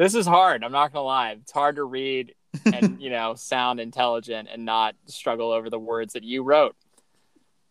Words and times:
This 0.00 0.14
is 0.14 0.26
hard. 0.26 0.64
I'm 0.64 0.72
not 0.72 0.94
gonna 0.94 1.04
lie. 1.04 1.32
It's 1.32 1.52
hard 1.52 1.76
to 1.76 1.84
read 1.84 2.34
and 2.64 2.98
you 3.02 3.10
know 3.10 3.34
sound 3.34 3.80
intelligent 3.80 4.48
and 4.50 4.64
not 4.64 4.94
struggle 5.04 5.52
over 5.52 5.68
the 5.68 5.78
words 5.78 6.14
that 6.14 6.24
you 6.24 6.42
wrote. 6.42 6.74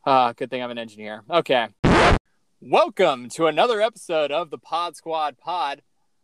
Uh, 0.06 0.34
good 0.34 0.52
thing 0.52 0.62
I'm 0.62 0.70
an 0.70 0.78
engineer. 0.78 1.24
Okay. 1.28 1.70
Welcome 2.62 3.30
to 3.30 3.48
another 3.48 3.82
episode 3.82 4.32
of 4.32 4.52
the 4.52 4.60
Pod 4.60 4.96
Squad 4.96 5.40
Pod. 5.40 5.82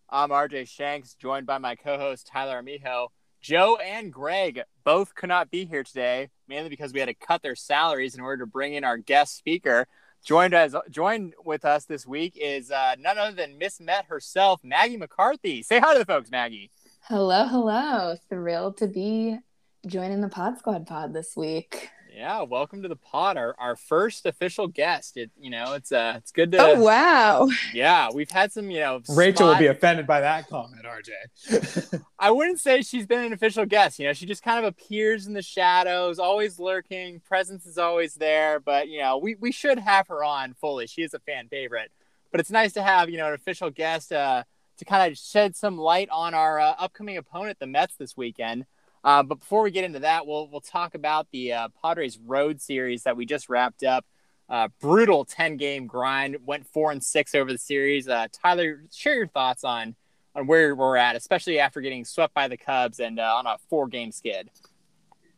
I'm 0.08 0.30
RJ 0.30 0.68
Shanks, 0.68 1.16
joined 1.16 1.48
by 1.48 1.58
my 1.58 1.74
co-host 1.76 2.28
Tyler 2.28 2.62
Amijo. 2.62 3.08
Joe 3.42 3.78
and 3.78 4.14
Greg 4.14 4.62
both 4.84 5.16
could 5.16 5.30
not 5.30 5.50
be 5.50 5.66
here 5.66 5.84
today, 5.84 6.30
mainly 6.48 6.70
because 6.70 6.94
we 6.94 7.00
had 7.00 7.10
to 7.10 7.16
cut 7.16 7.42
their 7.42 7.56
salaries 7.56 8.14
in 8.14 8.22
order 8.22 8.44
to 8.44 8.48
bring 8.48 8.76
in 8.76 8.84
our 8.84 8.98
guest 8.98 9.36
speaker. 9.36 9.88
Joined 10.26 10.56
as 10.56 10.76
joined 10.90 11.36
with 11.46 11.66
us 11.66 11.86
this 11.86 12.08
week 12.08 12.36
is 12.36 12.72
uh, 12.72 12.96
none 12.98 13.20
other 13.20 13.36
than 13.36 13.60
Miss 13.60 13.80
Met 13.80 14.06
herself, 14.06 14.60
Maggie 14.64 14.98
McCarthy. 14.98 15.62
Say 15.62 15.80
hi 15.80 15.94
to 15.94 16.00
the 16.00 16.06
folks, 16.06 16.32
Maggie. 16.32 16.72
Hello, 17.02 17.46
hello. 17.46 18.16
Thrilled 18.28 18.78
to 18.78 18.88
be 18.88 19.38
joining 19.86 20.22
the 20.22 20.28
Pod 20.28 20.58
Squad 20.58 20.88
pod 20.88 21.14
this 21.14 21.38
week. 21.38 21.92
Yeah, 22.16 22.44
welcome 22.44 22.82
to 22.84 22.88
the 22.88 22.96
pod, 22.96 23.36
our, 23.36 23.56
our 23.60 23.76
first 23.76 24.26
official 24.26 24.70
guest. 24.70 25.18
It 25.18 25.32
you 25.38 25.50
know 25.50 25.74
it's 25.74 25.92
uh 25.92 26.14
it's 26.16 26.32
good 26.32 26.50
to 26.54 26.60
Oh 26.62 26.82
wow. 26.82 27.50
yeah 27.74 28.08
we've 28.14 28.32
had 28.32 28.54
some 28.54 28.70
you 28.72 28.80
know 28.80 29.02
Rachel 29.10 29.48
spot- 29.48 29.50
will 29.50 29.60
be 29.60 29.68
offended 29.68 30.08
by 30.08 30.22
that 30.22 30.48
comment, 30.48 30.86
RJ. 30.86 32.02
I 32.20 32.32
wouldn't 32.32 32.62
say 32.62 32.84
she's 32.84 33.06
been 33.06 33.26
an 33.26 33.34
official 33.34 33.66
guest. 33.66 34.00
You 34.00 34.08
know, 34.08 34.14
she 34.14 34.26
just 34.26 34.44
kind 34.44 34.60
of 34.60 34.64
appears 34.66 35.28
in 35.28 35.34
the 35.34 35.42
shadows, 35.42 36.18
always 36.18 36.58
lurking. 36.58 37.20
Presence 37.20 37.66
is 37.66 37.78
always 37.78 38.14
there, 38.16 38.62
but 38.62 38.88
you 38.88 39.00
know, 39.00 39.18
we, 39.18 39.36
we 39.36 39.52
should 39.52 39.78
have 39.80 40.08
her 40.08 40.24
on 40.24 40.54
fully. 40.54 40.88
She 40.88 41.02
is 41.02 41.14
a 41.14 41.20
fan 41.20 41.50
favorite, 41.50 41.92
but 42.32 42.40
it's 42.40 42.50
nice 42.50 42.72
to 42.74 42.82
have 42.82 43.10
you 43.10 43.18
know 43.18 43.28
an 43.28 43.34
official 43.34 43.70
guest 43.70 44.14
uh, 44.14 44.44
to 44.78 44.86
kind 44.86 45.12
of 45.12 45.18
shed 45.18 45.54
some 45.58 45.78
light 45.78 46.08
on 46.14 46.34
our 46.34 46.62
uh, 46.62 46.76
upcoming 46.80 47.18
opponent, 47.18 47.60
the 47.60 47.68
Mets, 47.68 47.98
this 47.98 48.16
weekend. 48.16 48.66
Uh, 49.06 49.22
but 49.22 49.36
before 49.36 49.62
we 49.62 49.70
get 49.70 49.84
into 49.84 50.00
that, 50.00 50.26
we'll 50.26 50.50
we'll 50.50 50.60
talk 50.60 50.96
about 50.96 51.28
the 51.32 51.54
uh, 51.54 51.68
Padres 51.82 52.18
Road 52.18 52.60
Series 52.60 53.04
that 53.04 53.16
we 53.16 53.28
just 53.28 53.50
wrapped 53.50 53.84
up. 53.84 54.04
Uh, 54.50 54.68
brutal 54.82 55.24
ten 55.24 55.58
game 55.58 55.86
grind. 55.86 56.38
Went 56.44 56.66
four 56.66 56.92
and 56.92 57.04
six 57.04 57.36
over 57.36 57.52
the 57.52 57.60
series. 57.60 58.08
Uh, 58.08 58.28
Tyler, 58.34 58.84
share 58.92 59.14
your 59.16 59.28
thoughts 59.28 59.64
on 59.64 59.96
on 60.34 60.48
where 60.48 60.76
we're 60.76 60.98
at, 60.98 61.16
especially 61.16 61.60
after 61.60 61.82
getting 61.82 62.04
swept 62.04 62.34
by 62.34 62.48
the 62.48 62.58
Cubs 62.58 63.00
and 63.00 63.20
uh, 63.20 63.36
on 63.36 63.46
a 63.46 63.58
four 63.70 63.88
game 63.88 64.12
skid. 64.12 64.50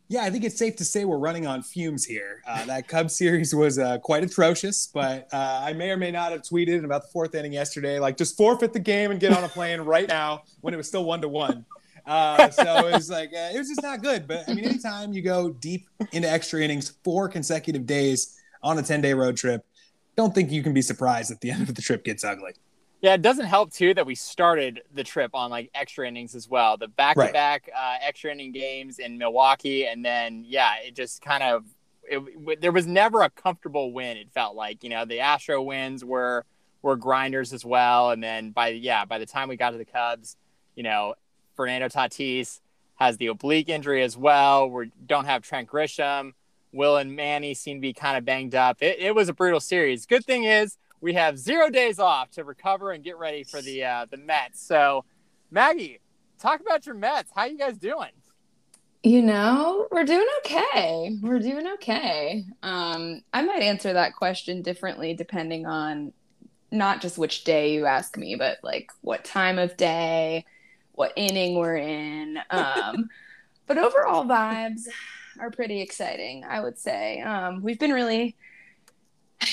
yeah, 0.08 0.24
I 0.24 0.30
think 0.30 0.46
it's 0.46 0.58
safe 0.58 0.78
to 0.78 0.86
say 0.86 1.04
we're 1.04 1.18
running 1.18 1.46
on 1.46 1.62
fumes 1.62 2.06
here. 2.06 2.42
Uh, 2.48 2.64
that 2.68 2.88
Cubs 2.88 3.18
series 3.18 3.54
was 3.54 3.78
quite 4.02 4.24
atrocious, 4.24 4.88
but 4.88 5.28
I 5.34 5.74
may 5.74 5.92
or 5.92 5.98
may 5.98 6.12
not 6.12 6.32
have 6.32 6.44
tweeted 6.44 6.86
about 6.86 7.02
the 7.02 7.10
fourth 7.10 7.36
inning 7.36 7.52
yesterday, 7.52 8.00
like 8.00 8.16
just 8.16 8.38
forfeit 8.38 8.72
the 8.72 8.80
game 8.80 9.12
and 9.12 9.20
get 9.20 9.34
on 9.34 9.44
a 9.44 9.50
plane 9.50 9.82
right 9.82 10.08
now 10.08 10.44
when 10.62 10.74
it 10.74 10.78
was 10.78 10.88
still 10.88 11.04
one 11.04 11.20
to 11.20 11.28
one. 11.28 11.66
Uh, 12.08 12.50
so 12.50 12.88
it 12.88 12.94
was 12.94 13.10
like 13.10 13.34
uh, 13.34 13.52
it 13.54 13.58
was 13.58 13.68
just 13.68 13.82
not 13.82 14.02
good. 14.02 14.28
But 14.28 14.48
I 14.48 14.54
mean, 14.54 14.66
anytime 14.66 15.12
you 15.12 15.22
go 15.22 15.50
deep 15.50 15.88
into 16.14 16.30
extra 16.30 16.62
innings, 16.62 16.96
four 17.04 17.28
consecutive 17.28 17.86
days 17.86 18.40
on 18.64 18.80
a 18.80 18.82
ten 18.82 19.02
day 19.02 19.14
road 19.14 19.36
trip, 19.36 19.66
don't 20.16 20.34
think 20.34 20.50
you 20.50 20.64
can 20.64 20.74
be 20.74 20.82
surprised 20.82 21.32
at 21.32 21.42
the 21.42 21.52
end 21.52 21.68
of 21.68 21.76
the 21.76 21.82
trip 21.82 22.06
gets 22.06 22.24
ugly. 22.24 22.54
Yeah, 23.02 23.14
it 23.14 23.22
doesn't 23.22 23.46
help 23.46 23.72
too 23.74 23.94
that 23.94 24.06
we 24.06 24.16
started 24.16 24.82
the 24.94 25.04
trip 25.04 25.32
on 25.36 25.52
like 25.52 25.70
extra 25.76 26.08
innings 26.08 26.34
as 26.34 26.50
well. 26.50 26.78
The 26.78 26.88
back 26.88 27.18
to 27.18 27.32
back 27.32 27.70
extra 28.02 28.32
inning 28.32 28.54
games 28.54 29.00
in 29.00 29.18
Milwaukee, 29.18 29.86
and 29.86 30.04
then 30.04 30.46
yeah, 30.48 30.76
it 30.84 30.96
just 30.96 31.22
kind 31.22 31.44
of 31.44 31.66
it, 32.04 32.62
there 32.62 32.72
was 32.72 32.88
never 32.88 33.22
a 33.22 33.30
comfortable 33.30 33.92
win. 33.92 34.16
It 34.18 34.32
felt 34.32 34.56
like 34.56 34.84
you 34.84 34.90
know 34.90 35.04
the 35.04 35.20
Astro 35.20 35.62
wins 35.62 36.06
were 36.06 36.46
were 36.82 36.96
grinders 36.96 37.52
as 37.52 37.66
well, 37.66 38.12
and 38.12 38.24
then 38.24 38.52
by 38.52 38.70
yeah 38.70 39.04
by 39.04 39.20
the 39.20 39.26
time 39.26 39.50
we 39.50 39.58
got 39.58 39.72
to 39.72 39.78
the 39.78 39.86
Cubs, 39.86 40.38
you 40.74 40.84
know 40.84 41.14
Fernando 41.58 41.90
Tatis 41.90 42.62
has 42.96 43.18
the 43.18 43.28
oblique 43.28 43.68
injury 43.68 44.04
as 44.04 44.16
well. 44.16 44.70
We 44.70 44.92
don't 45.06 45.26
have 45.26 45.44
Trent 45.44 45.68
Grisham. 45.68 46.32
Will 46.72 46.98
and 46.98 47.16
Manny 47.16 47.54
seem 47.54 47.78
to 47.78 47.82
be 47.82 47.94
kind 47.94 48.18
of 48.18 48.24
banged 48.24 48.56
up. 48.56 48.78
It, 48.82 49.00
it 49.00 49.16
was 49.16 49.28
a 49.28 49.34
brutal 49.34 49.60
series. 49.60 50.06
Good 50.06 50.24
thing 50.24 50.44
is 50.44 50.78
we 51.02 51.14
have 51.14 51.38
zero 51.38 51.70
days 51.70 52.00
off 52.00 52.32
to 52.32 52.44
recover 52.44 52.92
and 52.92 53.04
get 53.04 53.18
ready 53.18 53.44
for 53.44 53.62
the 53.62 53.84
uh, 53.84 54.06
the 54.10 54.18
Mets. 54.18 54.62
So, 54.62 55.06
Maggie, 55.52 56.00
talk 56.40 56.62
about 56.62 56.86
your 56.86 56.96
Mets. 56.96 57.32
How 57.36 57.46
you 57.46 57.58
guys 57.58 57.78
doing? 57.78 58.12
You 59.04 59.22
know, 59.22 59.88
we're 59.92 60.04
doing 60.04 60.28
okay. 60.40 61.18
We're 61.22 61.40
doing 61.40 61.68
okay. 61.76 62.46
Um, 62.62 63.22
I 63.34 63.42
might 63.44 63.62
answer 63.62 63.94
that 63.94 64.16
question 64.16 64.62
differently 64.62 65.14
depending 65.14 65.66
on 65.66 66.14
not 66.72 67.02
just 67.02 67.18
which 67.18 67.44
day 67.44 67.74
you 67.74 67.86
ask 67.86 68.18
me, 68.18 68.36
but 68.36 68.58
like 68.64 68.92
what 69.02 69.24
time 69.24 69.60
of 69.60 69.78
day, 69.78 70.46
what 70.98 71.14
inning 71.16 71.56
we're 71.56 71.78
in. 71.78 72.40
Um, 72.50 73.08
but 73.68 73.78
overall 73.78 74.26
vibes 74.26 74.88
are 75.40 75.52
pretty 75.52 75.80
exciting, 75.80 76.44
I 76.44 76.60
would 76.60 76.80
say. 76.80 77.22
Um, 77.22 77.62
we've 77.62 77.78
been 77.78 77.94
really 77.94 78.36
a 79.42 79.46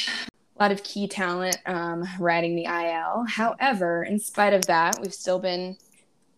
lot 0.59 0.73
of 0.73 0.83
key 0.83 1.07
talent 1.07 1.59
um, 1.67 2.05
riding 2.19 2.57
the 2.57 2.65
IL. 2.65 3.27
However, 3.29 4.05
in 4.05 4.19
spite 4.19 4.55
of 4.55 4.65
that, 4.67 4.99
we've 5.03 5.13
still 5.13 5.39
been 5.39 5.77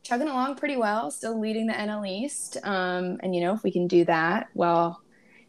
chugging 0.02 0.26
along 0.26 0.56
pretty 0.56 0.76
well, 0.76 1.12
still 1.12 1.38
leading 1.38 1.68
the 1.68 1.74
NL 1.74 2.08
East. 2.08 2.56
Um, 2.64 3.20
and, 3.22 3.32
you 3.32 3.40
know, 3.40 3.54
if 3.54 3.62
we 3.62 3.70
can 3.70 3.86
do 3.86 4.04
that 4.06 4.48
while 4.54 5.00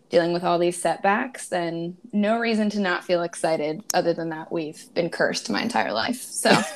dealing 0.10 0.34
with 0.34 0.44
all 0.44 0.60
these 0.60 0.80
setbacks, 0.80 1.48
then 1.48 1.98
no 2.14 2.38
reason 2.38 2.70
to 2.70 2.80
not 2.80 3.04
feel 3.04 3.24
excited 3.24 3.84
other 3.96 4.14
than 4.14 4.30
that 4.30 4.52
we've 4.52 4.94
been 4.94 5.10
cursed 5.10 5.50
my 5.50 5.64
entire 5.64 5.94
life. 5.94 6.22
So. 6.22 6.52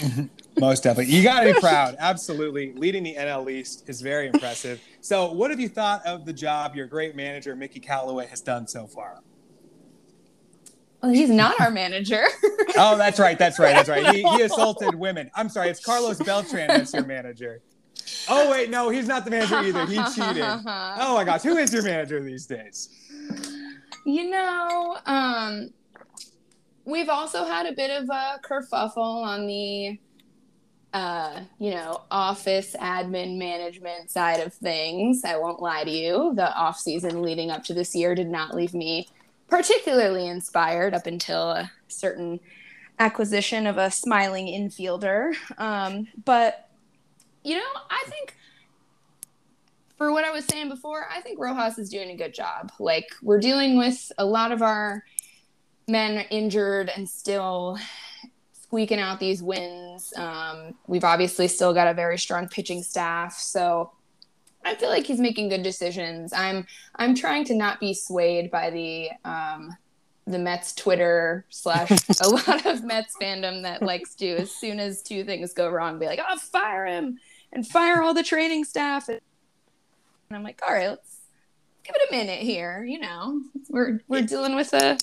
Most 0.58 0.82
definitely. 0.82 1.14
You 1.14 1.22
got 1.22 1.40
to 1.40 1.54
be 1.54 1.60
proud. 1.60 1.96
Absolutely. 1.98 2.72
Leading 2.74 3.02
the 3.02 3.14
NL 3.14 3.50
East 3.50 3.84
is 3.88 4.00
very 4.00 4.28
impressive. 4.28 4.80
So, 5.00 5.30
what 5.32 5.50
have 5.50 5.60
you 5.60 5.68
thought 5.68 6.04
of 6.06 6.24
the 6.24 6.32
job 6.32 6.74
your 6.74 6.86
great 6.86 7.14
manager, 7.14 7.54
Mickey 7.54 7.80
Callaway, 7.80 8.26
has 8.26 8.40
done 8.40 8.66
so 8.66 8.86
far? 8.86 9.20
Well, 11.02 11.12
he's 11.12 11.30
not 11.30 11.60
our 11.60 11.70
manager. 11.70 12.24
oh, 12.76 12.96
that's 12.96 13.20
right. 13.20 13.38
That's 13.38 13.58
right. 13.58 13.74
That's 13.74 13.88
right. 13.88 14.14
He, 14.14 14.22
he 14.22 14.42
assaulted 14.42 14.94
women. 14.94 15.30
I'm 15.34 15.48
sorry. 15.48 15.68
It's 15.68 15.84
Carlos 15.84 16.18
Beltran 16.18 16.68
that's 16.68 16.94
your 16.94 17.04
manager. 17.04 17.60
Oh, 18.28 18.50
wait. 18.50 18.70
No, 18.70 18.88
he's 18.88 19.06
not 19.06 19.24
the 19.24 19.30
manager 19.30 19.60
either. 19.60 19.86
He 19.86 19.96
cheated. 20.14 20.42
Oh, 20.42 21.14
my 21.14 21.24
gosh. 21.24 21.42
Who 21.42 21.56
is 21.58 21.72
your 21.72 21.82
manager 21.82 22.22
these 22.22 22.46
days? 22.46 22.88
You 24.04 24.30
know, 24.30 24.98
um, 25.06 25.70
we've 26.86 27.10
also 27.10 27.44
had 27.44 27.66
a 27.66 27.72
bit 27.72 27.90
of 27.90 28.08
a 28.08 28.40
kerfuffle 28.42 28.96
on 28.96 29.46
the 29.46 29.98
uh, 30.94 31.42
you 31.58 31.72
know, 31.72 32.00
office 32.10 32.74
admin 32.80 33.36
management 33.36 34.10
side 34.10 34.40
of 34.40 34.54
things. 34.54 35.24
I 35.24 35.36
won't 35.36 35.60
lie 35.60 35.84
to 35.84 35.90
you. 35.90 36.32
The 36.34 36.50
off 36.54 36.78
season 36.78 37.20
leading 37.20 37.50
up 37.50 37.64
to 37.64 37.74
this 37.74 37.94
year 37.94 38.14
did 38.14 38.28
not 38.28 38.54
leave 38.54 38.72
me 38.72 39.08
particularly 39.48 40.26
inspired 40.26 40.94
up 40.94 41.06
until 41.06 41.50
a 41.50 41.70
certain 41.88 42.40
acquisition 42.98 43.66
of 43.66 43.78
a 43.78 43.90
smiling 43.90 44.46
infielder. 44.46 45.34
Um, 45.58 46.08
but 46.24 46.68
you 47.44 47.56
know, 47.56 47.80
I 47.90 48.04
think 48.08 48.34
for 49.96 50.12
what 50.12 50.24
I 50.24 50.30
was 50.30 50.44
saying 50.46 50.68
before, 50.68 51.06
I 51.14 51.20
think 51.20 51.38
Rojas 51.38 51.78
is 51.78 51.90
doing 51.90 52.10
a 52.10 52.16
good 52.16 52.34
job. 52.34 52.72
Like 52.78 53.08
we're 53.22 53.38
dealing 53.38 53.78
with 53.78 54.10
a 54.18 54.24
lot 54.24 54.50
of 54.50 54.62
our 54.62 55.04
men 55.88 56.26
injured 56.30 56.90
and 56.94 57.08
still 57.08 57.78
squeaking 58.52 58.98
out 58.98 59.20
these 59.20 59.42
wins. 59.42 60.12
Um, 60.16 60.74
we've 60.86 61.04
obviously 61.04 61.48
still 61.48 61.72
got 61.72 61.88
a 61.88 61.94
very 61.94 62.18
strong 62.18 62.48
pitching 62.48 62.82
staff, 62.82 63.34
so 63.34 63.92
I 64.64 64.74
feel 64.74 64.88
like 64.88 65.06
he's 65.06 65.20
making 65.20 65.48
good 65.48 65.62
decisions. 65.62 66.32
I'm 66.32 66.66
I'm 66.96 67.14
trying 67.14 67.44
to 67.46 67.54
not 67.54 67.78
be 67.78 67.94
swayed 67.94 68.50
by 68.50 68.70
the 68.70 69.10
um, 69.24 69.76
the 70.26 70.38
Mets 70.38 70.74
Twitter 70.74 71.46
slash 71.50 71.90
a 72.20 72.28
lot 72.28 72.66
of 72.66 72.82
Mets 72.82 73.14
fandom 73.20 73.62
that 73.62 73.82
likes 73.82 74.16
to 74.16 74.28
as 74.36 74.50
soon 74.50 74.80
as 74.80 75.02
two 75.02 75.24
things 75.24 75.52
go 75.52 75.68
wrong, 75.68 76.00
be 76.00 76.06
like, 76.06 76.20
"Oh, 76.28 76.36
fire 76.36 76.84
him!" 76.84 77.18
and 77.52 77.66
fire 77.66 78.02
all 78.02 78.12
the 78.12 78.24
training 78.24 78.64
staff. 78.64 79.08
And 79.08 79.20
I'm 80.32 80.42
like, 80.42 80.60
"All 80.66 80.74
right, 80.74 80.88
let's 80.88 81.18
give 81.84 81.94
it 81.94 82.08
a 82.10 82.12
minute 82.12 82.40
here." 82.40 82.84
You 82.84 82.98
know, 82.98 83.40
we're 83.68 84.00
we're 84.08 84.22
dealing 84.22 84.56
with 84.56 84.72
a 84.72 84.98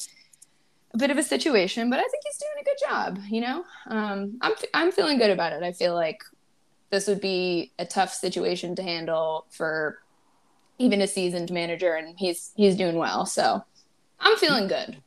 a 0.93 0.97
bit 0.97 1.11
of 1.11 1.17
a 1.17 1.23
situation, 1.23 1.89
but 1.89 1.99
I 1.99 2.03
think 2.03 2.23
he's 2.25 2.37
doing 2.37 2.61
a 2.61 2.63
good 2.63 2.77
job. 2.87 3.19
You 3.29 3.41
know, 3.41 3.65
um, 3.87 4.37
I'm 4.41 4.53
I'm 4.73 4.91
feeling 4.91 5.17
good 5.17 5.31
about 5.31 5.53
it. 5.53 5.63
I 5.63 5.71
feel 5.71 5.95
like 5.95 6.23
this 6.89 7.07
would 7.07 7.21
be 7.21 7.71
a 7.79 7.85
tough 7.85 8.13
situation 8.13 8.75
to 8.75 8.83
handle 8.83 9.45
for 9.49 9.99
even 10.77 11.01
a 11.01 11.07
seasoned 11.07 11.51
manager, 11.51 11.95
and 11.95 12.17
he's 12.17 12.51
he's 12.55 12.75
doing 12.75 12.95
well. 12.97 13.25
So 13.25 13.63
I'm 14.19 14.37
feeling 14.37 14.67
good. 14.67 14.97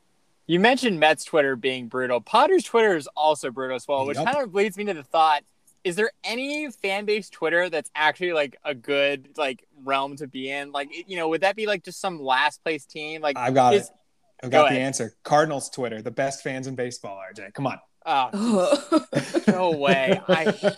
You 0.49 0.61
mentioned 0.61 1.01
Mets 1.01 1.25
Twitter 1.25 1.57
being 1.57 1.89
brutal. 1.89 2.21
Padres 2.21 2.63
Twitter 2.65 2.97
is 2.97 3.09
also 3.17 3.51
brutal 3.51 3.75
as 3.77 3.87
well, 3.89 4.07
which 4.07 4.17
Yep. 4.17 4.27
kind 4.27 4.39
of 4.45 4.55
leads 4.55 4.77
me 4.77 4.85
to 4.85 4.95
the 4.95 5.03
thought: 5.03 5.43
Is 5.85 5.95
there 5.97 6.11
any 6.25 6.71
fan 6.71 7.05
base 7.05 7.29
Twitter 7.31 7.69
that's 7.71 7.91
actually 7.95 8.33
like 8.33 8.57
a 8.65 8.75
good 8.75 9.29
like 9.37 9.65
realm 9.85 10.17
to 10.17 10.27
be 10.27 10.51
in? 10.51 10.73
Like, 10.73 10.89
you 11.09 11.17
know, 11.17 11.29
would 11.29 11.41
that 11.43 11.55
be 11.57 11.67
like 11.67 11.85
just 11.85 12.01
some 12.01 12.21
last 12.21 12.63
place 12.65 12.85
team? 12.87 13.23
Like, 13.23 13.37
I've 13.37 13.55
got 13.55 13.75
is- 13.75 13.89
it. 13.89 13.91
I've 14.43 14.51
Go 14.51 14.63
got 14.63 14.71
the 14.71 14.79
answer. 14.79 15.15
Cardinals 15.25 15.71
Twitter, 15.71 16.03
the 16.03 16.11
best 16.11 16.43
fans 16.43 16.67
in 16.67 16.75
baseball, 16.75 17.19
RJ. 17.33 17.55
Come 17.55 17.67
on. 17.67 17.79
Oh, 18.09 19.01
no 19.49 19.73
way! 19.73 20.21
I 20.29 20.77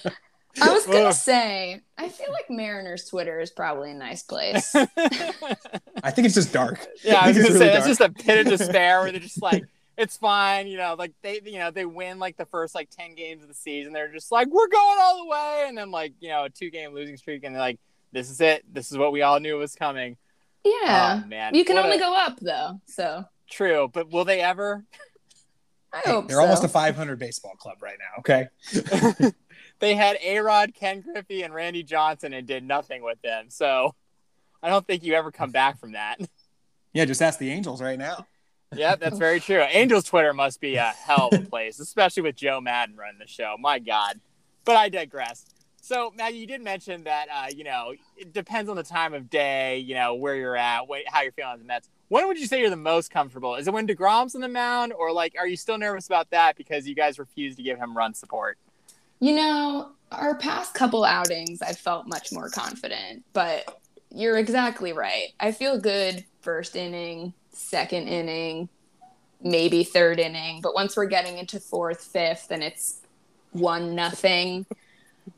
I 0.63 0.73
was 0.73 0.87
gonna 0.87 1.13
say, 1.13 1.81
I 1.99 2.09
feel 2.09 2.33
like 2.33 2.49
Mariners 2.49 3.05
Twitter 3.05 3.39
is 3.41 3.51
probably 3.51 3.91
a 3.91 3.95
nice 3.95 4.23
place. 4.23 4.75
I 4.75 6.11
think 6.11 6.27
it's 6.27 6.35
just 6.35 6.53
dark. 6.53 6.87
Yeah, 7.05 7.19
I 7.21 7.29
was 7.29 7.37
gonna 7.37 7.49
it's 7.49 7.59
say 7.59 7.65
really 7.67 7.79
it's 7.79 7.87
just 7.87 8.01
a 8.01 8.09
pit 8.11 8.47
of 8.47 8.59
despair 8.59 9.01
where 9.03 9.13
they're 9.13 9.21
just 9.21 9.43
like, 9.43 9.65
it's 9.99 10.17
fine, 10.17 10.67
you 10.69 10.79
know, 10.79 10.95
like 10.99 11.13
they, 11.23 11.41
you 11.45 11.59
know, 11.59 11.71
they 11.71 11.85
win 11.85 12.19
like 12.19 12.37
the 12.37 12.47
first 12.47 12.75
like 12.75 12.89
ten 12.91 13.15
games 13.15 13.43
of 13.43 13.49
the 13.49 13.55
season. 13.55 13.93
They're 13.93 14.11
just 14.13 14.33
like, 14.33 14.49
we're 14.49 14.69
going 14.69 14.99
all 15.01 15.19
the 15.25 15.29
way, 15.31 15.65
and 15.69 15.77
then 15.77 15.91
like 15.91 16.15
you 16.21 16.29
know, 16.31 16.45
a 16.45 16.51
two 16.51 16.71
game 16.71 16.95
losing 16.95 17.17
streak, 17.17 17.45
and 17.45 17.55
they're 17.55 17.61
like, 17.61 17.79
this 18.13 18.31
is 18.31 18.41
it. 18.41 18.65
This 18.73 18.91
is 18.91 18.97
what 18.99 19.13
we 19.13 19.23
all 19.23 19.39
knew 19.41 19.57
was 19.59 19.75
coming. 19.75 20.17
Yeah, 20.65 21.21
Oh, 21.25 21.29
man. 21.29 21.55
you 21.55 21.65
can 21.65 21.77
What 21.77 21.85
only 21.85 21.97
a- 21.97 22.01
go 22.01 22.15
up 22.17 22.39
though, 22.41 22.81
so 22.87 23.25
True, 23.51 23.89
but 23.93 24.11
will 24.11 24.25
they 24.25 24.41
ever? 24.41 24.85
I 25.93 26.01
Hey, 26.05 26.11
hope 26.13 26.29
they're 26.29 26.37
so. 26.37 26.43
almost 26.43 26.65
a 26.65 26.69
500 26.69 27.19
baseball 27.19 27.55
club 27.57 27.83
right 27.83 27.97
now. 27.99 28.21
Okay. 28.21 29.31
They 29.81 29.95
had 29.95 30.17
A 30.23 30.41
Rod, 30.41 30.75
Ken 30.75 31.01
Griffey, 31.03 31.43
and 31.45 31.55
Randy 31.55 31.85
Johnson, 31.85 32.33
and 32.33 32.45
did 32.49 32.65
nothing 32.65 33.01
with 33.01 33.23
them. 33.23 33.47
So 33.49 33.95
I 34.61 34.71
don't 34.71 34.85
think 34.85 35.05
you 35.05 35.15
ever 35.15 35.31
come 35.31 35.53
back 35.53 35.79
from 35.79 35.93
that. 35.93 36.19
Yeah, 36.93 37.05
just 37.05 37.23
ask 37.23 37.39
the 37.39 37.51
Angels 37.51 37.81
right 37.81 37.97
now. 37.99 38.27
yeah, 38.75 38.97
that's 38.97 39.19
very 39.19 39.39
true. 39.49 39.61
Angels 39.61 40.03
Twitter 40.03 40.33
must 40.33 40.61
be 40.61 40.75
a 40.75 40.87
hell 40.87 41.29
of 41.31 41.43
a 41.43 41.45
place, 41.45 41.79
especially 41.79 42.25
with 42.25 42.35
Joe 42.35 42.61
Maddon 42.61 42.97
running 42.97 43.21
the 43.21 43.29
show. 43.29 43.55
My 43.61 43.79
God. 43.79 44.19
But 44.65 44.75
I 44.77 44.89
digress. 44.89 45.47
So, 45.81 46.13
Maggie, 46.17 46.39
you 46.39 46.47
did 46.49 46.61
mention 46.61 47.05
that, 47.05 47.29
uh, 47.33 47.47
you 47.55 47.63
know, 47.63 47.95
it 48.17 48.33
depends 48.33 48.69
on 48.69 48.75
the 48.75 48.83
time 48.83 49.15
of 49.15 49.31
day, 49.31 49.79
you 49.79 49.95
know, 49.95 50.17
where 50.17 50.35
you're 50.35 50.57
at, 50.57 50.89
what, 50.89 51.03
how 51.07 51.21
you're 51.23 51.31
feeling 51.31 51.53
on 51.53 51.59
the 51.61 51.65
Mets. 51.65 51.89
When 52.09 52.27
would 52.27 52.39
you 52.39 52.47
say 52.47 52.61
you're 52.61 52.71
the 52.71 52.77
most 52.77 53.11
comfortable? 53.11 53.55
Is 53.57 53.69
it 53.69 53.75
when 53.75 53.87
DeGrom's 53.87 54.35
on 54.35 54.41
the 54.41 54.49
mound, 54.49 54.93
or 54.93 55.13
like, 55.13 55.35
are 55.39 55.47
you 55.47 55.57
still 55.57 55.77
nervous 55.77 56.07
about 56.07 56.31
that 56.31 56.57
because 56.57 56.89
you 56.89 56.95
guys 56.95 57.19
refuse 57.19 57.55
to 57.57 57.63
give 57.63 57.79
him 57.79 57.97
run 57.97 58.15
support? 58.15 58.59
You 59.21 59.35
know, 59.37 59.91
our 60.13 60.37
past 60.37 60.75
couple 60.75 61.05
outings, 61.05 61.61
I 61.61 61.73
felt 61.73 62.07
much 62.07 62.33
more 62.33 62.49
confident, 62.49 63.25
but 63.33 63.81
you're 64.11 64.39
exactly 64.39 64.93
right. 64.93 65.29
I 65.39 65.53
feel 65.53 65.79
good 65.79 66.25
first 66.41 66.77
inning, 66.77 67.35
second 67.51 68.09
inning, 68.09 68.69
maybe 69.43 69.85
third 69.85 70.19
inning, 70.19 70.61
but 70.63 70.75
once 70.75 70.97
we're 70.97 71.07
getting 71.07 71.37
into 71.37 71.61
fourth, 71.61 72.03
fifth, 72.03 72.51
and 72.51 72.63
it's 72.63 73.01
one 73.53 73.95
nothing, 73.95 74.65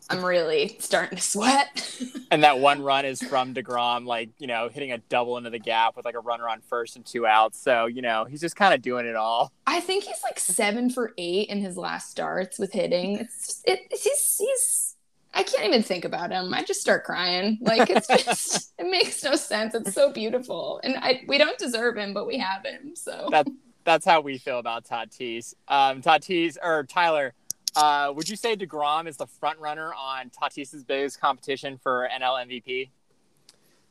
I'm 0.08 0.24
really 0.24 0.76
starting 0.78 1.16
to 1.16 1.22
sweat. 1.22 1.96
And 2.32 2.44
that 2.44 2.60
one 2.60 2.80
run 2.80 3.04
is 3.06 3.20
from 3.20 3.54
DeGrom, 3.54 4.06
like, 4.06 4.28
you 4.38 4.46
know, 4.46 4.68
hitting 4.68 4.92
a 4.92 4.98
double 4.98 5.36
into 5.36 5.50
the 5.50 5.58
gap 5.58 5.96
with 5.96 6.04
like 6.04 6.14
a 6.14 6.20
runner 6.20 6.48
on 6.48 6.60
first 6.60 6.94
and 6.94 7.04
two 7.04 7.26
outs. 7.26 7.60
So, 7.60 7.86
you 7.86 8.02
know, 8.02 8.24
he's 8.24 8.40
just 8.40 8.54
kind 8.54 8.72
of 8.72 8.80
doing 8.82 9.04
it 9.04 9.16
all. 9.16 9.50
I 9.66 9.80
think 9.80 10.04
he's 10.04 10.22
like 10.22 10.38
seven 10.38 10.90
for 10.90 11.12
eight 11.18 11.48
in 11.48 11.60
his 11.60 11.76
last 11.76 12.08
starts 12.08 12.56
with 12.60 12.72
hitting. 12.72 13.16
It's 13.18 13.62
it, 13.66 13.80
he's 13.90 14.36
he's 14.38 14.96
I 15.34 15.42
can't 15.42 15.64
even 15.64 15.82
think 15.82 16.04
about 16.04 16.30
him. 16.30 16.52
I 16.54 16.62
just 16.62 16.80
start 16.80 17.04
crying. 17.04 17.58
Like 17.60 17.90
it's 17.90 18.06
just 18.24 18.72
it 18.78 18.88
makes 18.88 19.22
no 19.24 19.34
sense. 19.34 19.74
It's 19.74 19.92
so 19.92 20.12
beautiful, 20.12 20.80
and 20.84 20.96
I 20.98 21.22
we 21.26 21.38
don't 21.38 21.58
deserve 21.58 21.96
him, 21.96 22.14
but 22.14 22.26
we 22.26 22.38
have 22.38 22.64
him. 22.64 22.94
So 22.94 23.28
That 23.30 23.46
that's 23.84 24.04
how 24.04 24.20
we 24.20 24.38
feel 24.38 24.58
about 24.58 24.84
Tatis. 24.84 25.54
Um, 25.68 26.02
Tatis 26.02 26.56
or 26.62 26.84
Tyler, 26.84 27.32
uh, 27.76 28.12
would 28.14 28.28
you 28.28 28.36
say 28.36 28.56
Degrom 28.56 29.06
is 29.06 29.16
the 29.16 29.26
front 29.26 29.58
runner 29.58 29.92
on 29.94 30.30
Tatis's 30.30 30.84
biggest 30.84 31.20
competition 31.20 31.78
for 31.82 32.08
NL 32.20 32.46
MVP? 32.46 32.90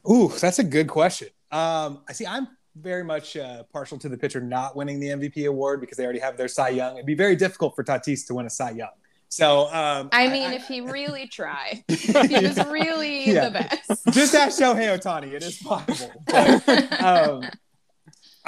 Ooh, 0.09 0.29
that's 0.39 0.59
a 0.59 0.63
good 0.63 0.87
question. 0.87 1.29
Um, 1.51 2.01
I 2.07 2.13
see. 2.13 2.25
I'm 2.25 2.47
very 2.75 3.03
much 3.03 3.35
uh, 3.35 3.63
partial 3.73 3.97
to 3.99 4.09
the 4.09 4.17
pitcher 4.17 4.39
not 4.39 4.75
winning 4.75 4.99
the 4.99 5.07
MVP 5.07 5.47
award 5.47 5.81
because 5.81 5.97
they 5.97 6.03
already 6.03 6.19
have 6.19 6.37
their 6.37 6.47
Cy 6.47 6.69
Young. 6.69 6.93
It'd 6.95 7.05
be 7.05 7.15
very 7.15 7.35
difficult 7.35 7.75
for 7.75 7.83
Tatis 7.83 8.25
to 8.27 8.35
win 8.35 8.45
a 8.45 8.49
Cy 8.49 8.71
Young. 8.71 8.89
So, 9.31 9.71
um, 9.73 10.09
I 10.11 10.27
mean, 10.29 10.51
if 10.53 10.67
he 10.67 10.81
really 10.81 11.27
tried, 11.27 11.83
if 11.87 12.01
he 12.29 12.47
was 12.47 12.57
really 12.67 13.31
Yeah. 13.31 13.49
the 13.49 13.51
best. 13.51 14.05
just 14.11 14.33
ask 14.33 14.59
Shohei 14.59 14.97
Ohtani. 14.97 15.33
It 15.33 15.43
is 15.43 15.57
possible. 15.57 16.11
But, 16.25 17.01
um, 17.03 17.43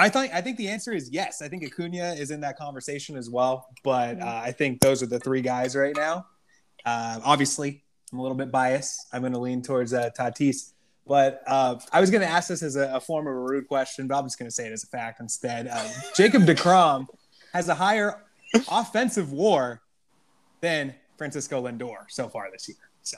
I 0.02 0.08
think 0.08 0.34
I 0.34 0.40
think 0.40 0.56
the 0.56 0.68
answer 0.68 0.92
is 0.92 1.10
yes. 1.10 1.42
I 1.42 1.48
think 1.48 1.64
Acuna 1.64 2.14
is 2.14 2.32
in 2.32 2.40
that 2.40 2.58
conversation 2.58 3.16
as 3.16 3.30
well. 3.30 3.68
But 3.84 4.20
uh, 4.20 4.40
I 4.44 4.50
think 4.50 4.80
those 4.80 5.00
are 5.00 5.06
the 5.06 5.20
three 5.20 5.42
guys 5.42 5.76
right 5.76 5.94
now. 5.96 6.26
Uh, 6.84 7.20
obviously, 7.24 7.84
I'm 8.12 8.18
a 8.18 8.22
little 8.22 8.36
bit 8.36 8.50
biased. 8.50 9.06
I'm 9.12 9.20
going 9.20 9.32
to 9.32 9.38
lean 9.38 9.62
towards 9.62 9.94
uh, 9.94 10.10
Tatis. 10.18 10.72
But 11.06 11.42
uh, 11.46 11.78
I 11.92 12.00
was 12.00 12.10
going 12.10 12.20
to 12.22 12.26
ask 12.28 12.48
this 12.48 12.64
as 12.64 12.74
a, 12.74 12.94
a 12.94 13.00
form 13.00 13.28
of 13.28 13.32
a 13.32 13.38
rude 13.38 13.68
question, 13.68 14.08
but 14.08 14.18
I'm 14.18 14.24
just 14.24 14.40
going 14.40 14.48
to 14.48 14.54
say 14.54 14.66
it 14.66 14.72
as 14.72 14.82
a 14.82 14.88
fact 14.88 15.20
instead. 15.20 15.68
Um, 15.68 15.86
Jacob 16.16 16.42
DeGrom 16.42 17.06
has 17.52 17.68
a 17.68 17.74
higher 17.74 18.24
offensive 18.68 19.32
WAR 19.32 19.82
than 20.60 20.94
Francisco 21.16 21.64
Lindor 21.64 22.06
so 22.08 22.28
far 22.28 22.50
this 22.50 22.68
year. 22.68 22.78
So 23.02 23.16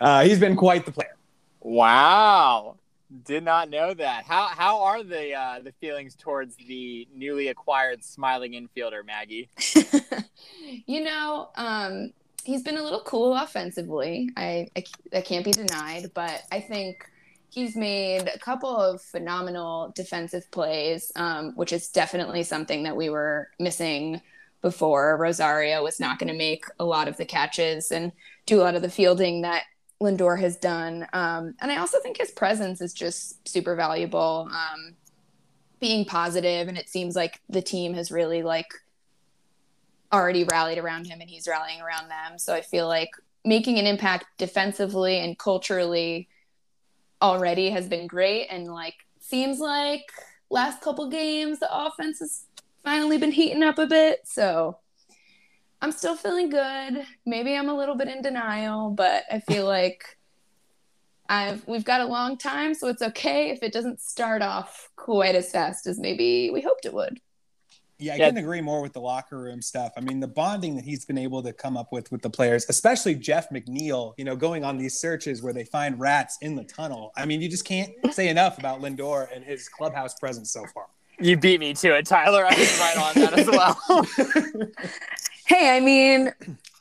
uh, 0.00 0.24
he's 0.24 0.38
been 0.38 0.56
quite 0.56 0.84
the 0.84 0.92
player. 0.92 1.16
Wow, 1.60 2.76
did 3.24 3.44
not 3.44 3.70
know 3.70 3.94
that. 3.94 4.24
How 4.24 4.46
how 4.46 4.82
are 4.82 5.02
the 5.02 5.32
uh, 5.34 5.60
the 5.62 5.72
feelings 5.72 6.14
towards 6.16 6.56
the 6.56 7.06
newly 7.14 7.48
acquired 7.48 8.04
smiling 8.04 8.52
infielder 8.52 9.04
Maggie? 9.04 9.48
you 10.86 11.04
know, 11.04 11.50
um, 11.56 12.12
he's 12.44 12.62
been 12.62 12.76
a 12.76 12.82
little 12.82 13.02
cool 13.02 13.34
offensively. 13.34 14.30
I, 14.36 14.68
I 14.76 14.84
that 15.12 15.24
can't 15.24 15.44
be 15.44 15.52
denied, 15.52 16.10
but 16.14 16.42
I 16.50 16.60
think 16.60 17.08
he's 17.50 17.76
made 17.76 18.28
a 18.28 18.38
couple 18.38 18.76
of 18.76 19.00
phenomenal 19.00 19.92
defensive 19.94 20.50
plays, 20.50 21.12
um, 21.16 21.52
which 21.54 21.72
is 21.72 21.88
definitely 21.88 22.42
something 22.42 22.82
that 22.82 22.96
we 22.96 23.08
were 23.08 23.48
missing 23.58 24.20
before. 24.62 25.16
Rosario 25.16 25.82
was 25.82 26.00
not 26.00 26.18
going 26.18 26.32
to 26.32 26.36
make 26.36 26.64
a 26.80 26.84
lot 26.84 27.08
of 27.08 27.16
the 27.16 27.24
catches 27.24 27.92
and 27.92 28.12
do 28.46 28.60
a 28.60 28.62
lot 28.62 28.74
of 28.74 28.82
the 28.82 28.90
fielding 28.90 29.42
that 29.42 29.64
Lindor 30.00 30.38
has 30.38 30.56
done. 30.56 31.06
Um, 31.12 31.54
and 31.60 31.72
I 31.72 31.78
also 31.78 32.00
think 32.00 32.18
his 32.18 32.30
presence 32.30 32.80
is 32.80 32.92
just 32.92 33.48
super 33.48 33.74
valuable. 33.74 34.48
Um, 34.50 34.94
being 35.80 36.04
positive, 36.04 36.68
and 36.68 36.78
it 36.78 36.88
seems 36.88 37.14
like 37.14 37.40
the 37.48 37.62
team 37.62 37.94
has 37.94 38.10
really 38.10 38.42
like 38.42 38.68
already 40.12 40.44
rallied 40.44 40.78
around 40.78 41.06
him 41.06 41.20
and 41.20 41.28
he's 41.28 41.48
rallying 41.48 41.80
around 41.80 42.08
them. 42.08 42.38
So 42.38 42.54
I 42.54 42.62
feel 42.62 42.86
like 42.86 43.10
making 43.44 43.78
an 43.78 43.86
impact 43.86 44.26
defensively 44.38 45.18
and 45.18 45.38
culturally 45.38 46.28
already 47.20 47.70
has 47.70 47.88
been 47.88 48.06
great. 48.06 48.46
And 48.50 48.66
like, 48.66 48.94
seems 49.20 49.58
like 49.58 50.10
last 50.50 50.80
couple 50.80 51.08
games, 51.10 51.58
the 51.58 51.68
offense 51.70 52.20
has 52.20 52.44
finally 52.84 53.18
been 53.18 53.32
heating 53.32 53.62
up 53.62 53.78
a 53.78 53.86
bit. 53.86 54.20
So 54.24 54.78
I'm 55.86 55.92
still 55.92 56.16
feeling 56.16 56.50
good. 56.50 57.06
Maybe 57.26 57.54
I'm 57.56 57.68
a 57.68 57.76
little 57.76 57.94
bit 57.94 58.08
in 58.08 58.20
denial, 58.20 58.90
but 58.90 59.22
I 59.30 59.38
feel 59.38 59.66
like 59.68 60.18
I've 61.28 61.64
we've 61.68 61.84
got 61.84 62.00
a 62.00 62.06
long 62.06 62.36
time, 62.38 62.74
so 62.74 62.88
it's 62.88 63.02
okay 63.02 63.50
if 63.50 63.62
it 63.62 63.72
doesn't 63.72 64.00
start 64.00 64.42
off 64.42 64.90
quite 64.96 65.36
as 65.36 65.52
fast 65.52 65.86
as 65.86 66.00
maybe 66.00 66.50
we 66.50 66.60
hoped 66.60 66.86
it 66.86 66.92
would. 66.92 67.20
Yeah, 68.00 68.14
I 68.14 68.16
Yeah. 68.16 68.24
couldn't 68.26 68.42
agree 68.42 68.60
more 68.60 68.82
with 68.82 68.94
the 68.94 69.00
locker 69.00 69.38
room 69.38 69.62
stuff. 69.62 69.92
I 69.96 70.00
mean, 70.00 70.18
the 70.18 70.26
bonding 70.26 70.74
that 70.74 70.84
he's 70.84 71.04
been 71.04 71.18
able 71.18 71.40
to 71.44 71.52
come 71.52 71.76
up 71.76 71.92
with 71.92 72.10
with 72.10 72.22
the 72.22 72.30
players, 72.30 72.66
especially 72.68 73.14
Jeff 73.14 73.50
McNeil, 73.50 74.14
you 74.18 74.24
know, 74.24 74.34
going 74.34 74.64
on 74.64 74.78
these 74.78 74.98
searches 74.98 75.40
where 75.40 75.52
they 75.52 75.64
find 75.64 76.00
rats 76.00 76.36
in 76.42 76.56
the 76.56 76.64
tunnel. 76.64 77.12
I 77.16 77.26
mean, 77.26 77.40
you 77.40 77.48
just 77.48 77.64
can't 77.64 77.92
say 78.10 78.28
enough 78.28 78.58
about 78.58 78.80
Lindor 78.80 79.28
and 79.32 79.44
his 79.44 79.68
clubhouse 79.68 80.16
presence 80.18 80.50
so 80.50 80.64
far. 80.74 80.86
You 81.20 81.36
beat 81.36 81.60
me 81.60 81.74
to 81.74 81.96
it, 81.96 82.06
Tyler. 82.06 82.44
I 82.44 82.54
was 82.58 82.78
right 82.80 82.96
on 82.98 83.14
that 83.22 83.38
as 83.38 83.46
well. 83.46 84.68
Hey, 85.46 85.76
I 85.76 85.80
mean, 85.80 86.32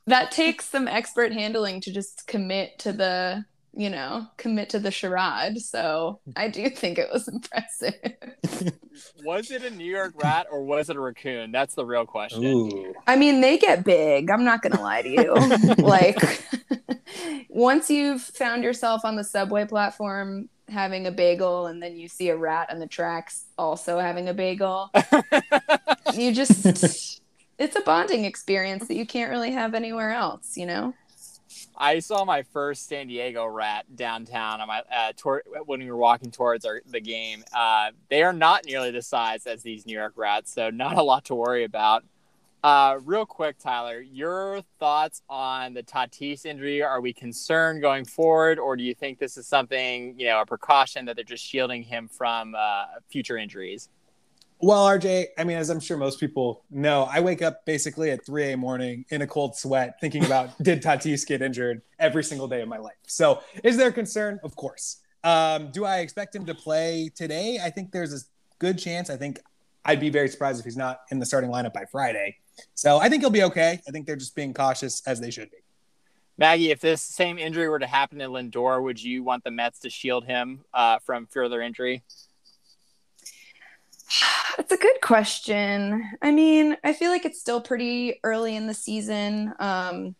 that 0.07 0.31
takes 0.31 0.65
some 0.65 0.87
expert 0.87 1.31
handling 1.31 1.81
to 1.81 1.93
just 1.93 2.25
commit 2.25 2.79
to 2.79 2.91
the, 2.93 3.45
you 3.75 3.91
know, 3.91 4.25
commit 4.37 4.69
to 4.69 4.79
the 4.79 4.89
charade. 4.89 5.59
So 5.61 6.19
I 6.35 6.47
do 6.47 6.69
think 6.71 6.97
it 6.97 7.09
was 7.13 7.27
impressive. 7.27 7.93
was 9.23 9.51
it 9.51 9.63
a 9.63 9.69
New 9.69 9.85
York 9.85 10.13
rat 10.15 10.47
or 10.51 10.63
was 10.63 10.89
it 10.89 10.95
a 10.95 10.99
raccoon? 10.99 11.51
That's 11.51 11.75
the 11.75 11.85
real 11.85 12.07
question. 12.07 12.43
Ooh. 12.43 12.93
I 13.05 13.15
mean, 13.15 13.39
they 13.41 13.59
get 13.59 13.83
big. 13.83 14.31
I'm 14.31 14.43
not 14.43 14.63
going 14.63 14.73
to 14.73 14.81
lie 14.81 15.03
to 15.03 15.09
you. 15.09 15.33
like, 15.77 16.17
once 17.49 17.91
you've 17.91 18.21
found 18.21 18.63
yourself 18.63 19.05
on 19.05 19.15
the 19.15 19.23
subway 19.23 19.65
platform 19.65 20.49
having 20.69 21.05
a 21.05 21.11
bagel 21.11 21.67
and 21.67 21.83
then 21.83 21.95
you 21.95 22.07
see 22.07 22.29
a 22.29 22.35
rat 22.35 22.71
on 22.71 22.79
the 22.79 22.87
tracks 22.87 23.45
also 23.59 23.99
having 23.99 24.27
a 24.27 24.33
bagel, 24.33 24.89
you 26.15 26.33
just, 26.33 27.21
it's 27.57 27.75
a 27.75 27.81
bonding 27.81 28.25
experience 28.25 28.87
that 28.87 28.95
you 28.95 29.05
can't 29.05 29.29
really 29.29 29.51
have 29.51 29.73
anywhere 29.73 30.11
else, 30.11 30.57
you 30.57 30.65
know? 30.65 30.93
I 31.77 31.99
saw 31.99 32.25
my 32.25 32.43
first 32.43 32.87
San 32.87 33.07
Diego 33.07 33.45
rat 33.45 33.85
downtown 33.95 34.61
on 34.61 34.67
my 34.67 34.81
uh, 34.91 35.11
when 35.65 35.79
we 35.79 35.91
were 35.91 35.97
walking 35.97 36.31
towards 36.31 36.65
our, 36.65 36.81
the 36.85 37.01
game. 37.01 37.43
Uh, 37.53 37.91
they 38.09 38.23
are 38.23 38.33
not 38.33 38.65
nearly 38.65 38.91
the 38.91 39.01
size 39.01 39.45
as 39.45 39.61
these 39.63 39.85
New 39.85 39.97
York 39.97 40.13
rats, 40.15 40.53
so 40.53 40.69
not 40.69 40.97
a 40.97 41.03
lot 41.03 41.25
to 41.25 41.35
worry 41.35 41.63
about. 41.63 42.03
Uh, 42.63 42.97
real 43.03 43.25
quick, 43.25 43.59
Tyler, 43.59 44.01
your 44.01 44.61
thoughts 44.79 45.21
on 45.29 45.73
the 45.73 45.83
Tatis 45.83 46.45
injury? 46.45 46.81
Are 46.81 46.99
we 46.99 47.13
concerned 47.13 47.81
going 47.81 48.05
forward, 48.05 48.57
or 48.57 48.75
do 48.75 48.83
you 48.83 48.95
think 48.95 49.19
this 49.19 49.37
is 49.37 49.45
something 49.45 50.19
you 50.19 50.27
know 50.27 50.41
a 50.41 50.45
precaution 50.45 51.05
that 51.05 51.15
they're 51.15 51.23
just 51.23 51.45
shielding 51.45 51.83
him 51.83 52.07
from 52.07 52.55
uh, 52.57 52.85
future 53.07 53.37
injuries? 53.37 53.89
Well, 54.65 54.83
RJ, 54.87 55.27
I 55.37 55.43
mean, 55.43 55.57
as 55.57 55.69
I'm 55.69 55.79
sure 55.79 55.95
most 55.95 56.19
people 56.19 56.63
know, 56.71 57.03
I 57.03 57.19
wake 57.19 57.43
up 57.43 57.67
basically 57.67 58.09
at 58.09 58.25
3 58.25 58.45
a.m. 58.45 58.61
morning 58.61 59.05
in 59.09 59.21
a 59.21 59.27
cold 59.27 59.55
sweat 59.55 60.01
thinking 60.01 60.25
about 60.25 60.57
did 60.63 60.81
Tatis 60.81 61.23
get 61.23 61.43
injured 61.43 61.83
every 61.99 62.23
single 62.23 62.47
day 62.47 62.63
of 62.63 62.67
my 62.67 62.79
life. 62.79 62.95
So, 63.05 63.43
is 63.63 63.77
there 63.77 63.91
concern? 63.91 64.39
Of 64.43 64.55
course. 64.55 65.01
Um, 65.23 65.69
do 65.69 65.85
I 65.85 65.99
expect 65.99 66.35
him 66.35 66.47
to 66.47 66.55
play 66.55 67.11
today? 67.13 67.59
I 67.63 67.69
think 67.69 67.91
there's 67.91 68.11
a 68.11 68.25
good 68.57 68.79
chance. 68.79 69.11
I 69.11 69.17
think 69.17 69.39
I'd 69.85 69.99
be 69.99 70.09
very 70.09 70.29
surprised 70.29 70.57
if 70.57 70.65
he's 70.65 70.75
not 70.75 71.01
in 71.11 71.19
the 71.19 71.27
starting 71.27 71.51
lineup 71.51 71.73
by 71.73 71.85
Friday. 71.91 72.37
So, 72.73 72.97
I 72.97 73.07
think 73.07 73.21
he'll 73.21 73.29
be 73.29 73.43
okay. 73.43 73.79
I 73.87 73.91
think 73.91 74.07
they're 74.07 74.15
just 74.15 74.35
being 74.35 74.55
cautious 74.55 75.05
as 75.05 75.21
they 75.21 75.29
should 75.29 75.51
be. 75.51 75.57
Maggie, 76.39 76.71
if 76.71 76.81
this 76.81 77.03
same 77.03 77.37
injury 77.37 77.69
were 77.69 77.77
to 77.77 77.85
happen 77.85 78.17
to 78.17 78.25
Lindor, 78.29 78.81
would 78.81 78.99
you 78.99 79.21
want 79.21 79.43
the 79.43 79.51
Mets 79.51 79.81
to 79.81 79.91
shield 79.91 80.25
him 80.25 80.65
uh, 80.73 80.97
from 81.05 81.27
further 81.27 81.61
injury? 81.61 82.03
It's 84.57 84.71
a 84.71 84.77
good 84.77 85.01
question. 85.01 86.09
I 86.21 86.31
mean, 86.31 86.77
I 86.83 86.93
feel 86.93 87.11
like 87.11 87.25
it's 87.25 87.39
still 87.39 87.61
pretty 87.61 88.19
early 88.23 88.55
in 88.55 88.67
the 88.67 88.73
season. 88.73 89.53
Um, 89.59 90.15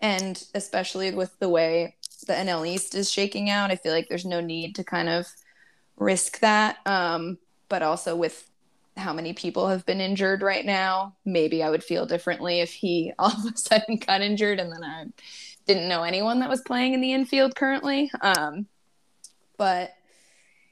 and 0.00 0.42
especially 0.54 1.14
with 1.14 1.38
the 1.38 1.48
way 1.48 1.96
the 2.26 2.32
NL 2.32 2.66
East 2.66 2.94
is 2.94 3.10
shaking 3.10 3.50
out, 3.50 3.70
I 3.70 3.76
feel 3.76 3.92
like 3.92 4.08
there's 4.08 4.24
no 4.24 4.40
need 4.40 4.74
to 4.76 4.84
kind 4.84 5.08
of 5.08 5.26
risk 5.96 6.40
that. 6.40 6.78
Um, 6.86 7.38
but 7.68 7.82
also 7.82 8.16
with 8.16 8.50
how 8.96 9.12
many 9.12 9.32
people 9.32 9.68
have 9.68 9.84
been 9.86 10.00
injured 10.00 10.42
right 10.42 10.64
now, 10.64 11.14
maybe 11.24 11.62
I 11.62 11.70
would 11.70 11.84
feel 11.84 12.06
differently 12.06 12.60
if 12.60 12.72
he 12.72 13.12
all 13.18 13.30
of 13.30 13.52
a 13.52 13.56
sudden 13.56 13.96
got 13.96 14.22
injured 14.22 14.60
and 14.60 14.72
then 14.72 14.84
I 14.84 15.06
didn't 15.66 15.88
know 15.88 16.02
anyone 16.02 16.40
that 16.40 16.48
was 16.48 16.60
playing 16.60 16.94
in 16.94 17.00
the 17.00 17.12
infield 17.12 17.54
currently. 17.54 18.10
Um, 18.20 18.66
but 19.56 19.95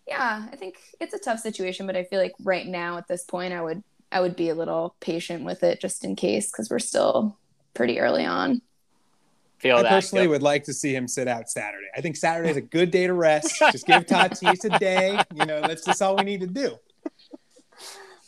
yeah, 0.06 0.46
I 0.52 0.56
think 0.56 0.76
it's 1.00 1.14
a 1.14 1.18
tough 1.18 1.40
situation, 1.40 1.86
but 1.86 1.96
I 1.96 2.04
feel 2.04 2.20
like 2.20 2.34
right 2.42 2.66
now 2.66 2.98
at 2.98 3.08
this 3.08 3.24
point, 3.24 3.52
I 3.52 3.62
would 3.62 3.82
I 4.12 4.20
would 4.20 4.36
be 4.36 4.48
a 4.50 4.54
little 4.54 4.94
patient 5.00 5.44
with 5.44 5.62
it 5.62 5.80
just 5.80 6.04
in 6.04 6.14
case 6.14 6.50
because 6.50 6.70
we're 6.70 6.78
still 6.78 7.36
pretty 7.72 7.98
early 7.98 8.24
on. 8.24 8.62
Feel 9.58 9.78
I 9.78 9.82
that, 9.82 9.90
personally 9.90 10.26
would 10.26 10.42
like 10.42 10.64
to 10.64 10.74
see 10.74 10.94
him 10.94 11.08
sit 11.08 11.26
out 11.26 11.48
Saturday. 11.48 11.86
I 11.96 12.00
think 12.00 12.16
Saturday 12.16 12.50
is 12.50 12.56
a 12.56 12.62
good 12.62 12.90
day 12.90 13.06
to 13.06 13.14
rest. 13.14 13.58
just 13.72 13.86
give 13.86 14.04
Tatis 14.04 14.64
a 14.64 14.78
day. 14.78 15.18
You 15.34 15.46
know, 15.46 15.62
that's 15.62 15.84
just 15.84 16.02
all 16.02 16.16
we 16.16 16.24
need 16.24 16.40
to 16.40 16.46
do. 16.46 16.76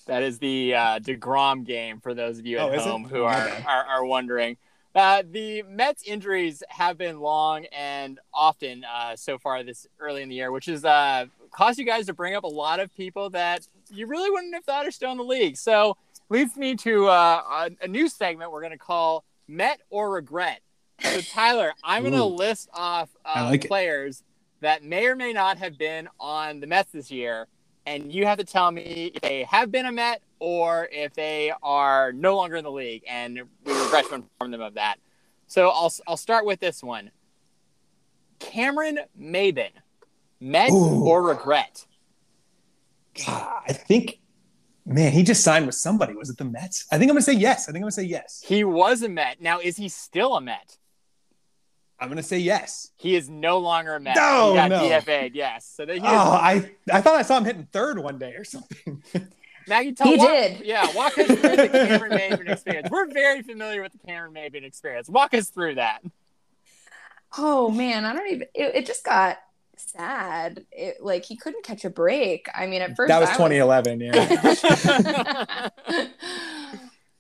That 0.07 0.23
is 0.23 0.39
the 0.39 0.75
uh, 0.75 0.99
Degrom 1.01 1.65
game 1.65 2.01
for 2.01 2.15
those 2.15 2.39
of 2.39 2.47
you 2.47 2.59
at 2.59 2.79
oh, 2.79 2.81
home 2.81 3.05
who 3.05 3.25
are, 3.25 3.51
are, 3.67 3.85
are 3.85 4.05
wondering. 4.05 4.57
Uh, 4.97 5.23
the 5.31 5.63
Mets 5.69 6.03
injuries 6.05 6.63
have 6.71 6.97
been 6.97 7.21
long 7.21 7.67
and 7.67 8.19
often 8.33 8.83
uh, 8.85 9.15
so 9.15 9.37
far 9.37 9.63
this 9.63 9.87
early 10.01 10.23
in 10.23 10.31
the 10.31 10.35
year, 10.35 10.51
which 10.51 10.65
has 10.65 10.87
uh, 10.87 11.27
caused 11.51 11.79
you 11.79 11.85
guys 11.85 12.07
to 12.07 12.15
bring 12.15 12.35
up 12.35 12.45
a 12.45 12.49
lot 12.49 12.81
of 12.81 12.95
people 12.95 13.29
that 13.29 13.69
you 13.91 14.07
really 14.07 14.31
wouldn't 14.31 14.55
have 14.55 14.65
thought 14.65 14.87
are 14.87 14.91
still 14.91 15.13
in 15.13 15.19
the 15.19 15.25
league. 15.25 15.59
So 15.59 15.99
leads 16.31 16.57
me 16.57 16.77
to 16.77 17.09
uh, 17.09 17.43
a, 17.51 17.85
a, 17.85 17.89
new 17.89 18.09
segment 18.09 18.51
we're 18.51 18.63
going 18.63 18.73
to 18.73 18.79
call 18.79 19.23
Met 19.47 19.83
or 19.91 20.11
Regret. 20.11 20.63
So 21.03 21.21
Tyler, 21.31 21.75
I'm 21.85 22.03
going 22.03 22.15
to 22.15 22.25
list 22.25 22.71
off 22.73 23.11
uh, 23.27 23.49
like 23.51 23.69
players 23.69 24.21
it. 24.21 24.25
that 24.63 24.83
may 24.83 25.09
or 25.09 25.15
may 25.15 25.35
not 25.35 25.59
have 25.59 25.77
been 25.77 26.09
on 26.19 26.61
the 26.61 26.67
Mets 26.67 26.93
this 26.93 27.11
year, 27.11 27.49
and 27.85 28.11
you 28.11 28.25
have 28.25 28.39
to 28.39 28.45
tell 28.45 28.71
me 28.71 29.13
if 29.15 29.21
they 29.21 29.45
have 29.45 29.71
been 29.71 29.85
a 29.85 29.93
Met 29.93 30.23
or 30.39 30.89
if 30.93 31.15
they 31.15 31.53
are 31.63 32.13
no 32.13 32.37
longer 32.37 32.57
in 32.57 32.65
the 32.65 32.71
league, 32.71 33.03
and 33.09 33.41
we 33.65 33.73
regret 33.73 34.07
to 34.09 34.15
inform 34.17 34.51
them 34.51 34.61
of 34.61 34.75
that. 34.75 34.97
So 35.47 35.69
I'll 35.71 35.93
I'll 36.07 36.17
start 36.17 36.45
with 36.47 36.61
this 36.61 36.83
one. 36.83 37.11
Cameron 38.39 38.99
Maybin, 39.19 39.71
Met 40.41 40.71
Ooh. 40.71 41.05
or 41.07 41.23
regret? 41.23 41.87
I 43.27 43.73
think, 43.73 44.19
man, 44.85 45.11
he 45.13 45.23
just 45.23 45.43
signed 45.43 45.65
with 45.67 45.75
somebody. 45.75 46.15
Was 46.15 46.29
it 46.29 46.37
the 46.37 46.45
Mets? 46.45 46.87
I 46.93 46.99
think 46.99 47.09
I'm 47.11 47.15
gonna 47.15 47.23
say 47.23 47.33
yes. 47.33 47.63
I 47.69 47.73
think 47.73 47.77
I'm 47.77 47.83
gonna 47.83 47.93
say 47.93 48.05
yes. 48.05 48.43
He 48.47 48.63
was 48.65 49.03
a 49.03 49.09
Met. 49.09 49.41
Now, 49.41 49.59
is 49.61 49.77
he 49.79 49.89
still 49.89 50.37
a 50.37 50.41
Met? 50.41 50.77
I'm 51.99 52.09
gonna 52.11 52.23
say 52.23 52.39
yes. 52.39 52.91
He 52.97 53.17
is 53.17 53.31
no 53.31 53.57
longer 53.59 53.95
a 53.95 54.01
Met. 54.01 54.17
No, 54.17 54.51
he 54.51 54.57
got 54.57 54.69
no. 54.69 54.81
DFA'd. 54.81 55.35
Yes. 55.35 55.67
So 55.75 55.87
that 55.87 55.95
he 55.95 55.99
is- 56.01 56.05
oh, 56.07 56.09
I 56.33 56.71
I 56.93 57.01
thought 57.01 57.15
I 57.15 57.23
saw 57.23 57.39
him 57.39 57.47
hitting 57.47 57.69
third 57.73 57.99
one 57.99 58.19
day 58.19 58.35
or 58.35 58.45
something. 58.45 59.03
Maggie, 59.69 59.93
tell 59.93 60.07
he 60.07 60.17
walk, 60.17 60.29
did. 60.29 60.61
Yeah, 60.65 60.93
walk 60.95 61.19
us 61.19 61.27
through 61.27 61.57
the 61.57 61.69
Cameron 61.73 62.13
Maybin 62.13 62.49
experience. 62.49 62.89
We're 62.91 63.11
very 63.11 63.43
familiar 63.43 63.83
with 63.83 63.93
the 63.93 63.99
Cameron 63.99 64.33
Maybin 64.33 64.65
experience. 64.65 65.09
Walk 65.09 65.35
us 65.35 65.49
through 65.51 65.77
that. 65.77 66.03
Oh 67.37 67.71
man, 67.71 68.05
I 68.05 68.13
don't 68.13 68.31
even. 68.31 68.49
It, 68.55 68.75
it 68.77 68.87
just 68.87 69.05
got 69.05 69.39
sad. 69.77 70.65
It, 70.73 70.99
like 71.01 71.25
he 71.25 71.37
couldn't 71.37 71.65
catch 71.65 71.85
a 71.85 71.91
break. 71.91 72.49
I 72.55 72.67
mean, 72.67 72.83
at 72.83 72.97
first 72.97 73.09
that 73.09 73.21
was 73.21 73.31
2011. 73.31 73.99
Was... 73.99 74.65
Yeah. 74.65 75.69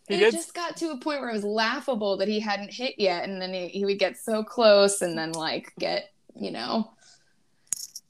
it 0.09 0.17
did... 0.19 0.33
just 0.33 0.55
got 0.55 0.77
to 0.79 0.91
a 0.91 0.99
point 0.99 1.21
where 1.21 1.31
it 1.31 1.35
was 1.35 1.45
laughable 1.45 2.17
that 2.19 2.29
he 2.29 2.41
hadn't 2.41 2.73
hit 2.73 2.95
yet, 2.99 3.29
and 3.29 3.43
then 3.43 3.53
he, 3.53 3.69
he 3.69 3.85
would 3.85 3.99
get 3.99 4.17
so 4.17 4.43
close, 4.43 5.03
and 5.03 5.19
then 5.19 5.33
like 5.33 5.73
get 5.79 6.13
you 6.35 6.51
know 6.51 6.93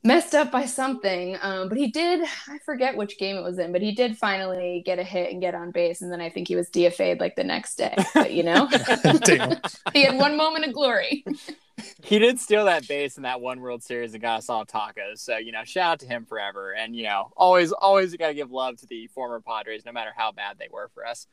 messed 0.07 0.35
up 0.35 0.51
by 0.51 0.65
something. 0.65 1.37
Um, 1.43 1.69
but 1.69 1.77
he 1.77 1.89
did, 1.89 2.27
I 2.49 2.59
forget 2.65 2.97
which 2.97 3.19
game 3.19 3.37
it 3.37 3.43
was 3.43 3.59
in, 3.59 3.73
but 3.73 3.83
he 3.83 3.93
did 3.93 4.17
finally 4.17 4.83
get 4.87 4.99
a 4.99 5.03
hit 5.03 5.33
and 5.33 5.41
get 5.41 5.55
on 5.55 5.73
base. 5.73 6.01
And 6.01 6.11
then 6.11 6.21
I 6.21 6.31
think 6.31 6.49
he 6.49 6.57
was 6.57 6.71
DFA'd 6.71 7.21
like 7.21 7.37
the 7.37 7.45
next 7.45 7.77
day. 7.77 7.95
But 8.15 8.33
you 8.33 8.43
know, 8.43 8.67
he 9.93 10.05
had 10.05 10.17
one 10.17 10.37
moment 10.37 10.65
of 10.65 10.73
glory. 10.73 11.25
he 12.03 12.19
did 12.19 12.39
steal 12.39 12.65
that 12.67 12.87
base 12.89 13.17
in 13.17 13.25
that 13.25 13.41
one 13.41 13.61
World 13.61 13.83
Series 13.83 14.15
and 14.15 14.23
got 14.23 14.39
us 14.39 14.49
all 14.49 14.65
tacos. 14.65 15.19
So, 15.19 15.37
you 15.37 15.53
know, 15.53 15.65
shout 15.65 15.93
out 15.93 16.01
to 16.01 16.07
him 16.07 16.25
forever. 16.25 16.73
And, 16.73 16.95
you 16.97 17.05
know, 17.05 17.33
always, 17.37 17.73
always 17.73 18.13
you 18.13 18.19
got 18.19 18.29
to 18.29 18.35
give 18.35 18.51
love 18.51 18.79
to 18.79 18.87
the 18.87 19.09
former 19.09 19.41
Padres, 19.41 19.85
no 19.85 19.93
matter 19.93 20.13
how 20.17 20.33
bad 20.33 20.59
they 20.59 20.69
were 20.71 20.89
for 20.95 21.07
us. 21.07 21.27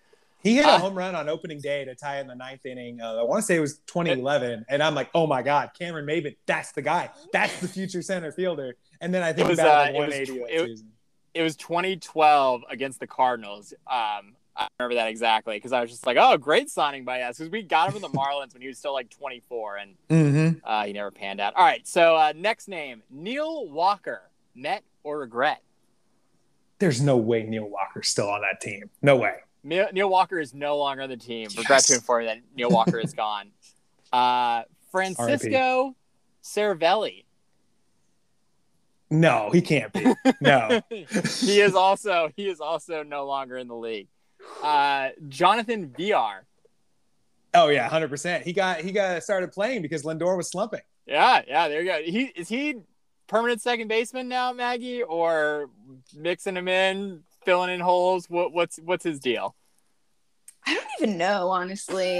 He 0.44 0.56
hit 0.56 0.66
a 0.66 0.72
uh, 0.72 0.80
home 0.80 0.94
run 0.96 1.16
on 1.16 1.30
opening 1.30 1.60
day 1.60 1.86
to 1.86 1.96
tie 1.96 2.20
in 2.20 2.28
the 2.28 2.36
ninth 2.36 2.66
inning. 2.66 3.00
Uh, 3.02 3.16
I 3.16 3.24
want 3.24 3.40
to 3.40 3.46
say 3.46 3.56
it 3.56 3.62
was 3.62 3.78
2011, 3.88 4.66
and 4.68 4.84
I'm 4.84 4.94
like, 4.94 5.10
oh 5.16 5.26
my 5.26 5.42
god, 5.42 5.72
Cameron 5.78 6.06
Maybin, 6.06 6.36
that's 6.46 6.74
the 6.74 6.82
guy. 6.82 7.10
That's 7.32 7.60
the 7.62 7.68
future 7.68 8.02
center 8.02 8.32
fielder. 8.32 8.76
And 9.00 9.14
then 9.14 9.24
I 9.24 9.32
think 9.32 9.48
it 9.48 9.52
was, 9.52 9.60
uh, 9.60 9.90
180 9.94 10.34
it, 10.34 10.62
was, 10.62 10.82
it, 10.82 10.86
it 11.34 11.42
was 11.44 11.56
2012 11.56 12.64
against 12.70 13.00
the 13.00 13.08
Cardinals. 13.08 13.74
Um, 13.88 14.36
I 14.56 14.68
remember 14.80 14.96
that 14.96 15.08
exactly 15.08 15.56
because 15.56 15.72
I 15.72 15.82
was 15.82 15.90
just 15.90 16.06
like, 16.06 16.18
oh, 16.20 16.38
great 16.38 16.70
signing 16.70 17.06
by 17.06 17.22
us 17.22 17.38
because 17.38 17.50
we 17.50 17.64
got 17.64 17.88
him 17.88 17.94
from 17.94 18.02
the 18.02 18.10
Marlins 18.20 18.54
when 18.54 18.62
he 18.62 18.68
was 18.68 18.78
still 18.78 18.94
like 18.94 19.10
24, 19.10 19.78
and 19.78 19.96
mm-hmm. 20.10 20.58
uh, 20.64 20.86
he 20.86 20.94
never 20.94 21.10
panned 21.10 21.40
out. 21.40 21.56
All 21.56 21.66
right, 21.66 21.88
so 21.88 22.16
uh, 22.16 22.34
next 22.36 22.68
name, 22.68 23.02
Neil 23.10 23.68
Walker, 23.68 24.24
Met 24.56 24.84
or 25.04 25.20
regret? 25.20 25.62
There's 26.80 27.02
no 27.02 27.18
way 27.18 27.44
Neil 27.44 27.70
Walker's 27.70 28.08
still 28.10 28.30
on 28.30 28.42
that 28.42 28.62
team. 28.62 28.90
No 29.02 29.16
way. 29.16 29.36
Neil 29.64 30.10
Walker 30.10 30.40
is 30.40 30.54
no 30.54 30.78
longer 30.78 31.04
on 31.04 31.10
the 31.10 31.18
team. 31.18 31.44
Yes. 31.50 31.58
Regret 31.58 31.84
to 31.86 31.96
inform 31.96 32.24
you 32.24 32.28
that 32.28 32.40
Neil 32.56 32.70
Walker 32.70 33.00
is 33.00 33.14
gone. 33.14 33.52
Uh, 34.12 34.64
Francisco 34.92 35.96
Cervelli. 36.44 37.26
No, 39.10 39.50
he 39.52 39.62
can't 39.62 39.94
be. 39.94 40.14
No, 40.42 40.82
he 40.90 41.62
is 41.62 41.76
also 41.76 42.32
he 42.36 42.48
is 42.48 42.60
also 42.60 43.04
no 43.04 43.26
longer 43.26 43.58
in 43.58 43.68
the 43.68 43.76
league. 43.76 44.08
Uh, 44.62 45.10
Jonathan 45.28 45.94
Villar. 45.96 46.46
Oh 47.54 47.70
yeah, 47.70 47.88
hundred 47.88 48.10
percent. 48.10 48.44
He 48.44 48.54
got 48.54 48.82
he 48.82 48.92
got 48.92 49.22
started 49.22 49.52
playing 49.52 49.84
because 49.84 50.04
Lindor 50.04 50.36
was 50.36 50.50
slumping. 50.50 50.82
Yeah, 51.06 51.44
yeah. 51.48 51.68
There 51.68 51.82
you 51.82 51.86
go. 51.86 52.02
He 52.02 52.24
is 52.36 52.50
he 52.50 52.78
permanent 53.28 53.62
second 53.62 53.88
baseman 53.88 54.28
now, 54.28 54.52
Maggie, 54.52 55.04
or 55.04 55.70
mixing 56.16 56.58
him 56.58 56.68
in, 56.68 57.22
filling 57.46 57.70
in 57.70 57.80
holes? 57.80 58.30
What, 58.30 58.54
what's 58.54 58.78
what's 58.78 59.04
his 59.04 59.20
deal? 59.20 59.56
I 60.66 60.76
don't 60.76 60.88
even 61.02 61.18
know, 61.18 61.50
honestly. 61.50 62.20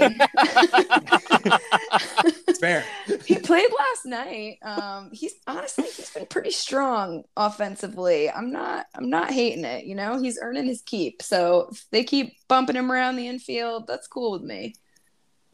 it's 2.46 2.58
fair. 2.58 2.84
he 3.24 3.38
played 3.38 3.70
last 3.78 4.04
night. 4.04 4.58
Um, 4.62 5.10
he's 5.12 5.34
honestly 5.46 5.84
he's 5.84 6.10
been 6.10 6.26
pretty 6.26 6.50
strong 6.50 7.24
offensively. 7.36 8.30
I'm 8.30 8.52
not 8.52 8.84
I'm 8.94 9.08
not 9.08 9.30
hating 9.30 9.64
it. 9.64 9.86
You 9.86 9.94
know, 9.94 10.20
he's 10.20 10.38
earning 10.40 10.66
his 10.66 10.82
keep. 10.82 11.22
So 11.22 11.68
if 11.72 11.86
they 11.90 12.04
keep 12.04 12.34
bumping 12.48 12.76
him 12.76 12.92
around 12.92 13.16
the 13.16 13.28
infield, 13.28 13.86
that's 13.86 14.08
cool 14.08 14.32
with 14.32 14.42
me. 14.42 14.74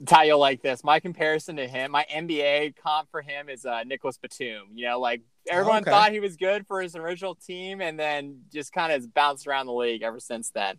Ty, 0.06 0.24
you'll 0.24 0.38
like 0.38 0.62
this. 0.62 0.82
My 0.82 1.00
comparison 1.00 1.56
to 1.56 1.66
him, 1.66 1.90
my 1.90 2.06
NBA 2.12 2.76
comp 2.76 3.10
for 3.10 3.22
him 3.22 3.48
is 3.48 3.66
uh, 3.66 3.82
Nicolas 3.84 4.18
Batum. 4.18 4.68
You 4.74 4.86
know, 4.86 5.00
like 5.00 5.22
everyone 5.48 5.82
okay. 5.82 5.90
thought 5.90 6.12
he 6.12 6.20
was 6.20 6.36
good 6.36 6.66
for 6.66 6.80
his 6.80 6.96
original 6.96 7.34
team, 7.34 7.80
and 7.80 7.98
then 7.98 8.42
just 8.52 8.72
kind 8.72 8.92
of 8.92 9.12
bounced 9.12 9.46
around 9.46 9.66
the 9.66 9.72
league 9.72 10.02
ever 10.02 10.20
since 10.20 10.50
then. 10.50 10.78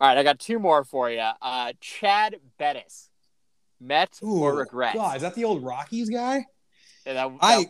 All 0.00 0.08
right, 0.08 0.18
I 0.18 0.22
got 0.22 0.38
two 0.38 0.58
more 0.58 0.84
for 0.84 1.10
you. 1.10 1.28
Uh, 1.40 1.72
Chad 1.80 2.36
Bettis, 2.58 3.10
Met 3.80 4.18
Ooh, 4.22 4.42
or 4.42 4.56
regret? 4.56 4.94
God, 4.94 5.16
is 5.16 5.22
that 5.22 5.34
the 5.34 5.44
old 5.44 5.62
Rockies 5.62 6.08
guy? 6.08 6.46
Yeah, 7.06 7.14
that, 7.14 7.32
I 7.40 7.66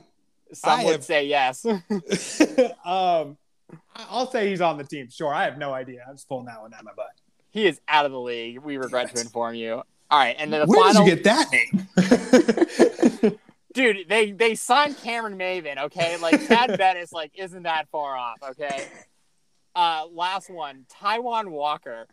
some 0.53 0.81
I 0.81 0.85
would 0.85 0.93
have, 0.93 1.05
say 1.05 1.27
yes. 1.27 1.65
um, 2.85 3.37
I'll 3.97 4.31
say 4.31 4.49
he's 4.49 4.61
on 4.61 4.79
the 4.79 4.85
team. 4.85 5.09
Sure, 5.11 5.35
I 5.35 5.45
have 5.45 5.59
no 5.59 5.73
idea. 5.73 6.05
I'm 6.09 6.15
just 6.15 6.29
pulling 6.29 6.47
that 6.47 6.61
one 6.61 6.73
out 6.73 6.81
of 6.81 6.87
my 6.87 6.93
butt. 6.95 7.11
He 7.51 7.67
is 7.67 7.81
out 7.89 8.07
of 8.07 8.13
the 8.13 8.21
league. 8.21 8.59
We 8.59 8.77
regret 8.77 9.15
to 9.15 9.21
inform 9.21 9.55
you. 9.55 9.83
All 10.11 10.19
right, 10.19 10.37
and 10.39 10.53
then 10.53 10.61
the 10.61 10.67
Where 10.67 10.81
final. 10.83 11.05
did 11.05 11.11
you 11.11 11.17
get 11.17 11.25
that 11.25 11.51
name? 13.23 13.39
Dude, 13.75 14.09
they 14.09 14.31
they 14.31 14.55
signed 14.55 14.97
Cameron 14.99 15.37
Maybin. 15.37 15.79
Okay, 15.79 16.17
like 16.19 16.47
Chad 16.47 16.79
Bettis, 16.79 17.13
like 17.13 17.33
isn't 17.37 17.65
that 17.65 17.89
far 17.89 18.17
off? 18.17 18.39
Okay. 18.51 18.87
Uh, 19.75 20.07
last 20.13 20.49
one, 20.49 20.87
Taijuan 21.03 21.49
Walker. 21.51 22.07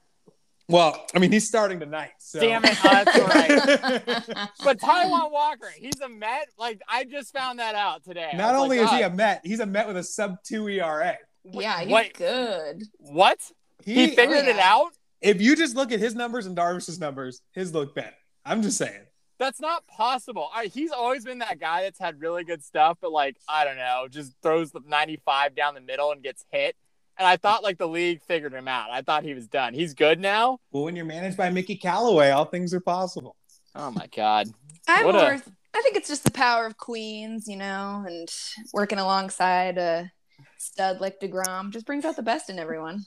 Well, 0.67 1.05
I 1.13 1.19
mean, 1.19 1.31
he's 1.31 1.47
starting 1.47 1.79
tonight. 1.79 2.11
So. 2.17 2.39
Damn 2.39 2.63
it, 2.65 2.83
uh, 2.83 3.03
that's 3.03 3.19
right. 3.19 4.49
but 4.63 4.79
Taijuan 4.79 5.29
Walker, 5.31 5.69
he's 5.77 5.99
a 6.03 6.09
Met. 6.09 6.47
Like 6.57 6.81
I 6.87 7.03
just 7.03 7.31
found 7.33 7.59
that 7.59 7.75
out 7.75 8.03
today. 8.03 8.31
Not 8.35 8.55
only 8.55 8.79
like, 8.79 8.87
is 8.87 8.93
oh, 8.93 8.95
he 8.95 9.01
a 9.03 9.09
Met, 9.11 9.41
he's 9.43 9.59
a 9.59 9.65
Met 9.67 9.87
with 9.87 9.97
a 9.97 10.03
sub 10.03 10.41
two 10.43 10.67
ERA. 10.67 11.17
yeah, 11.43 11.81
he's 11.81 11.91
What? 11.91 12.13
good. 12.13 12.83
what? 12.97 13.37
He, 13.83 14.07
He, 14.07 14.15
figured 14.15 14.45
it 14.47 14.55
yeah. 14.55 14.73
out. 14.73 14.93
If 15.21 15.41
you 15.41 15.55
just 15.55 15.75
look 15.75 15.91
at 15.91 15.99
his 15.99 16.15
numbers 16.15 16.45
and 16.45 16.57
Darvish's 16.57 16.99
numbers, 16.99 17.41
his 17.53 17.73
look 17.73 17.93
better. 17.95 18.15
I'm 18.45 18.61
just 18.61 18.77
saying. 18.77 19.01
That's 19.39 19.59
not 19.59 19.87
possible. 19.87 20.49
I, 20.53 20.67
he's 20.67 20.91
always 20.91 21.25
been 21.25 21.39
that 21.39 21.59
guy 21.59 21.81
that's 21.83 21.97
had 21.99 22.21
really 22.21 22.43
good 22.43 22.63
stuff, 22.63 22.97
but 23.01 23.11
like 23.11 23.37
I 23.47 23.65
don't 23.65 23.77
know, 23.77 24.07
just 24.09 24.33
throws 24.43 24.71
the 24.71 24.81
95 24.85 25.55
down 25.55 25.73
the 25.73 25.81
middle 25.81 26.11
and 26.11 26.21
gets 26.21 26.45
hit. 26.51 26.75
And 27.17 27.27
I 27.27 27.37
thought 27.37 27.63
like 27.63 27.77
the 27.77 27.87
league 27.87 28.21
figured 28.23 28.53
him 28.53 28.67
out. 28.67 28.89
I 28.91 29.01
thought 29.01 29.23
he 29.23 29.33
was 29.33 29.47
done. 29.47 29.73
He's 29.73 29.93
good 29.93 30.19
now. 30.19 30.59
Well, 30.71 30.83
when 30.83 30.95
you're 30.95 31.05
managed 31.05 31.37
by 31.37 31.49
Mickey 31.49 31.75
Callaway, 31.75 32.29
all 32.29 32.45
things 32.45 32.73
are 32.73 32.79
possible. 32.79 33.35
Oh 33.75 33.91
my 33.91 34.07
god. 34.15 34.47
I'm 34.87 35.05
What 35.05 35.15
a- 35.15 35.19
more. 35.19 35.41
I 35.73 35.81
think 35.81 35.95
it's 35.95 36.09
just 36.09 36.23
the 36.25 36.31
power 36.31 36.65
of 36.65 36.77
Queens, 36.77 37.47
you 37.47 37.55
know, 37.55 38.03
and 38.05 38.27
working 38.73 38.99
alongside 38.99 39.77
a 39.77 40.11
stud 40.57 40.99
like 40.99 41.19
Degrom 41.19 41.69
just 41.71 41.85
brings 41.85 42.03
out 42.05 42.15
the 42.17 42.21
best 42.23 42.49
in 42.49 42.59
everyone. 42.59 43.05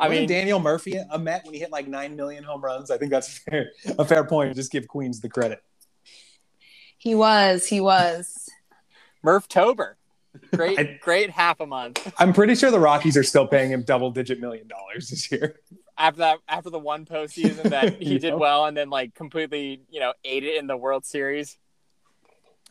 I 0.00 0.08
Wasn't 0.08 0.20
mean, 0.22 0.28
Daniel 0.28 0.58
Murphy 0.60 0.96
a 1.10 1.18
Met 1.18 1.44
when 1.44 1.54
he 1.54 1.60
hit 1.60 1.70
like 1.70 1.86
nine 1.86 2.16
million 2.16 2.42
home 2.42 2.60
runs. 2.62 2.90
I 2.90 2.98
think 2.98 3.10
that's 3.10 3.28
a 3.36 3.40
fair, 3.40 3.70
a 3.98 4.04
fair 4.04 4.24
point. 4.24 4.54
Just 4.56 4.72
give 4.72 4.88
Queens 4.88 5.20
the 5.20 5.28
credit. 5.28 5.62
He 6.98 7.14
was. 7.14 7.66
He 7.66 7.80
was. 7.80 8.48
Murph 9.22 9.46
Tober. 9.48 9.96
Great, 10.54 10.78
I- 10.78 10.98
great 11.02 11.28
half 11.30 11.58
a 11.58 11.66
month 11.66 12.12
I'm 12.16 12.32
pretty 12.32 12.54
sure 12.54 12.70
the 12.70 12.78
Rockies 12.78 13.16
are 13.16 13.24
still 13.24 13.48
paying 13.48 13.72
him 13.72 13.82
double 13.82 14.12
digit 14.12 14.38
million 14.40 14.68
dollars 14.68 15.08
this 15.10 15.30
year. 15.32 15.56
after 15.98 16.18
that. 16.20 16.38
After 16.48 16.70
the 16.70 16.78
one 16.78 17.04
postseason 17.04 17.64
that 17.64 17.94
he 18.02 18.18
did 18.18 18.30
Yep. 18.30 18.38
well, 18.38 18.66
and 18.66 18.76
then 18.76 18.90
like 18.90 19.14
completely, 19.14 19.82
you 19.90 19.98
know, 20.00 20.12
ate 20.24 20.44
it 20.44 20.56
in 20.56 20.66
the 20.68 20.76
World 20.76 21.04
Series. 21.04 21.58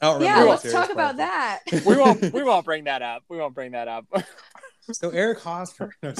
I 0.02 0.06
don't 0.06 0.22
Yeah, 0.22 0.40
what 0.40 0.48
let's 0.50 0.62
series 0.62 0.74
talk 0.74 0.86
part 0.86 0.92
about 0.94 1.18
that. 1.18 1.60
We 1.86 1.98
won't. 1.98 2.32
we 2.34 2.44
won't 2.44 2.64
bring 2.66 2.86
that 2.86 3.02
up. 3.02 3.24
We 3.28 3.38
won't 3.38 3.54
bring 3.54 3.74
that 3.74 3.88
up. 3.90 4.06
it. 4.90 4.96
So 4.98 5.10
Eric 5.10 5.40
Hosmer. 5.40 5.94
No. 6.04 6.14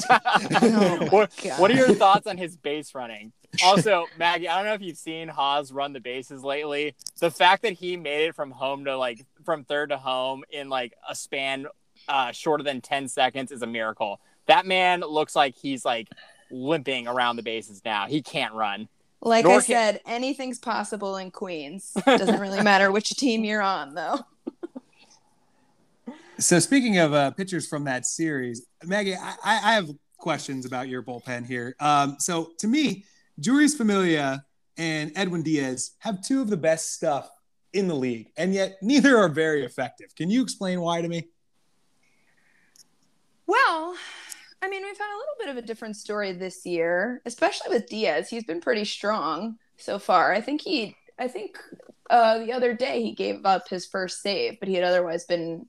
Oh 0.62 1.06
what, 1.10 1.32
what 1.58 1.70
are 1.70 1.74
your 1.74 1.94
thoughts 1.94 2.26
on 2.26 2.36
his 2.38 2.56
base 2.56 2.94
running? 2.94 3.32
Also, 3.64 4.06
Maggie, 4.18 4.48
I 4.48 4.56
don't 4.56 4.66
know 4.66 4.74
if 4.74 4.80
you've 4.82 4.96
seen 4.96 5.26
Haas 5.28 5.72
run 5.72 5.92
the 5.92 6.00
bases 6.00 6.44
lately. 6.44 6.94
The 7.18 7.30
fact 7.30 7.62
that 7.62 7.72
he 7.72 7.96
made 7.96 8.26
it 8.28 8.34
from 8.36 8.50
home 8.52 8.84
to 8.84 8.96
like 8.96 9.26
from 9.44 9.64
third 9.64 9.90
to 9.90 9.98
home 9.98 10.44
in 10.50 10.68
like 10.68 10.94
a 11.08 11.14
span 11.14 11.66
uh, 12.08 12.30
shorter 12.32 12.62
than 12.62 12.80
10 12.80 13.08
seconds 13.08 13.50
is 13.50 13.62
a 13.62 13.66
miracle. 13.66 14.20
That 14.46 14.66
man 14.66 15.00
looks 15.00 15.34
like 15.34 15.56
he's 15.56 15.84
like 15.84 16.08
limping 16.50 17.08
around 17.08 17.36
the 17.36 17.42
bases 17.42 17.82
now. 17.84 18.06
He 18.06 18.22
can't 18.22 18.54
run. 18.54 18.88
Like 19.22 19.44
Nor 19.44 19.54
I 19.54 19.56
can- 19.56 19.64
said, 19.64 20.00
anything's 20.06 20.58
possible 20.58 21.16
in 21.16 21.30
Queens. 21.30 21.92
Doesn't 22.06 22.40
really 22.40 22.62
matter 22.62 22.90
which 22.90 23.10
team 23.10 23.44
you're 23.44 23.60
on, 23.62 23.94
though. 23.94 24.20
So 26.40 26.58
speaking 26.58 26.96
of 26.96 27.12
uh, 27.12 27.32
pitchers 27.32 27.68
from 27.68 27.84
that 27.84 28.06
series, 28.06 28.66
Maggie, 28.84 29.14
I, 29.14 29.34
I 29.44 29.74
have 29.74 29.90
questions 30.16 30.64
about 30.64 30.88
your 30.88 31.02
bullpen 31.02 31.44
here. 31.44 31.76
Um, 31.80 32.16
so 32.18 32.52
to 32.58 32.66
me, 32.66 33.04
Jeurys 33.38 33.76
Familia 33.76 34.42
and 34.78 35.12
Edwin 35.16 35.42
Diaz 35.42 35.92
have 35.98 36.22
two 36.22 36.40
of 36.40 36.48
the 36.48 36.56
best 36.56 36.94
stuff 36.94 37.30
in 37.74 37.88
the 37.88 37.94
league, 37.94 38.32
and 38.38 38.54
yet 38.54 38.78
neither 38.80 39.18
are 39.18 39.28
very 39.28 39.64
effective. 39.66 40.14
Can 40.16 40.30
you 40.30 40.42
explain 40.42 40.80
why 40.80 41.02
to 41.02 41.08
me? 41.08 41.28
Well, 43.46 43.94
I 44.62 44.68
mean, 44.68 44.82
we've 44.82 44.98
had 44.98 45.14
a 45.14 45.18
little 45.18 45.34
bit 45.38 45.48
of 45.50 45.56
a 45.58 45.62
different 45.62 45.96
story 45.96 46.32
this 46.32 46.64
year, 46.64 47.20
especially 47.26 47.68
with 47.68 47.86
Diaz. 47.88 48.30
He's 48.30 48.44
been 48.44 48.62
pretty 48.62 48.86
strong 48.86 49.58
so 49.76 49.98
far. 49.98 50.32
I 50.32 50.40
think 50.40 50.62
he, 50.62 50.96
I 51.18 51.28
think 51.28 51.58
uh, 52.08 52.38
the 52.38 52.52
other 52.52 52.72
day 52.72 53.02
he 53.02 53.12
gave 53.12 53.44
up 53.44 53.68
his 53.68 53.84
first 53.84 54.22
save, 54.22 54.58
but 54.58 54.68
he 54.68 54.74
had 54.74 54.84
otherwise 54.84 55.24
been 55.26 55.66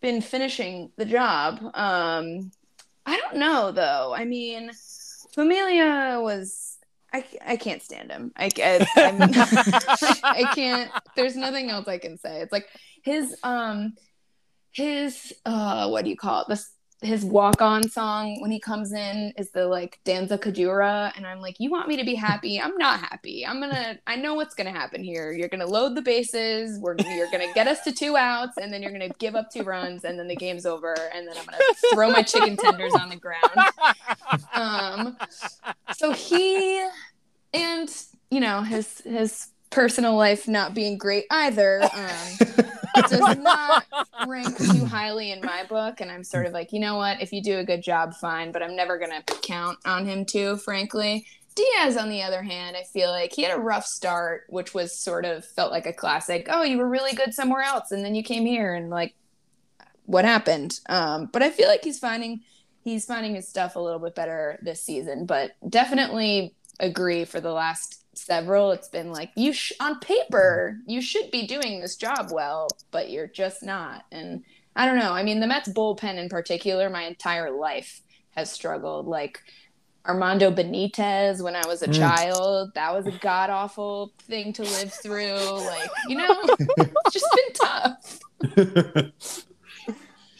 been 0.00 0.20
finishing 0.20 0.90
the 0.96 1.04
job. 1.04 1.60
Um, 1.74 2.50
I 3.06 3.16
don't 3.16 3.36
know 3.36 3.72
though. 3.72 4.14
I 4.14 4.24
mean, 4.24 4.70
Familia 5.34 6.18
was. 6.20 6.76
I, 7.12 7.24
I 7.44 7.56
can't 7.56 7.82
stand 7.82 8.12
him. 8.12 8.30
I, 8.36 8.50
I, 8.56 8.86
I 10.22 10.52
can't. 10.54 10.92
There's 11.16 11.34
nothing 11.34 11.68
else 11.68 11.88
I 11.88 11.98
can 11.98 12.18
say. 12.18 12.40
It's 12.40 12.52
like 12.52 12.68
his 13.02 13.36
um 13.42 13.94
his 14.70 15.32
uh 15.44 15.88
what 15.88 16.04
do 16.04 16.10
you 16.10 16.16
call 16.16 16.42
it? 16.42 16.48
This 16.48 16.70
his 17.02 17.24
walk 17.24 17.62
on 17.62 17.88
song 17.88 18.40
when 18.40 18.50
he 18.50 18.60
comes 18.60 18.92
in 18.92 19.32
is 19.36 19.50
the 19.50 19.66
like 19.66 19.98
Danza 20.04 20.36
Kuduro, 20.36 21.10
and 21.16 21.26
I'm 21.26 21.40
like, 21.40 21.56
you 21.58 21.70
want 21.70 21.88
me 21.88 21.96
to 21.96 22.04
be 22.04 22.14
happy? 22.14 22.60
I'm 22.60 22.76
not 22.76 23.00
happy. 23.00 23.46
I'm 23.46 23.60
gonna. 23.60 23.98
I 24.06 24.16
know 24.16 24.34
what's 24.34 24.54
gonna 24.54 24.72
happen 24.72 25.02
here. 25.02 25.32
You're 25.32 25.48
gonna 25.48 25.66
load 25.66 25.94
the 25.94 26.02
bases. 26.02 26.78
We're 26.78 26.96
you're 26.98 27.30
gonna 27.30 27.52
get 27.54 27.66
us 27.66 27.80
to 27.84 27.92
two 27.92 28.16
outs, 28.16 28.58
and 28.60 28.72
then 28.72 28.82
you're 28.82 28.92
gonna 28.92 29.08
give 29.18 29.34
up 29.34 29.50
two 29.50 29.62
runs, 29.62 30.04
and 30.04 30.18
then 30.18 30.28
the 30.28 30.36
game's 30.36 30.66
over, 30.66 30.94
and 31.14 31.26
then 31.26 31.36
I'm 31.38 31.44
gonna 31.46 31.58
throw 31.94 32.10
my 32.10 32.22
chicken 32.22 32.56
tenders 32.56 32.94
on 32.94 33.08
the 33.08 33.16
ground. 33.16 33.40
Um, 34.54 35.16
so 35.96 36.12
he 36.12 36.86
and 37.54 37.90
you 38.30 38.40
know 38.40 38.62
his 38.62 39.00
his 39.00 39.48
personal 39.70 40.16
life 40.16 40.48
not 40.48 40.74
being 40.74 40.98
great 40.98 41.24
either 41.30 41.82
um, 41.82 42.48
does 43.08 43.38
not 43.38 43.84
rank 44.26 44.56
too 44.56 44.84
highly 44.84 45.30
in 45.30 45.40
my 45.40 45.64
book 45.68 46.00
and 46.00 46.10
i'm 46.10 46.24
sort 46.24 46.46
of 46.46 46.52
like 46.52 46.72
you 46.72 46.80
know 46.80 46.96
what? 46.96 47.20
If 47.22 47.32
you 47.32 47.42
do 47.42 47.58
a 47.58 47.64
good 47.64 47.82
job 47.82 48.14
fine 48.14 48.52
but 48.52 48.62
i'm 48.62 48.76
never 48.76 48.98
gonna 48.98 49.22
count 49.42 49.78
on 49.84 50.06
him 50.06 50.24
too 50.24 50.56
frankly. 50.56 51.26
Diaz 51.54 51.96
on 51.96 52.08
the 52.08 52.22
other 52.22 52.42
hand 52.42 52.76
i 52.76 52.84
feel 52.84 53.10
like 53.10 53.32
he 53.32 53.42
had 53.42 53.56
a 53.56 53.60
rough 53.60 53.84
start 53.84 54.44
which 54.48 54.72
was 54.72 54.96
sort 54.96 55.24
of 55.24 55.44
felt 55.44 55.72
like 55.72 55.86
a 55.86 55.92
classic 55.92 56.46
oh 56.48 56.62
you 56.62 56.78
were 56.78 56.88
really 56.88 57.12
good 57.12 57.34
somewhere 57.34 57.62
else 57.62 57.90
and 57.90 58.04
then 58.04 58.14
you 58.14 58.22
came 58.22 58.46
here 58.46 58.74
and 58.74 58.88
like 58.88 59.14
what 60.06 60.24
happened? 60.24 60.80
Um, 60.88 61.28
but 61.32 61.42
i 61.42 61.50
feel 61.50 61.68
like 61.68 61.84
he's 61.84 61.98
finding 61.98 62.40
he's 62.82 63.04
finding 63.04 63.34
his 63.34 63.48
stuff 63.48 63.76
a 63.76 63.80
little 63.80 63.98
bit 63.98 64.14
better 64.14 64.58
this 64.62 64.82
season 64.82 65.26
but 65.26 65.52
definitely 65.68 66.54
agree 66.78 67.24
for 67.24 67.40
the 67.40 67.52
last 67.52 67.99
several. 68.24 68.72
It's 68.72 68.88
been 68.88 69.10
like 69.12 69.30
you 69.36 69.52
sh- 69.52 69.72
on 69.80 69.98
paper 70.00 70.76
you 70.86 71.00
should 71.02 71.30
be 71.30 71.46
doing 71.46 71.80
this 71.80 71.96
job 71.96 72.30
well 72.32 72.68
but 72.90 73.10
you're 73.10 73.26
just 73.26 73.62
not. 73.62 74.04
And 74.12 74.44
i 74.76 74.86
don't 74.86 74.98
know. 74.98 75.12
I 75.12 75.22
mean 75.22 75.40
the 75.40 75.46
mets 75.46 75.68
bullpen 75.68 76.16
in 76.16 76.28
particular 76.28 76.88
my 76.90 77.02
entire 77.04 77.50
life 77.50 78.00
has 78.36 78.50
struggled. 78.50 79.06
Like 79.06 79.40
armando 80.06 80.50
benitez 80.50 81.42
when 81.42 81.54
i 81.54 81.66
was 81.66 81.82
a 81.82 81.86
Mm. 81.86 81.98
child 81.98 82.70
that 82.74 82.90
was 82.94 83.06
a 83.06 83.10
god 83.18 83.50
awful 83.50 84.14
thing 84.20 84.52
to 84.54 84.62
live 84.62 84.92
through. 84.92 85.34
Like 85.64 85.90
you 86.08 86.16
know 86.16 86.40
it's 86.78 87.12
just 87.12 87.26
been 87.36 87.52
tough. 87.54 88.20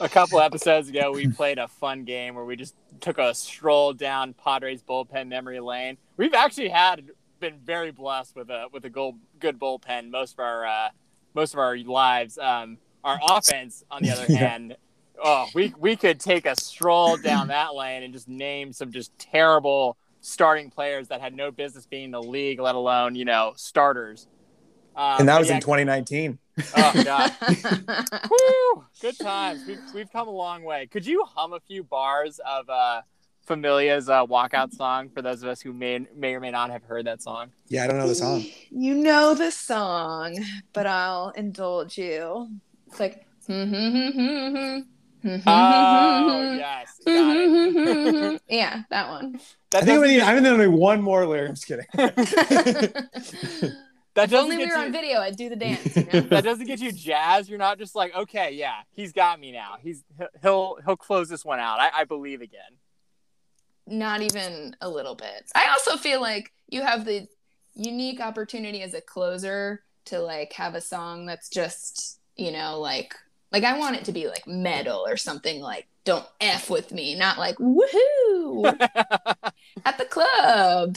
A 0.03 0.09
couple 0.09 0.41
episodes 0.41 0.89
ago, 0.89 1.13
we 1.13 1.29
played 1.29 1.59
a 1.59 1.69
fun 1.69 2.05
game 2.05 2.35
where 2.35 2.47
we 2.47 2.57
just 2.57 2.75
took 3.03 3.19
a 3.19 3.35
stroll 3.35 3.93
down 3.93 4.33
Padres 4.33 4.83
bullpen 4.83 5.29
memory 5.29 5.61
lane. 5.61 5.99
We've 6.17 6.33
actually 6.33 6.71
had 6.71 7.11
been 7.41 7.59
very 7.65 7.91
blessed 7.91 8.37
with 8.37 8.51
a 8.51 8.67
with 8.73 8.85
a 8.85 8.91
goal, 8.91 9.17
good 9.39 9.59
bullpen 9.59 10.11
most 10.11 10.35
of 10.35 10.41
our 10.41 10.67
uh, 10.67 10.89
most 11.35 11.55
of 11.55 11.59
our 11.59 11.77
lives. 11.79 12.39
Um, 12.39 12.79
our 13.03 13.19
offense, 13.23 13.83
on 13.91 14.03
the 14.03 14.11
other 14.11 14.27
Yeah. 14.29 14.39
hand, 14.39 14.77
oh, 15.23 15.47
we 15.55 15.75
we 15.79 15.97
could 15.97 16.21
take 16.21 16.47
a 16.47 16.55
stroll 16.61 17.17
down 17.17 17.49
that 17.49 17.75
lane 17.75 18.03
and 18.03 18.13
just 18.13 18.29
name 18.29 18.73
some 18.73 18.93
just 18.93 19.17
terrible 19.19 19.97
starting 20.21 20.71
players 20.71 21.09
that 21.09 21.21
had 21.21 21.35
no 21.35 21.51
business 21.51 21.87
being 21.87 22.05
in 22.05 22.11
the 22.11 22.23
league, 22.23 22.61
let 22.61 22.75
alone 22.75 23.15
you 23.15 23.25
know 23.25 23.55
starters. 23.57 24.29
Um, 24.95 25.21
and 25.21 25.29
that 25.29 25.39
was 25.39 25.49
yeah, 25.49 25.57
in 25.57 25.61
2019. 25.61 26.39
Oh 26.77 26.93
god. 27.05 27.33
Woo! 28.31 28.85
Good 29.01 29.19
times. 29.19 29.63
We've, 29.67 29.81
we've 29.95 30.13
come 30.13 30.29
a 30.29 30.33
long 30.33 30.63
way. 30.63 30.87
Could 30.87 31.07
you 31.07 31.25
hum 31.25 31.53
a 31.53 31.61
few 31.61 31.83
bars 31.83 32.39
of 32.47 32.69
uh, 32.69 33.03
Familia's 33.51 34.09
uh, 34.09 34.25
walkout 34.27 34.73
song 34.73 35.09
for 35.09 35.23
those 35.23 35.43
of 35.43 35.49
us 35.49 35.61
who 35.61 35.73
may 35.73 36.07
may 36.15 36.37
or 36.37 36.41
may 36.41 36.53
not 36.53 36.71
have 36.71 36.85
heard 36.85 37.05
that 37.09 37.21
song? 37.21 37.51
Yeah, 37.67 37.83
I 37.83 37.89
don't 37.89 37.99
know 37.99 38.07
the 38.07 38.15
song. 38.15 38.45
You 38.71 38.95
know 38.95 39.35
the 39.35 39.51
song, 39.51 40.39
but 40.73 40.87
I'll 40.87 41.31
indulge 41.31 41.99
you. 41.99 42.49
It's 42.87 43.01
like. 43.01 43.27
Oh 43.49 44.85
yes, 46.57 47.01
it. 47.05 48.43
yeah, 48.49 48.83
that 48.89 49.09
one. 49.09 49.41
That 49.73 49.83
I 49.83 49.87
think 49.87 50.01
we 50.01 50.07
need, 50.07 50.21
I'm 50.21 50.41
gonna 50.45 50.57
need 50.57 50.69
one 50.69 51.03
more 51.03 51.27
lyric. 51.27 51.49
I'm 51.49 51.55
just 51.57 51.67
kidding. 51.67 51.87
that 51.95 52.13
if 53.63 53.75
doesn't 54.15 54.35
only 54.37 54.59
we 54.59 54.63
get 54.63 54.71
were 54.71 54.79
you, 54.79 54.87
on 54.87 54.93
video, 54.93 55.19
I'd 55.19 55.37
do 55.37 55.49
the 55.49 55.57
dance. 55.57 55.97
You 55.97 56.05
know? 56.13 56.21
that 56.21 56.45
doesn't 56.45 56.67
get 56.67 56.79
you 56.79 56.93
jazz. 56.93 57.51
You're 57.51 57.59
not 57.59 57.81
just 57.81 57.97
like, 57.97 58.15
okay, 58.15 58.53
yeah, 58.53 58.83
he's 58.93 59.13
got 59.13 59.41
me 59.41 59.51
now. 59.51 59.75
He's 59.83 60.05
he'll 60.41 60.79
he'll 60.85 60.97
close 60.97 61.29
this 61.29 61.45
one 61.45 61.59
out. 61.59 61.81
I, 61.81 61.91
I 61.93 62.05
believe 62.05 62.43
again. 62.43 62.79
Not 63.91 64.23
even 64.23 64.77
a 64.81 64.89
little 64.89 65.15
bit. 65.15 65.51
I 65.55 65.69
also 65.69 65.97
feel 65.97 66.21
like 66.21 66.53
you 66.69 66.83
have 66.83 67.05
the 67.05 67.27
unique 67.75 68.21
opportunity 68.21 68.83
as 68.83 68.95
a 68.95 69.01
closer 69.01 69.83
to 70.07 70.21
like 70.21 70.53
have 70.55 70.75
a 70.75 70.81
song 70.81 71.27
that's 71.27 71.49
just, 71.49 72.21
you 72.37 72.53
know, 72.53 72.81
like 72.81 73.15
like 73.53 73.65
I 73.65 73.79
want 73.79 73.97
it 73.97 74.05
to 74.05 74.13
be 74.13 74.29
like 74.29 74.47
metal 74.47 75.05
or 75.07 75.17
something 75.17 75.61
like 75.61 75.87
don't 76.05 76.27
f 76.41 76.71
with 76.71 76.93
me, 76.93 77.15
not 77.17 77.39
like 77.39 77.57
woohoo 77.57 78.65
at 79.85 79.99
the 79.99 80.05
club. 80.07 80.97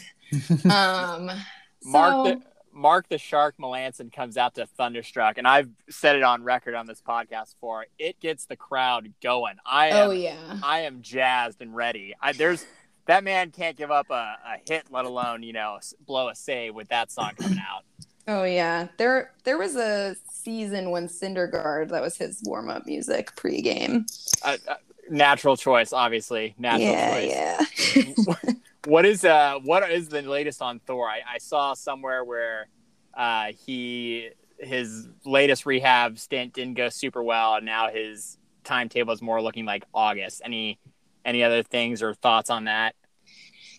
Um, 0.69 1.31
Mark 1.83 2.13
so, 2.13 2.23
the 2.23 2.41
Mark 2.71 3.07
the 3.09 3.17
Shark 3.17 3.55
Melancon 3.59 4.11
comes 4.11 4.37
out 4.37 4.55
to 4.55 4.65
Thunderstruck, 4.65 5.37
and 5.37 5.47
I've 5.47 5.69
said 5.89 6.15
it 6.15 6.23
on 6.23 6.43
record 6.43 6.73
on 6.73 6.87
this 6.87 7.01
podcast 7.01 7.53
before. 7.53 7.85
It 7.99 8.19
gets 8.19 8.45
the 8.45 8.55
crowd 8.55 9.13
going. 9.21 9.55
I 9.65 9.87
am, 9.87 10.09
oh 10.09 10.11
yeah, 10.11 10.59
I 10.63 10.81
am 10.81 11.01
jazzed 11.01 11.61
and 11.61 11.75
ready. 11.75 12.15
I, 12.19 12.33
there's 12.33 12.65
that 13.05 13.23
man 13.23 13.51
can't 13.51 13.75
give 13.75 13.91
up 13.91 14.09
a, 14.09 14.37
a 14.45 14.57
hit, 14.67 14.85
let 14.91 15.05
alone 15.05 15.43
you 15.43 15.53
know 15.53 15.79
blow 16.05 16.29
a 16.29 16.35
save 16.35 16.75
with 16.75 16.89
that 16.89 17.11
song 17.11 17.31
coming 17.39 17.59
out. 17.59 17.83
oh 18.27 18.43
yeah. 18.43 18.87
There 18.97 19.31
there 19.43 19.57
was 19.57 19.75
a 19.75 20.15
season 20.31 20.91
when 20.91 21.07
Syndergaard 21.07 21.89
that 21.89 22.01
was 22.01 22.17
his 22.17 22.41
warm 22.45 22.69
up 22.69 22.85
music 22.85 23.35
pregame. 23.35 24.05
Uh, 24.43 24.57
uh, 24.67 24.75
natural 25.09 25.57
choice, 25.57 25.93
obviously. 25.93 26.55
Natural 26.57 26.91
yeah, 26.91 27.57
choice. 27.57 28.17
yeah. 28.17 28.53
what 28.85 29.05
is 29.05 29.23
uh 29.25 29.59
what 29.63 29.89
is 29.89 30.09
the 30.09 30.21
latest 30.21 30.61
on 30.61 30.79
Thor? 30.79 31.09
I, 31.09 31.21
I 31.35 31.37
saw 31.37 31.73
somewhere 31.73 32.23
where 32.23 32.67
uh 33.13 33.51
he 33.65 34.29
his 34.59 35.09
latest 35.25 35.65
rehab 35.65 36.17
stint 36.17 36.53
didn't 36.53 36.75
go 36.75 36.89
super 36.89 37.21
well, 37.21 37.55
and 37.55 37.65
now 37.65 37.89
his 37.89 38.37
timetable 38.63 39.13
is 39.13 39.21
more 39.21 39.41
looking 39.41 39.65
like 39.65 39.83
August. 39.93 40.41
Any 40.43 40.79
any 41.25 41.43
other 41.43 41.63
things 41.63 42.01
or 42.01 42.13
thoughts 42.13 42.49
on 42.49 42.65
that? 42.65 42.95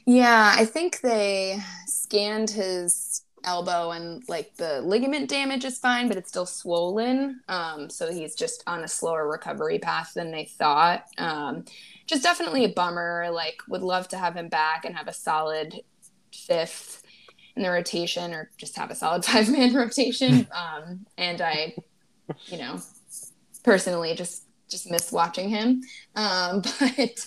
Yeah, 0.07 0.55
I 0.57 0.65
think 0.65 1.01
they 1.01 1.61
scanned 1.87 2.51
his 2.51 3.23
elbow 3.45 3.91
and 3.91 4.23
like 4.29 4.57
the 4.57 4.81
ligament 4.81 5.29
damage 5.29 5.65
is 5.65 5.79
fine, 5.79 6.09
but 6.09 6.17
it's 6.17 6.29
still 6.29 6.47
swollen. 6.47 7.41
Um, 7.49 7.91
so 7.91 8.11
he's 8.13 8.35
just 8.35 8.63
on 8.67 8.85
a 8.85 8.89
slower 8.89 9.29
recovery 9.29 9.79
path 9.79 10.13
than 10.15 10.31
they 10.31 10.45
thought. 10.45 11.05
Um, 11.19 11.65
just 12.07 12.23
definitely 12.23 12.65
a 12.65 12.69
bummer. 12.71 13.29
Like, 13.31 13.59
would 13.69 13.83
love 13.83 14.09
to 14.09 14.19
have 14.19 14.35
him 14.37 14.49
back 14.49 14.85
and 14.85 14.97
have 14.97 15.09
a 15.09 15.13
solid 15.13 15.81
fifth 16.33 17.03
in 17.57 17.63
the 17.63 17.71
rotation 17.71 18.35
or 18.35 18.51
just 18.57 18.77
have 18.77 18.91
a 18.91 18.95
solid 18.95 19.25
five 19.27 19.51
man 19.51 19.75
rotation. 19.75 20.47
Um, 20.55 21.07
and 21.17 21.41
I, 21.41 21.75
you 22.47 22.59
know, 22.59 22.81
personally 23.63 24.15
just 24.15 24.44
just 24.75 24.91
miss 24.91 25.13
watching 25.13 25.49
him. 25.49 25.83
Um, 26.17 26.63
but 26.81 27.27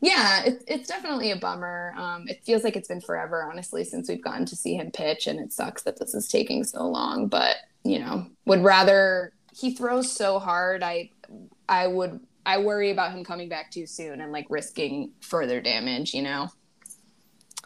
yeah, 0.00 0.44
it, 0.44 0.64
it's 0.66 0.88
definitely 0.88 1.30
a 1.30 1.36
bummer. 1.36 1.94
Um, 1.96 2.28
it 2.28 2.42
feels 2.44 2.64
like 2.64 2.76
it's 2.76 2.88
been 2.88 3.00
forever, 3.00 3.48
honestly, 3.50 3.84
since 3.84 4.08
we've 4.08 4.22
gotten 4.22 4.44
to 4.46 4.56
see 4.56 4.74
him 4.74 4.90
pitch, 4.90 5.26
and 5.26 5.38
it 5.40 5.52
sucks 5.52 5.82
that 5.84 5.98
this 5.98 6.14
is 6.14 6.28
taking 6.28 6.64
so 6.64 6.86
long. 6.86 7.28
But 7.28 7.56
you 7.84 7.98
know, 7.98 8.26
would 8.46 8.62
rather 8.62 9.32
he 9.52 9.72
throws 9.72 10.10
so 10.10 10.38
hard. 10.38 10.82
I 10.82 11.10
I 11.68 11.86
would 11.86 12.20
I 12.44 12.58
worry 12.58 12.90
about 12.90 13.12
him 13.12 13.24
coming 13.24 13.48
back 13.48 13.70
too 13.70 13.86
soon 13.86 14.20
and 14.20 14.32
like 14.32 14.46
risking 14.50 15.12
further 15.20 15.60
damage. 15.60 16.14
You 16.14 16.22
know. 16.22 16.48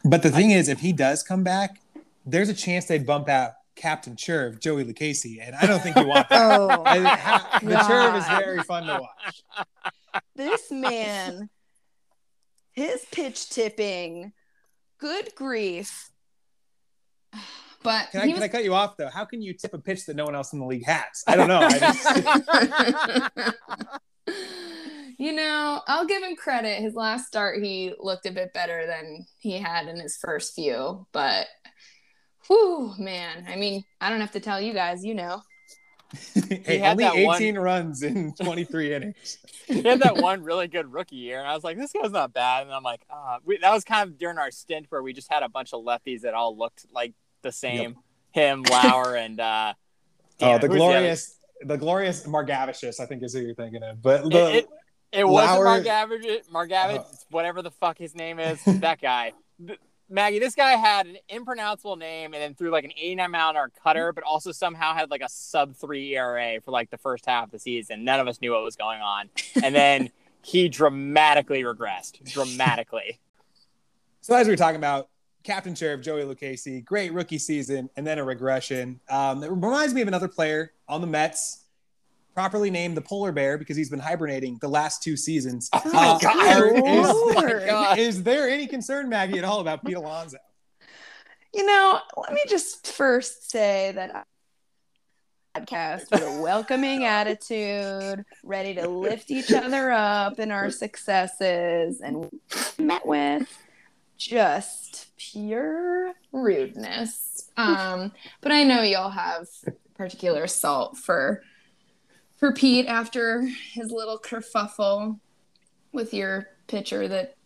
But 0.04 0.22
the 0.22 0.30
thing 0.30 0.52
is, 0.52 0.68
if 0.68 0.80
he 0.80 0.92
does 0.92 1.22
come 1.22 1.42
back, 1.42 1.80
there's 2.24 2.48
a 2.48 2.54
chance 2.54 2.86
they'd 2.86 3.04
bump 3.04 3.28
out 3.28 3.54
Captain 3.78 4.16
Churve, 4.16 4.58
Joey 4.60 4.84
Lucchesi, 4.84 5.38
and 5.40 5.54
I 5.56 5.66
don't 5.66 5.80
think 5.80 5.96
you 5.96 6.06
want 6.06 6.28
that. 6.28 6.60
Oh, 6.60 6.82
I, 6.84 6.98
the 7.62 7.84
Churve 7.86 8.16
is 8.16 8.26
very 8.26 8.62
fun 8.62 8.86
to 8.86 9.00
watch. 9.00 9.42
this 10.36 10.70
man, 10.70 11.48
his 12.72 13.04
pitch 13.10 13.48
tipping, 13.50 14.32
good 14.98 15.34
grief. 15.34 16.10
But 17.82 18.10
Can 18.10 18.22
I, 18.22 18.26
he 18.26 18.32
can 18.32 18.42
I 18.42 18.48
cut 18.48 18.64
you 18.64 18.74
off 18.74 18.96
though? 18.96 19.08
How 19.08 19.24
can 19.24 19.40
you 19.40 19.54
tip 19.54 19.72
a 19.72 19.78
pitch 19.78 20.04
that 20.06 20.16
no 20.16 20.24
one 20.24 20.34
else 20.34 20.52
in 20.52 20.58
the 20.58 20.66
league 20.66 20.84
has? 20.84 21.22
I 21.26 21.36
don't 21.36 21.48
know. 21.48 21.60
I 21.62 21.78
just, 21.78 23.54
you 25.18 25.32
know, 25.32 25.80
I'll 25.86 26.06
give 26.06 26.22
him 26.22 26.34
credit. 26.34 26.82
His 26.82 26.94
last 26.94 27.26
start, 27.26 27.62
he 27.62 27.94
looked 27.98 28.26
a 28.26 28.32
bit 28.32 28.52
better 28.52 28.86
than 28.86 29.26
he 29.38 29.58
had 29.58 29.86
in 29.86 29.98
his 29.98 30.16
first 30.16 30.54
few. 30.54 31.06
But, 31.12 31.46
whew, 32.48 32.94
man. 32.98 33.46
I 33.48 33.54
mean, 33.56 33.84
I 34.00 34.10
don't 34.10 34.20
have 34.20 34.32
to 34.32 34.40
tell 34.40 34.60
you 34.60 34.72
guys, 34.72 35.04
you 35.04 35.14
know. 35.14 35.42
hey, 36.64 36.78
had 36.78 37.00
only 37.00 37.04
18 37.26 37.54
one- 37.56 37.62
runs 37.64 38.02
in 38.02 38.32
23 38.40 38.94
innings. 38.94 39.38
he 39.66 39.82
had 39.82 40.00
that 40.00 40.16
one 40.22 40.42
really 40.42 40.66
good 40.66 40.90
rookie 40.92 41.16
year, 41.16 41.38
and 41.38 41.46
I 41.46 41.54
was 41.54 41.62
like, 41.64 41.76
this 41.76 41.92
guy's 41.92 42.10
not 42.12 42.32
bad. 42.32 42.62
And 42.64 42.72
I'm 42.74 42.82
like, 42.82 43.02
uh, 43.10 43.38
we, 43.44 43.58
that 43.58 43.70
was 43.72 43.84
kind 43.84 44.08
of 44.08 44.18
during 44.18 44.38
our 44.38 44.50
stint 44.50 44.86
where 44.88 45.02
we 45.02 45.12
just 45.12 45.30
had 45.30 45.42
a 45.42 45.48
bunch 45.48 45.72
of 45.74 45.84
lefties 45.84 46.22
that 46.22 46.32
all 46.34 46.56
looked 46.56 46.86
like 46.92 47.12
the 47.42 47.52
same. 47.52 47.96
Him, 48.32 48.62
Lauer, 48.62 49.16
and 49.16 49.38
uh, 49.40 49.72
Oh, 50.40 50.58
damn, 50.58 50.60
the 50.60 50.68
glorious, 50.68 51.38
the 51.62 51.76
glorious 51.76 52.24
Margevicius, 52.26 53.00
I 53.00 53.06
think 53.06 53.22
is 53.22 53.32
who 53.34 53.40
you're 53.40 53.54
thinking 53.54 53.82
of. 53.82 54.00
But 54.00 54.30
the, 54.30 54.48
It, 54.50 54.54
it, 54.56 54.66
it 55.20 55.28
wasn't 55.28 55.64
Lauer- 55.64 55.80
Margavage, 55.82 56.48
Margavage, 56.52 57.00
Oh. 57.00 57.18
whatever 57.30 57.60
the 57.62 57.70
fuck 57.70 57.98
his 57.98 58.14
name 58.14 58.38
is. 58.38 58.62
that 58.64 59.00
guy. 59.00 59.32
Maggie, 60.10 60.38
this 60.38 60.54
guy 60.54 60.72
had 60.72 61.06
an 61.06 61.18
impronounceable 61.28 61.96
name 61.96 62.32
and 62.32 62.42
then 62.42 62.54
threw 62.54 62.70
like 62.70 62.84
an 62.84 62.92
89 62.96 63.30
mile 63.30 63.50
an 63.50 63.56
hour 63.56 63.70
cutter, 63.82 64.12
but 64.12 64.24
also 64.24 64.52
somehow 64.52 64.94
had 64.94 65.10
like 65.10 65.20
a 65.20 65.28
sub 65.28 65.76
three 65.76 66.16
ERA 66.16 66.60
for 66.62 66.70
like 66.70 66.90
the 66.90 66.96
first 66.96 67.26
half 67.26 67.46
of 67.46 67.50
the 67.50 67.58
season. 67.58 68.04
None 68.04 68.18
of 68.18 68.26
us 68.26 68.40
knew 68.40 68.52
what 68.52 68.62
was 68.62 68.76
going 68.76 69.00
on. 69.00 69.28
And 69.62 69.74
then 69.74 70.10
he 70.42 70.68
dramatically 70.68 71.62
regressed. 71.62 72.24
Dramatically. 72.24 73.18
So 74.20 74.34
as 74.34 74.46
we 74.46 74.52
were 74.52 74.58
talking 74.58 74.76
about, 74.76 75.08
Captain 75.42 75.74
Sheriff 75.74 76.02
Joey 76.02 76.22
Lucchesi, 76.22 76.84
great 76.84 77.14
rookie 77.14 77.38
season, 77.38 77.88
and 77.96 78.06
then 78.06 78.18
a 78.18 78.24
regression. 78.24 79.00
Um, 79.08 79.42
it 79.42 79.50
reminds 79.50 79.94
me 79.94 80.02
of 80.02 80.08
another 80.08 80.28
player 80.28 80.72
on 80.86 81.00
the 81.00 81.06
Mets, 81.06 81.64
properly 82.38 82.70
named 82.70 82.96
the 82.96 83.00
Polar 83.00 83.32
Bear 83.32 83.58
because 83.58 83.76
he's 83.76 83.90
been 83.90 83.98
hibernating 83.98 84.58
the 84.60 84.68
last 84.68 85.02
two 85.02 85.16
seasons. 85.16 85.68
Oh 85.72 85.82
my 85.92 86.06
Uh, 86.10 86.18
God. 86.20 86.56
are- 86.62 86.72
Oh 86.76 87.32
my 87.34 87.46
is, 87.50 87.64
God. 87.64 87.98
is 87.98 88.22
there 88.22 88.48
any 88.48 88.68
concern, 88.68 89.08
Maggie, 89.08 89.38
at 89.38 89.44
all 89.44 89.58
about 89.58 89.84
Pete 89.84 89.96
Alonso? 89.96 90.36
You 91.52 91.66
know, 91.66 91.98
let 92.16 92.32
me 92.32 92.40
just 92.48 92.86
first 92.92 93.50
say 93.50 93.90
that 93.96 94.24
I 95.56 95.60
podcast 95.60 96.12
with 96.12 96.22
a 96.22 96.40
welcoming 96.40 97.06
attitude, 97.06 98.24
ready 98.44 98.72
to 98.76 98.86
lift 98.86 99.32
each 99.32 99.52
other 99.52 99.90
up 99.90 100.38
in 100.38 100.52
our 100.52 100.70
successes, 100.70 102.00
and 102.00 102.30
met 102.78 103.04
with 103.04 103.48
just 104.16 105.08
pure 105.16 106.12
rudeness. 106.30 107.50
Um, 107.56 108.12
but 108.42 108.52
I 108.52 108.62
know 108.62 108.82
y'all 108.82 109.10
have 109.10 109.48
particular 109.96 110.46
salt 110.46 110.96
for 110.96 111.42
for 112.38 112.52
Pete 112.52 112.86
after 112.86 113.42
his 113.72 113.90
little 113.90 114.18
kerfuffle 114.18 115.18
with 115.92 116.14
your 116.14 116.48
pitcher 116.66 117.08
that 117.08 117.36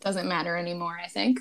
doesn't 0.00 0.28
matter 0.28 0.56
anymore. 0.56 0.98
I 1.02 1.08
think. 1.08 1.40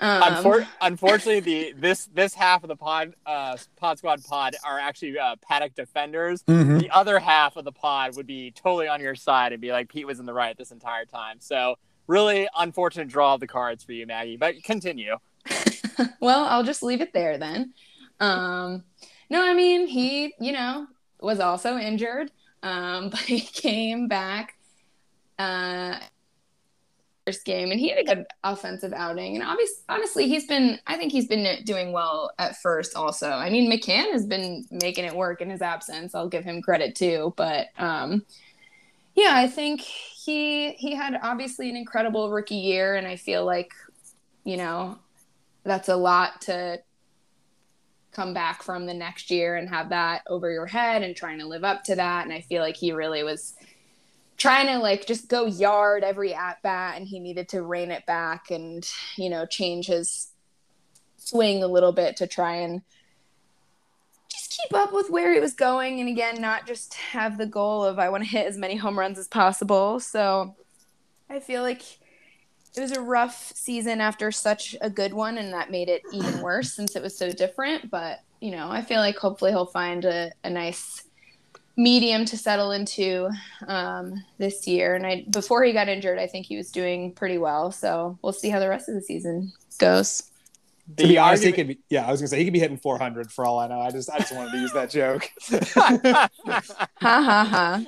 Um, 0.00 0.22
Unfor- 0.22 0.66
unfortunately, 0.80 1.40
the 1.40 1.74
this 1.78 2.06
this 2.14 2.32
half 2.32 2.64
of 2.64 2.68
the 2.68 2.76
pod 2.76 3.14
uh, 3.26 3.56
pod 3.76 3.98
squad 3.98 4.24
pod 4.24 4.56
are 4.64 4.78
actually 4.78 5.18
uh, 5.18 5.36
Paddack 5.48 5.74
defenders. 5.74 6.42
The 6.46 6.88
other 6.90 7.18
half 7.18 7.56
of 7.56 7.64
the 7.64 7.72
pod 7.72 8.16
would 8.16 8.26
be 8.26 8.50
totally 8.52 8.88
on 8.88 9.00
your 9.00 9.14
side 9.14 9.52
and 9.52 9.60
be 9.60 9.72
like 9.72 9.90
Pete 9.90 10.06
was 10.06 10.18
in 10.18 10.24
the 10.24 10.32
right 10.32 10.56
this 10.56 10.70
entire 10.72 11.04
time. 11.04 11.36
So 11.40 11.76
really 12.06 12.48
unfortunate 12.56 13.08
draw 13.08 13.34
of 13.34 13.40
the 13.40 13.46
cards 13.46 13.84
for 13.84 13.92
you, 13.92 14.06
Maggie. 14.06 14.38
But 14.38 14.62
continue. 14.64 15.16
well, 16.20 16.44
I'll 16.44 16.64
just 16.64 16.82
leave 16.82 17.02
it 17.02 17.12
there 17.12 17.36
then. 17.36 17.74
Um, 18.20 18.84
no, 19.28 19.46
I 19.48 19.54
mean, 19.54 19.86
he, 19.86 20.34
you 20.40 20.52
know, 20.52 20.86
was 21.22 21.40
also 21.40 21.76
injured, 21.76 22.30
um, 22.62 23.08
but 23.10 23.20
he 23.20 23.40
came 23.40 24.08
back 24.08 24.56
uh, 25.38 25.98
first 27.26 27.44
game 27.44 27.70
and 27.70 27.80
he 27.80 27.88
had 27.88 27.98
a 27.98 28.04
good 28.04 28.26
offensive 28.44 28.92
outing. 28.92 29.36
And 29.36 29.44
obviously, 29.44 29.84
honestly, 29.88 30.28
he's 30.28 30.46
been, 30.46 30.78
I 30.86 30.96
think 30.96 31.12
he's 31.12 31.26
been 31.28 31.64
doing 31.64 31.92
well 31.92 32.30
at 32.38 32.56
first 32.60 32.96
also. 32.96 33.30
I 33.30 33.50
mean, 33.50 33.70
McCann 33.70 34.12
has 34.12 34.26
been 34.26 34.66
making 34.70 35.04
it 35.04 35.14
work 35.14 35.40
in 35.40 35.50
his 35.50 35.62
absence. 35.62 36.14
I'll 36.14 36.28
give 36.28 36.44
him 36.44 36.62
credit 36.62 36.94
too. 36.94 37.32
But 37.36 37.68
um, 37.78 38.24
yeah, 39.14 39.32
I 39.32 39.46
think 39.46 39.80
he 39.80 40.72
he 40.72 40.94
had 40.94 41.18
obviously 41.22 41.68
an 41.68 41.76
incredible 41.76 42.30
rookie 42.30 42.54
year, 42.56 42.96
and 42.96 43.06
I 43.06 43.16
feel 43.16 43.44
like, 43.44 43.72
you 44.44 44.56
know, 44.56 44.98
that's 45.64 45.88
a 45.88 45.96
lot 45.96 46.42
to 46.42 46.80
come 48.12 48.34
back 48.34 48.62
from 48.62 48.86
the 48.86 48.94
next 48.94 49.30
year 49.30 49.56
and 49.56 49.68
have 49.68 49.90
that 49.90 50.22
over 50.26 50.50
your 50.50 50.66
head 50.66 51.02
and 51.02 51.14
trying 51.14 51.38
to 51.38 51.46
live 51.46 51.64
up 51.64 51.84
to 51.84 51.94
that. 51.94 52.24
And 52.24 52.32
I 52.32 52.40
feel 52.40 52.62
like 52.62 52.76
he 52.76 52.92
really 52.92 53.22
was 53.22 53.54
trying 54.36 54.66
to 54.66 54.78
like 54.78 55.06
just 55.06 55.28
go 55.28 55.44
yard 55.44 56.02
every 56.02 56.34
at 56.34 56.62
bat 56.62 56.96
and 56.96 57.06
he 57.06 57.20
needed 57.20 57.48
to 57.50 57.62
rein 57.62 57.90
it 57.90 58.06
back 58.06 58.50
and, 58.50 58.88
you 59.16 59.28
know, 59.30 59.46
change 59.46 59.86
his 59.86 60.28
swing 61.18 61.62
a 61.62 61.68
little 61.68 61.92
bit 61.92 62.16
to 62.16 62.26
try 62.26 62.56
and 62.56 62.82
just 64.28 64.58
keep 64.58 64.74
up 64.74 64.92
with 64.92 65.10
where 65.10 65.32
he 65.32 65.40
was 65.40 65.54
going. 65.54 66.00
And 66.00 66.08
again, 66.08 66.40
not 66.40 66.66
just 66.66 66.94
have 66.94 67.38
the 67.38 67.46
goal 67.46 67.84
of 67.84 67.98
I 67.98 68.08
want 68.08 68.24
to 68.24 68.30
hit 68.30 68.46
as 68.46 68.56
many 68.56 68.76
home 68.76 68.98
runs 68.98 69.18
as 69.18 69.28
possible. 69.28 70.00
So 70.00 70.56
I 71.28 71.38
feel 71.38 71.62
like 71.62 71.82
it 72.76 72.80
was 72.80 72.92
a 72.92 73.00
rough 73.00 73.52
season 73.54 74.00
after 74.00 74.30
such 74.30 74.76
a 74.80 74.90
good 74.90 75.12
one, 75.12 75.38
and 75.38 75.52
that 75.52 75.70
made 75.70 75.88
it 75.88 76.02
even 76.12 76.40
worse 76.40 76.72
since 76.72 76.96
it 76.96 77.02
was 77.02 77.16
so 77.16 77.32
different. 77.32 77.90
But 77.90 78.20
you 78.40 78.50
know, 78.52 78.70
I 78.70 78.82
feel 78.82 79.00
like 79.00 79.16
hopefully 79.16 79.50
he'll 79.50 79.66
find 79.66 80.04
a, 80.04 80.32
a 80.44 80.50
nice 80.50 81.04
medium 81.76 82.24
to 82.26 82.36
settle 82.36 82.72
into 82.72 83.30
um, 83.66 84.22
this 84.38 84.66
year. 84.66 84.94
And 84.94 85.06
I 85.06 85.24
before 85.30 85.64
he 85.64 85.72
got 85.72 85.88
injured, 85.88 86.18
I 86.18 86.26
think 86.26 86.46
he 86.46 86.56
was 86.56 86.70
doing 86.70 87.12
pretty 87.12 87.38
well. 87.38 87.72
So 87.72 88.18
we'll 88.22 88.32
see 88.32 88.50
how 88.50 88.60
the 88.60 88.68
rest 88.68 88.88
of 88.88 88.94
the 88.94 89.02
season 89.02 89.52
goes. 89.78 90.29
To 90.96 91.06
be 91.06 91.18
honest, 91.18 91.44
he 91.44 91.52
could 91.52 91.68
be. 91.68 91.78
Yeah, 91.88 92.06
I 92.06 92.10
was 92.10 92.20
gonna 92.20 92.28
say 92.28 92.38
he 92.38 92.44
could 92.44 92.52
be 92.52 92.58
hitting 92.58 92.76
400 92.76 93.30
for 93.30 93.44
all 93.44 93.58
I 93.58 93.68
know. 93.68 93.80
I 93.80 93.90
just, 93.90 94.10
I 94.10 94.18
just 94.18 94.34
wanted 94.34 94.52
to 94.52 94.58
use 94.58 94.72
that 94.72 94.90
joke. 94.90 95.30
ha 95.76 96.28
ha 96.98 97.84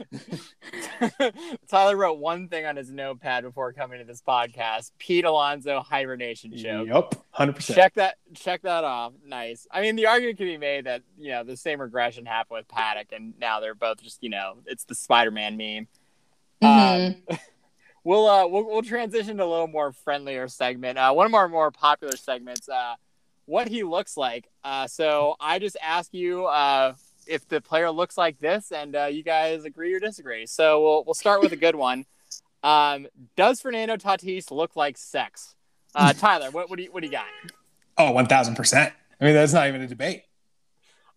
ha. 1.10 1.30
Tyler 1.68 1.96
wrote 1.96 2.18
one 2.18 2.48
thing 2.48 2.66
on 2.66 2.76
his 2.76 2.90
notepad 2.90 3.44
before 3.44 3.72
coming 3.72 3.98
to 3.98 4.04
this 4.04 4.22
podcast: 4.22 4.92
Pete 4.98 5.24
Alonso 5.24 5.80
hibernation 5.80 6.56
joke. 6.56 6.88
Yep, 6.88 7.14
hundred 7.30 7.56
percent. 7.56 7.78
Check 7.78 7.94
that. 7.94 8.16
Check 8.34 8.62
that 8.62 8.84
off. 8.84 9.12
Nice. 9.24 9.66
I 9.70 9.80
mean, 9.80 9.96
the 9.96 10.06
argument 10.06 10.38
can 10.38 10.46
be 10.46 10.58
made 10.58 10.84
that 10.84 11.02
you 11.18 11.30
know 11.30 11.44
the 11.44 11.56
same 11.56 11.80
regression 11.80 12.26
happened 12.26 12.58
with 12.58 12.68
Paddack, 12.68 13.12
and 13.14 13.34
now 13.38 13.60
they're 13.60 13.74
both 13.74 14.02
just 14.02 14.22
you 14.22 14.30
know 14.30 14.58
it's 14.66 14.84
the 14.84 14.94
Spider-Man 14.94 15.56
meme. 15.56 15.88
Mm-hmm. 16.62 17.32
Um, 17.32 17.38
we'll 18.04 18.26
uh 18.26 18.46
we'll, 18.46 18.66
we'll 18.66 18.82
transition 18.82 19.36
to 19.38 19.44
a 19.44 19.46
little 19.46 19.68
more 19.68 19.92
friendlier 19.92 20.48
segment. 20.48 20.98
Uh, 20.98 21.12
one 21.12 21.26
of 21.26 21.34
our 21.34 21.48
more 21.48 21.70
popular 21.70 22.16
segments. 22.16 22.68
Uh, 22.68 22.94
what 23.46 23.68
he 23.68 23.82
looks 23.82 24.16
like. 24.16 24.48
Uh, 24.64 24.86
so 24.86 25.36
I 25.40 25.58
just 25.58 25.76
ask 25.82 26.12
you 26.14 26.46
uh, 26.46 26.94
if 27.26 27.46
the 27.48 27.60
player 27.60 27.90
looks 27.90 28.16
like 28.16 28.38
this, 28.38 28.72
and 28.72 28.94
uh, 28.94 29.04
you 29.04 29.22
guys 29.22 29.64
agree 29.64 29.92
or 29.94 30.00
disagree. 30.00 30.46
So 30.46 30.80
we'll 30.82 31.04
we'll 31.04 31.14
start 31.14 31.40
with 31.42 31.52
a 31.52 31.56
good 31.56 31.76
one. 31.76 32.04
Um, 32.64 33.08
does 33.34 33.60
Fernando 33.60 33.96
Tatis 33.96 34.52
look 34.52 34.76
like 34.76 34.96
sex? 34.96 35.56
Uh, 35.96 36.12
Tyler, 36.16 36.52
what 36.52 36.70
what 36.70 36.76
do 36.76 36.84
you 36.84 36.92
what 36.92 37.00
do 37.00 37.06
you 37.06 37.12
got? 37.12 37.26
Oh, 37.98 38.12
one 38.12 38.26
thousand 38.26 38.54
percent. 38.54 38.92
I 39.20 39.24
mean, 39.24 39.34
that's 39.34 39.52
not 39.52 39.66
even 39.66 39.80
a 39.80 39.88
debate. 39.88 40.22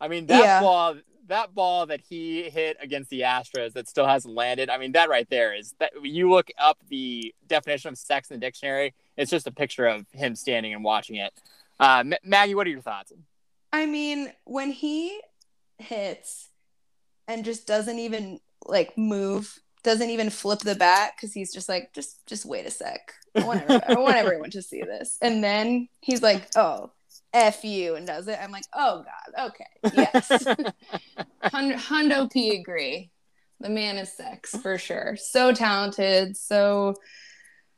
I 0.02 0.08
mean 0.08 0.26
that 0.26 0.44
yeah. 0.44 0.60
ball 0.60 0.96
that 1.28 1.54
ball 1.54 1.86
that 1.88 2.02
he 2.02 2.50
hit 2.50 2.78
against 2.80 3.10
the 3.10 3.22
Astros 3.22 3.74
that 3.74 3.88
still 3.88 4.06
hasn't 4.06 4.34
landed. 4.34 4.70
I 4.70 4.78
mean, 4.78 4.94
that 4.94 5.10
right 5.10 5.30
there 5.30 5.54
is 5.56 5.74
that 5.80 5.92
you 6.04 6.30
look 6.30 6.50
up 6.58 6.78
the 6.90 7.34
definition 7.48 7.90
of 7.90 7.98
sex 7.98 8.30
in 8.30 8.40
the 8.40 8.46
dictionary, 8.46 8.94
it's 9.18 9.32
just 9.32 9.48
a 9.48 9.52
picture 9.52 9.86
of 9.88 10.06
him 10.12 10.36
standing 10.36 10.74
and 10.74 10.84
watching 10.84 11.16
it. 11.18 11.34
Uh, 11.80 12.04
M- 12.06 12.14
Maggie, 12.24 12.56
what 12.56 12.68
are 12.68 12.70
your 12.70 12.82
thoughts? 12.82 13.12
I 13.74 13.86
mean, 13.86 14.32
when 14.46 14.72
he 14.72 15.20
hits 15.78 16.50
and 17.28 17.44
just 17.44 17.68
doesn't 17.68 18.00
even 18.00 18.40
like 18.66 18.98
move, 18.98 19.60
doesn't 19.84 20.10
even 20.10 20.30
flip 20.30 20.60
the 20.60 20.76
bat 20.76 21.14
because 21.16 21.34
he's 21.34 21.54
just 21.54 21.70
like, 21.70 21.94
just 21.94 22.26
just 22.26 22.46
wait 22.46 22.66
a 22.66 22.72
sec. 22.72 23.14
I 23.36 23.44
want, 23.44 23.70
I 23.70 24.00
want 24.00 24.16
everyone 24.16 24.50
to 24.52 24.62
see 24.62 24.82
this. 24.82 25.18
And 25.22 25.44
then 25.44 25.90
he's 26.00 26.22
like, 26.22 26.48
oh, 26.56 26.92
F 27.36 27.66
you 27.66 27.96
and 27.96 28.08
does 28.08 28.30
it. 28.30 28.40
I'm 28.42 28.52
like, 28.52 28.64
oh 28.74 29.04
God, 29.04 29.50
okay, 29.50 29.94
yes. 29.94 30.30
Hundo 31.44 32.32
P 32.32 32.56
agree. 32.56 33.12
The 33.60 33.70
man 33.70 33.98
is 33.98 34.12
sex 34.12 34.56
for 34.56 34.78
sure. 34.78 35.18
So 35.18 35.54
talented, 35.54 36.38
so 36.38 36.96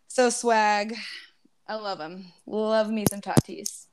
so 0.08 0.30
swag. 0.30 0.96
I 1.68 1.76
love 1.76 2.00
him. 2.00 2.32
Love 2.46 2.90
me 2.92 3.06
some 3.10 3.20
Tatis. 3.20 3.88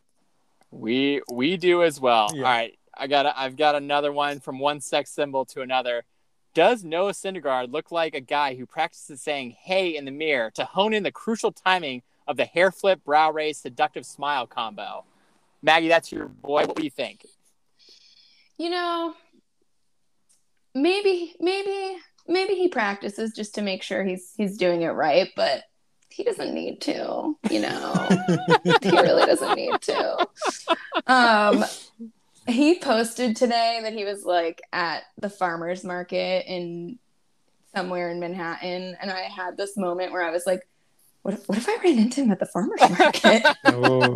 We 0.71 1.23
we 1.33 1.57
do 1.57 1.83
as 1.83 1.99
well. 1.99 2.31
Yeah. 2.35 2.45
All 2.45 2.51
right, 2.51 2.79
I 2.95 3.07
got 3.07 3.27
a, 3.27 3.39
I've 3.39 3.57
got 3.57 3.75
another 3.75 4.13
one 4.13 4.41
from 4.41 4.59
one 4.59 4.81
sex 4.81 5.11
symbol 5.11 5.47
to 5.47 5.63
another. 5.63 6.05
Does 6.53 6.85
Noah 6.85 7.13
Syndergaard 7.13 7.73
look 7.73 7.91
like 7.91 8.15
a 8.15 8.21
guy 8.21 8.55
who 8.55 8.67
practices 8.67 9.23
saying 9.23 9.57
"Hey" 9.59 9.97
in 9.97 10.05
the 10.05 10.11
mirror 10.11 10.51
to 10.53 10.67
hone 10.67 10.93
in 10.93 11.05
the 11.05 11.11
crucial 11.11 11.53
timing 11.53 12.03
of 12.29 12.37
the 12.37 12.45
hair 12.45 12.71
flip, 12.71 13.03
brow 13.03 13.31
raise, 13.31 13.59
seductive 13.59 14.05
smile 14.05 14.47
combo? 14.47 15.05
Maggie, 15.65 15.89
that's 15.89 16.13
your 16.13 16.29
boy. 16.29 16.67
What 16.67 16.77
do 16.77 16.85
you 16.85 16.91
think? 16.91 17.27
You 18.59 18.69
know, 18.69 19.15
maybe, 20.75 21.35
maybe, 21.41 21.97
maybe 22.29 22.55
he 22.55 22.69
practices 22.69 23.33
just 23.35 23.55
to 23.55 23.63
make 23.63 23.83
sure 23.83 24.05
he's 24.05 24.33
he's 24.37 24.59
doing 24.59 24.83
it 24.83 24.91
right, 24.91 25.31
but 25.35 25.63
he 26.11 26.23
doesn't 26.23 26.53
need 26.53 26.83
to. 26.83 27.35
You 27.51 27.61
know, 27.61 28.09
he 28.83 28.91
really 28.91 29.25
doesn't 29.25 29.57
need 29.57 29.81
to. 29.81 30.29
Um, 31.07 31.65
he 32.47 32.79
posted 32.79 33.35
today 33.35 33.81
that 33.83 33.95
he 33.95 34.05
was 34.05 34.23
like 34.23 34.61
at 34.71 35.05
the 35.19 35.31
farmers 35.31 35.83
market 35.83 36.45
in 36.47 36.99
somewhere 37.75 38.11
in 38.11 38.21
Manhattan, 38.21 38.99
and 39.01 39.11
I 39.11 39.23
had 39.23 39.57
this 39.57 39.79
moment 39.79 40.13
where 40.13 40.23
I 40.23 40.31
was 40.31 40.47
like 40.47 40.69
what 41.25 41.33
if, 41.33 41.49
what 41.49 41.57
if 41.57 41.67
I 41.67 41.79
ran 41.83 41.99
into 41.99 42.23
him 42.23 42.31
at 42.33 42.39
the 42.39 42.45
farmer's 42.45 42.81
market? 42.99 43.43
oh. 43.65 44.15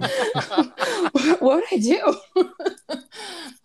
what, 1.12 1.40
what, 1.40 1.40
would 1.40 1.64
I 1.72 1.78
do? 1.78 2.14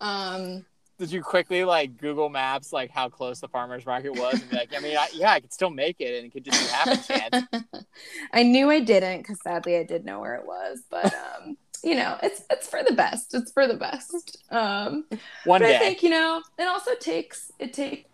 um, 0.00 0.64
Did 0.98 1.12
you 1.12 1.22
quickly 1.22 1.62
like 1.62 1.98
Google 1.98 2.30
Maps 2.30 2.72
like 2.72 2.90
how 2.90 3.10
close 3.10 3.40
the 3.40 3.48
farmer's 3.48 3.84
market 3.84 4.16
was 4.16 4.40
and 4.40 4.48
be 4.48 4.56
like, 4.56 4.74
I 4.74 4.80
mean, 4.80 4.96
I, 4.96 5.08
yeah, 5.12 5.32
I 5.32 5.40
could 5.40 5.52
still 5.52 5.68
make 5.68 6.00
it 6.00 6.16
and 6.16 6.26
it 6.26 6.32
could 6.32 6.42
just 6.42 6.58
be 6.58 6.72
half 6.72 6.86
a 6.86 7.12
chance. 7.12 7.84
I 8.32 8.42
knew 8.44 8.70
I 8.70 8.80
didn't 8.80 9.18
because 9.18 9.42
sadly 9.42 9.76
I 9.76 9.82
did 9.82 10.06
know 10.06 10.20
where 10.20 10.36
it 10.36 10.46
was, 10.46 10.82
but 10.88 11.12
um, 11.14 11.58
you 11.82 11.96
know, 11.96 12.16
it's 12.22 12.44
it's 12.50 12.66
for 12.66 12.82
the 12.82 12.94
best. 12.94 13.34
It's 13.34 13.52
for 13.52 13.66
the 13.66 13.74
best. 13.74 14.42
Um, 14.50 15.04
One 15.44 15.60
but 15.60 15.66
day. 15.66 15.76
I 15.76 15.78
think 15.80 16.02
you 16.02 16.08
know 16.08 16.42
it 16.58 16.66
also 16.66 16.92
takes 16.98 17.52
it 17.58 17.74
takes 17.74 18.08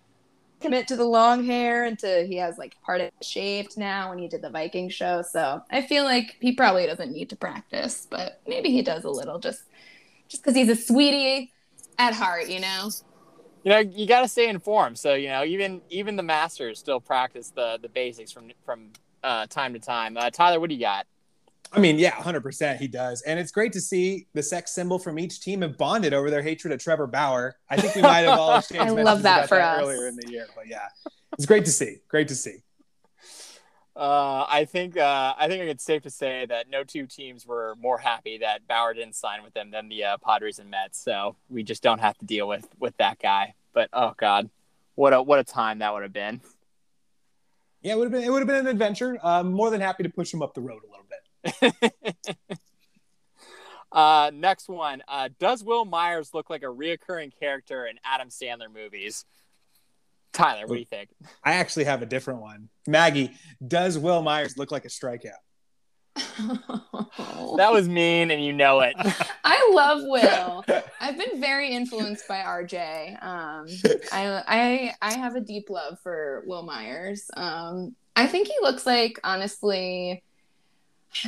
commit 0.60 0.88
to 0.88 0.96
the 0.96 1.04
long 1.04 1.44
hair 1.44 1.84
and 1.84 1.98
to 1.98 2.26
he 2.26 2.36
has 2.36 2.58
like 2.58 2.76
part 2.82 3.00
of 3.00 3.08
it 3.08 3.24
shaved 3.24 3.76
now 3.76 4.10
when 4.10 4.18
he 4.18 4.28
did 4.28 4.42
the 4.42 4.50
Viking 4.50 4.88
show. 4.88 5.22
So 5.22 5.62
I 5.70 5.82
feel 5.82 6.04
like 6.04 6.36
he 6.40 6.52
probably 6.52 6.86
doesn't 6.86 7.12
need 7.12 7.30
to 7.30 7.36
practice, 7.36 8.06
but 8.10 8.40
maybe 8.46 8.70
he 8.70 8.82
does 8.82 9.04
a 9.04 9.10
little 9.10 9.38
just 9.38 9.62
just 10.28 10.42
because 10.42 10.54
he's 10.54 10.68
a 10.68 10.76
sweetie 10.76 11.52
at 11.98 12.14
heart, 12.14 12.48
you 12.48 12.60
know. 12.60 12.90
You 13.62 13.70
know, 13.72 13.78
you 13.78 14.06
got 14.06 14.22
to 14.22 14.28
stay 14.28 14.48
informed. 14.48 14.98
So 14.98 15.14
you 15.14 15.28
know, 15.28 15.44
even 15.44 15.80
even 15.90 16.16
the 16.16 16.22
masters 16.22 16.78
still 16.78 17.00
practice 17.00 17.50
the 17.50 17.78
the 17.80 17.88
basics 17.88 18.32
from 18.32 18.50
from 18.64 18.90
uh, 19.22 19.46
time 19.46 19.72
to 19.74 19.78
time. 19.78 20.16
Uh, 20.16 20.30
Tyler, 20.30 20.60
what 20.60 20.68
do 20.68 20.74
you 20.74 20.80
got? 20.80 21.06
I 21.72 21.78
mean, 21.78 21.98
yeah, 21.98 22.12
100% 22.12 22.78
he 22.78 22.88
does. 22.88 23.22
And 23.22 23.38
it's 23.38 23.52
great 23.52 23.72
to 23.74 23.80
see 23.80 24.26
the 24.34 24.42
sex 24.42 24.74
symbol 24.74 24.98
from 24.98 25.18
each 25.18 25.40
team 25.40 25.62
have 25.62 25.78
bonded 25.78 26.12
over 26.12 26.30
their 26.30 26.42
hatred 26.42 26.72
of 26.72 26.80
Trevor 26.80 27.06
Bauer. 27.06 27.56
I 27.68 27.76
think 27.76 27.94
we 27.94 28.02
might 28.02 28.20
have 28.20 28.38
all 28.38 28.56
exchanged 28.58 28.86
I 28.86 29.02
love 29.02 29.22
that 29.22 29.48
for 29.48 29.56
that 29.56 29.78
us. 29.78 29.82
earlier 29.82 30.08
in 30.08 30.16
the 30.16 30.28
year. 30.28 30.46
But 30.56 30.66
yeah, 30.66 30.88
it's 31.34 31.46
great 31.46 31.64
to 31.66 31.70
see. 31.70 31.98
Great 32.08 32.28
to 32.28 32.34
see. 32.34 32.56
Uh, 33.94 34.46
I 34.48 34.64
think 34.64 34.96
uh, 34.96 35.34
I 35.36 35.46
think 35.48 35.64
it's 35.64 35.84
safe 35.84 36.02
to 36.04 36.10
say 36.10 36.46
that 36.46 36.70
no 36.70 36.84
two 36.84 37.06
teams 37.06 37.46
were 37.46 37.76
more 37.78 37.98
happy 37.98 38.38
that 38.38 38.66
Bauer 38.66 38.94
didn't 38.94 39.14
sign 39.14 39.42
with 39.42 39.52
them 39.52 39.70
than 39.70 39.88
the 39.88 40.04
uh, 40.04 40.16
Padres 40.24 40.58
and 40.58 40.70
Mets. 40.70 40.98
So 40.98 41.36
we 41.48 41.62
just 41.62 41.82
don't 41.82 41.98
have 41.98 42.16
to 42.18 42.24
deal 42.24 42.48
with 42.48 42.66
with 42.78 42.96
that 42.96 43.18
guy. 43.18 43.54
But 43.74 43.90
oh 43.92 44.14
god, 44.16 44.48
what 44.94 45.12
a 45.12 45.22
what 45.22 45.38
a 45.38 45.44
time 45.44 45.80
that 45.80 45.92
would 45.92 46.02
have 46.02 46.12
been. 46.12 46.40
Yeah, 47.82 47.92
it 47.92 47.98
would 47.98 48.04
have 48.04 48.12
been 48.12 48.22
it 48.22 48.30
would 48.30 48.38
have 48.38 48.48
been 48.48 48.56
an 48.56 48.68
adventure. 48.68 49.18
I'm 49.22 49.52
more 49.52 49.70
than 49.70 49.80
happy 49.80 50.02
to 50.02 50.08
push 50.08 50.32
him 50.32 50.40
up 50.40 50.54
the 50.54 50.60
road 50.60 50.82
a 50.82 50.90
little 50.90 51.06
bit. 51.08 51.19
uh, 53.92 54.30
next 54.34 54.68
one. 54.68 55.02
Uh, 55.08 55.28
does 55.38 55.64
Wil 55.64 55.84
Myers 55.84 56.34
look 56.34 56.50
like 56.50 56.62
a 56.62 56.66
reoccurring 56.66 57.32
character 57.38 57.86
in 57.86 57.98
Adam 58.04 58.28
Sandler 58.28 58.72
movies? 58.72 59.24
Tyler, 60.32 60.66
what 60.66 60.74
do 60.74 60.80
you 60.80 60.86
think? 60.86 61.10
I 61.42 61.54
actually 61.54 61.84
have 61.84 62.02
a 62.02 62.06
different 62.06 62.40
one. 62.40 62.68
Maggie, 62.86 63.32
does 63.66 63.98
Wil 63.98 64.22
Myers 64.22 64.56
look 64.56 64.70
like 64.70 64.84
a 64.84 64.88
strikeout? 64.88 65.32
that 67.56 67.70
was 67.72 67.88
mean, 67.88 68.30
and 68.30 68.44
you 68.44 68.52
know 68.52 68.80
it. 68.80 68.94
I 69.44 69.70
love 69.72 70.02
Will. 70.04 70.64
I've 71.00 71.16
been 71.16 71.40
very 71.40 71.70
influenced 71.70 72.26
by 72.28 72.38
RJ. 72.38 73.22
Um, 73.22 73.66
I, 74.12 74.42
I 74.46 74.94
I 75.00 75.12
have 75.14 75.36
a 75.36 75.40
deep 75.40 75.70
love 75.70 75.98
for 76.02 76.42
Wil 76.46 76.62
Myers. 76.62 77.30
Um, 77.36 77.94
I 78.16 78.26
think 78.26 78.48
he 78.48 78.54
looks 78.60 78.86
like 78.86 79.20
honestly 79.24 80.22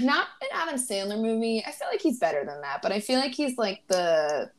not 0.01 0.29
an 0.40 0.49
Adam 0.53 0.77
Sandler 0.77 1.21
movie. 1.21 1.62
I 1.66 1.73
feel 1.73 1.88
like 1.90 2.01
he's 2.01 2.18
better 2.18 2.45
than 2.45 2.61
that, 2.61 2.83
but 2.83 2.92
I 2.92 3.01
feel 3.01 3.18
like 3.18 3.33
he's 3.33 3.59
like 3.59 3.83
the 3.88 4.51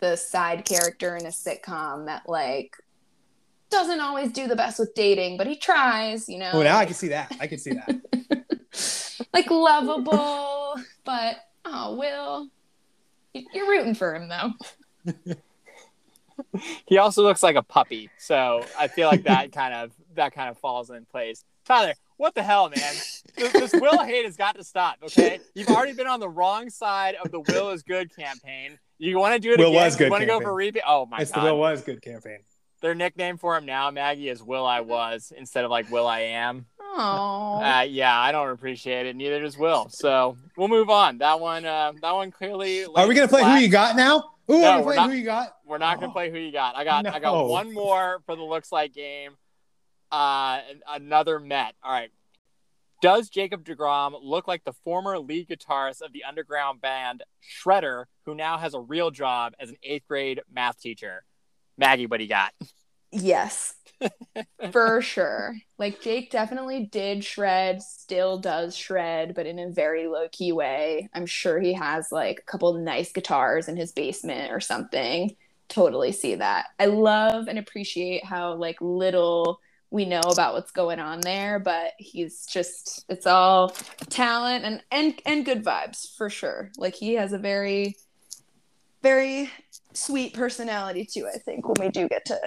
the 0.00 0.16
side 0.16 0.64
character 0.64 1.16
in 1.16 1.26
a 1.26 1.30
sitcom 1.30 2.06
that 2.06 2.28
like 2.28 2.76
doesn't 3.70 4.00
always 4.00 4.32
do 4.32 4.46
the 4.46 4.56
best 4.56 4.78
with 4.78 4.94
dating, 4.94 5.36
but 5.36 5.46
he 5.46 5.56
tries, 5.56 6.28
you 6.28 6.38
know. 6.38 6.50
Oh, 6.54 6.62
now 6.62 6.76
I 6.76 6.86
can 6.86 6.94
see 6.94 7.08
that. 7.08 7.34
I 7.40 7.46
can 7.46 7.58
see 7.58 7.72
that. 7.72 9.26
like 9.32 9.50
lovable, 9.50 10.76
but 11.04 11.36
oh, 11.64 11.96
Will, 11.96 12.48
you're 13.52 13.68
rooting 13.68 13.94
for 13.94 14.14
him 14.14 14.28
though. 14.28 15.34
he 16.86 16.98
also 16.98 17.22
looks 17.22 17.42
like 17.42 17.56
a 17.56 17.62
puppy, 17.62 18.10
so 18.18 18.64
I 18.78 18.88
feel 18.88 19.08
like 19.08 19.24
that 19.24 19.52
kind 19.52 19.74
of 19.74 19.92
that 20.14 20.34
kind 20.34 20.50
of 20.50 20.58
falls 20.58 20.90
in 20.90 21.04
place. 21.04 21.44
Tyler, 21.68 21.92
what 22.16 22.34
the 22.34 22.42
hell, 22.42 22.70
man? 22.70 22.78
this, 23.36 23.52
this 23.52 23.72
Will 23.74 23.98
hate 24.04 24.24
has 24.24 24.36
got 24.36 24.56
to 24.56 24.64
stop. 24.64 24.96
Okay, 25.04 25.38
you've 25.54 25.68
already 25.68 25.92
been 25.92 26.06
on 26.06 26.18
the 26.18 26.28
wrong 26.28 26.70
side 26.70 27.14
of 27.22 27.30
the 27.30 27.40
Will 27.40 27.70
is 27.70 27.82
good 27.82 28.14
campaign. 28.16 28.78
You 28.96 29.18
want 29.18 29.34
to 29.34 29.38
do 29.38 29.52
it 29.52 29.58
Will 29.58 29.68
again? 29.68 29.84
Was 29.84 29.96
good 29.96 30.04
you 30.06 30.10
want 30.10 30.22
to 30.22 30.26
go 30.26 30.40
for 30.40 30.54
repeat? 30.54 30.82
Oh 30.86 31.04
my 31.06 31.18
god. 31.18 31.22
it's 31.22 31.30
god! 31.30 31.44
the 31.44 31.52
Will 31.52 31.58
was 31.60 31.82
good 31.82 32.00
campaign. 32.00 32.38
Their 32.80 32.94
nickname 32.94 33.36
for 33.36 33.56
him 33.56 33.66
now, 33.66 33.90
Maggie, 33.90 34.28
is 34.30 34.42
Will 34.42 34.64
I 34.64 34.80
Was 34.80 35.32
instead 35.36 35.64
of 35.64 35.70
like 35.70 35.90
Will 35.90 36.06
I 36.06 36.20
Am. 36.20 36.64
Oh. 36.80 37.60
Uh, 37.62 37.82
yeah, 37.82 38.18
I 38.18 38.32
don't 38.32 38.48
appreciate 38.50 39.06
it. 39.06 39.14
Neither 39.14 39.40
does 39.42 39.58
Will. 39.58 39.88
So 39.90 40.36
we'll 40.56 40.68
move 40.68 40.88
on. 40.88 41.18
That 41.18 41.38
one, 41.38 41.64
uh, 41.66 41.92
that 42.00 42.12
one 42.12 42.30
clearly. 42.30 42.86
Are 42.86 43.06
we 43.06 43.14
gonna 43.14 43.28
play 43.28 43.44
Who 43.44 43.50
You 43.60 43.68
Got 43.68 43.94
now? 43.94 44.30
Ooh, 44.50 44.60
No, 44.62 44.78
no, 44.78 44.82
we're 44.82 44.94
not- 44.94 45.10
who 45.10 45.16
you 45.16 45.24
got? 45.24 45.54
We're 45.66 45.76
not 45.78 45.96
gonna 46.00 46.08
Oh. 46.10 46.14
play 46.14 46.30
who 46.30 46.38
you 46.38 46.50
got. 46.50 46.74
I 46.76 46.84
got 46.84 47.06
I 47.06 47.18
got 47.20 47.46
one 47.46 47.74
more 47.74 48.22
for 48.24 48.34
the 48.34 48.42
looks 48.42 48.72
like 48.72 48.94
game. 48.94 49.32
Uh, 50.10 50.60
another 50.88 51.38
Met. 51.38 51.74
All 51.82 51.92
right. 51.92 52.10
Does 53.00 53.28
Jacob 53.28 53.64
Degrom 53.64 54.18
look 54.22 54.48
like 54.48 54.64
the 54.64 54.72
former 54.72 55.18
lead 55.20 55.48
guitarist 55.48 56.00
of 56.00 56.12
the 56.12 56.24
underground 56.24 56.80
band 56.80 57.22
Shredder, 57.42 58.06
who 58.24 58.34
now 58.34 58.58
has 58.58 58.74
a 58.74 58.80
real 58.80 59.12
job 59.12 59.52
as 59.60 59.70
an 59.70 59.76
eighth 59.84 60.08
grade 60.08 60.40
math 60.52 60.80
teacher? 60.80 61.24
Maggie, 61.76 62.06
what 62.06 62.16
do 62.16 62.24
you 62.24 62.28
got? 62.28 62.52
Yes, 63.12 63.74
for 64.72 65.00
sure. 65.00 65.54
Like 65.78 66.00
Jake 66.02 66.30
definitely 66.30 66.86
did 66.86 67.24
shred, 67.24 67.82
still 67.82 68.38
does 68.38 68.76
shred, 68.76 69.34
but 69.34 69.46
in 69.46 69.60
a 69.60 69.70
very 69.70 70.08
low 70.08 70.28
key 70.30 70.50
way. 70.50 71.08
I'm 71.14 71.24
sure 71.26 71.60
he 71.60 71.74
has 71.74 72.10
like 72.10 72.40
a 72.40 72.50
couple 72.50 72.72
nice 72.74 73.12
guitars 73.12 73.68
in 73.68 73.76
his 73.76 73.92
basement 73.92 74.52
or 74.52 74.60
something. 74.60 75.36
Totally 75.68 76.12
see 76.12 76.34
that. 76.34 76.66
I 76.78 76.86
love 76.86 77.46
and 77.46 77.58
appreciate 77.58 78.24
how 78.24 78.54
like 78.54 78.78
little 78.80 79.60
we 79.90 80.04
know 80.04 80.20
about 80.20 80.54
what's 80.54 80.70
going 80.70 80.98
on 80.98 81.20
there, 81.20 81.58
but 81.58 81.92
he's 81.98 82.46
just 82.46 83.04
it's 83.08 83.26
all 83.26 83.70
talent 84.10 84.64
and 84.64 84.82
and 84.90 85.20
and 85.24 85.44
good 85.44 85.64
vibes 85.64 86.14
for 86.16 86.28
sure. 86.28 86.70
Like 86.76 86.94
he 86.94 87.14
has 87.14 87.32
a 87.32 87.38
very 87.38 87.96
very 89.02 89.50
sweet 89.92 90.34
personality 90.34 91.04
too, 91.04 91.28
I 91.32 91.38
think, 91.38 91.66
when 91.68 91.86
we 91.86 91.90
do 91.90 92.08
get 92.08 92.24
to 92.26 92.38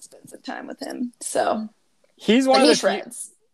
spend 0.00 0.28
some 0.28 0.42
time 0.42 0.66
with 0.66 0.80
him. 0.80 1.12
So 1.20 1.68
He's 2.16 2.48
one 2.48 2.60
but 2.60 2.70
of 2.70 2.80
he 2.80 2.86
the 2.98 3.02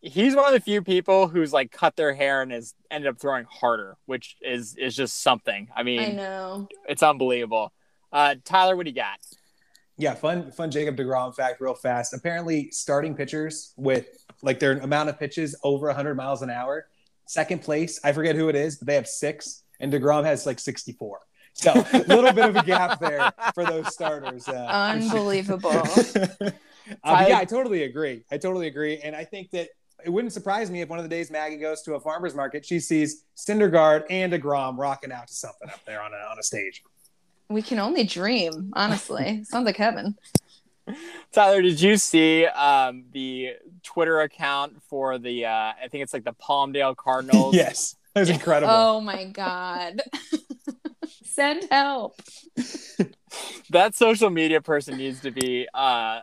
few, 0.00 0.10
he's 0.10 0.34
one 0.34 0.46
of 0.46 0.52
the 0.52 0.60
few 0.60 0.82
people 0.82 1.28
who's 1.28 1.52
like 1.52 1.70
cut 1.70 1.96
their 1.96 2.14
hair 2.14 2.40
and 2.40 2.50
has 2.50 2.74
ended 2.90 3.08
up 3.08 3.18
throwing 3.18 3.44
harder, 3.44 3.96
which 4.06 4.36
is 4.40 4.74
is 4.76 4.96
just 4.96 5.22
something. 5.22 5.68
I 5.76 5.82
mean, 5.82 6.00
I 6.00 6.08
know. 6.12 6.68
it's 6.88 7.02
unbelievable. 7.02 7.72
Uh, 8.10 8.36
Tyler, 8.44 8.74
what 8.76 8.84
do 8.84 8.90
you 8.90 8.96
got? 8.96 9.18
Yeah, 9.96 10.14
fun, 10.14 10.50
fun 10.50 10.70
Jacob 10.70 10.96
Degrom 10.96 11.34
fact, 11.34 11.60
real 11.60 11.74
fast. 11.74 12.14
Apparently, 12.14 12.70
starting 12.70 13.14
pitchers 13.14 13.72
with 13.76 14.06
like 14.42 14.58
their 14.58 14.72
amount 14.78 15.08
of 15.08 15.18
pitches 15.18 15.54
over 15.62 15.86
100 15.86 16.16
miles 16.16 16.42
an 16.42 16.50
hour, 16.50 16.86
second 17.26 17.62
place. 17.62 18.00
I 18.02 18.12
forget 18.12 18.34
who 18.34 18.48
it 18.48 18.56
is, 18.56 18.76
but 18.76 18.86
they 18.86 18.96
have 18.96 19.06
six, 19.06 19.62
and 19.80 19.92
Degrom 19.92 20.24
has 20.24 20.46
like 20.46 20.58
64. 20.58 21.20
So 21.54 21.72
a 21.72 21.98
little 22.08 22.32
bit 22.32 22.48
of 22.48 22.56
a 22.56 22.64
gap 22.64 22.98
there 22.98 23.32
for 23.54 23.64
those 23.64 23.92
starters. 23.92 24.48
Uh, 24.48 24.66
Unbelievable. 24.66 25.70
uh, 25.70 26.50
but 27.04 27.28
yeah, 27.28 27.38
I 27.38 27.44
totally 27.44 27.84
agree. 27.84 28.24
I 28.32 28.38
totally 28.38 28.66
agree, 28.66 28.98
and 28.98 29.14
I 29.14 29.24
think 29.24 29.50
that 29.52 29.68
it 30.04 30.10
wouldn't 30.10 30.32
surprise 30.32 30.70
me 30.70 30.80
if 30.80 30.88
one 30.88 30.98
of 30.98 31.04
the 31.04 31.08
days 31.08 31.30
Maggie 31.30 31.56
goes 31.56 31.82
to 31.82 31.94
a 31.94 32.00
farmer's 32.00 32.34
market, 32.34 32.66
she 32.66 32.80
sees 32.80 33.24
Syndergaard 33.36 34.04
and 34.10 34.32
Degrom 34.32 34.76
rocking 34.76 35.12
out 35.12 35.28
to 35.28 35.34
something 35.34 35.68
up 35.70 35.80
there 35.86 36.02
on 36.02 36.12
a 36.12 36.30
on 36.30 36.38
a 36.38 36.42
stage. 36.42 36.82
We 37.54 37.62
can 37.62 37.78
only 37.78 38.04
dream, 38.04 38.72
honestly. 38.74 39.44
Sounds 39.48 39.64
like 39.64 39.76
heaven. 39.76 40.16
Tyler, 41.32 41.62
did 41.62 41.80
you 41.80 41.96
see 41.96 42.44
um, 42.46 43.04
the 43.12 43.52
Twitter 43.82 44.20
account 44.20 44.82
for 44.82 45.18
the? 45.18 45.46
Uh, 45.46 45.72
I 45.82 45.88
think 45.90 46.02
it's 46.02 46.12
like 46.12 46.24
the 46.24 46.34
Palmdale 46.34 46.94
Cardinals. 46.96 47.54
yes, 47.56 47.96
that 48.14 48.20
was 48.20 48.30
incredible. 48.30 48.74
Oh 48.74 49.00
my 49.00 49.24
god. 49.24 50.02
Send 51.24 51.66
help. 51.70 52.20
that 53.70 53.94
social 53.94 54.30
media 54.30 54.60
person 54.60 54.98
needs 54.98 55.20
to 55.20 55.30
be 55.30 55.66
uh, 55.72 55.78
uh, 55.78 56.20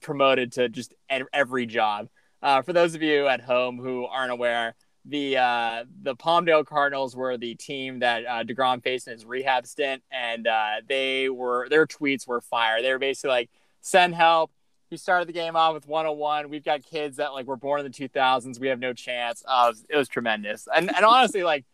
promoted 0.00 0.52
to 0.52 0.68
just 0.68 0.92
every 1.32 1.66
job. 1.66 2.08
Uh, 2.42 2.62
for 2.62 2.72
those 2.72 2.94
of 2.94 3.02
you 3.02 3.28
at 3.28 3.40
home 3.40 3.78
who 3.78 4.06
aren't 4.06 4.32
aware, 4.32 4.74
the 5.04 5.38
uh, 5.38 5.84
the 6.02 6.14
Palmdale 6.14 6.66
Cardinals 6.66 7.16
were 7.16 7.36
the 7.36 7.54
team 7.54 8.00
that 8.00 8.26
uh, 8.26 8.44
Degrom 8.44 8.82
faced 8.82 9.06
in 9.08 9.14
his 9.14 9.24
rehab 9.24 9.66
stint, 9.66 10.02
and 10.10 10.46
uh, 10.46 10.76
they 10.88 11.28
were 11.28 11.68
their 11.68 11.86
tweets 11.86 12.26
were 12.26 12.40
fire. 12.40 12.82
They 12.82 12.92
were 12.92 12.98
basically 12.98 13.30
like, 13.30 13.50
"Send 13.80 14.14
help." 14.14 14.50
He 14.90 14.96
started 14.96 15.28
the 15.28 15.32
game 15.32 15.54
off 15.54 15.74
with 15.74 15.86
101. 15.86 16.50
We've 16.50 16.64
got 16.64 16.82
kids 16.82 17.18
that 17.18 17.32
like 17.32 17.46
were 17.46 17.56
born 17.56 17.78
in 17.80 17.90
the 17.90 17.96
2000s. 17.96 18.58
We 18.58 18.66
have 18.68 18.80
no 18.80 18.92
chance. 18.92 19.44
Uh, 19.46 19.72
it, 19.88 19.96
was, 19.96 20.08
tremendous. 20.08 20.66
And 20.74 20.94
and 20.94 21.04
honestly, 21.04 21.44
like 21.44 21.64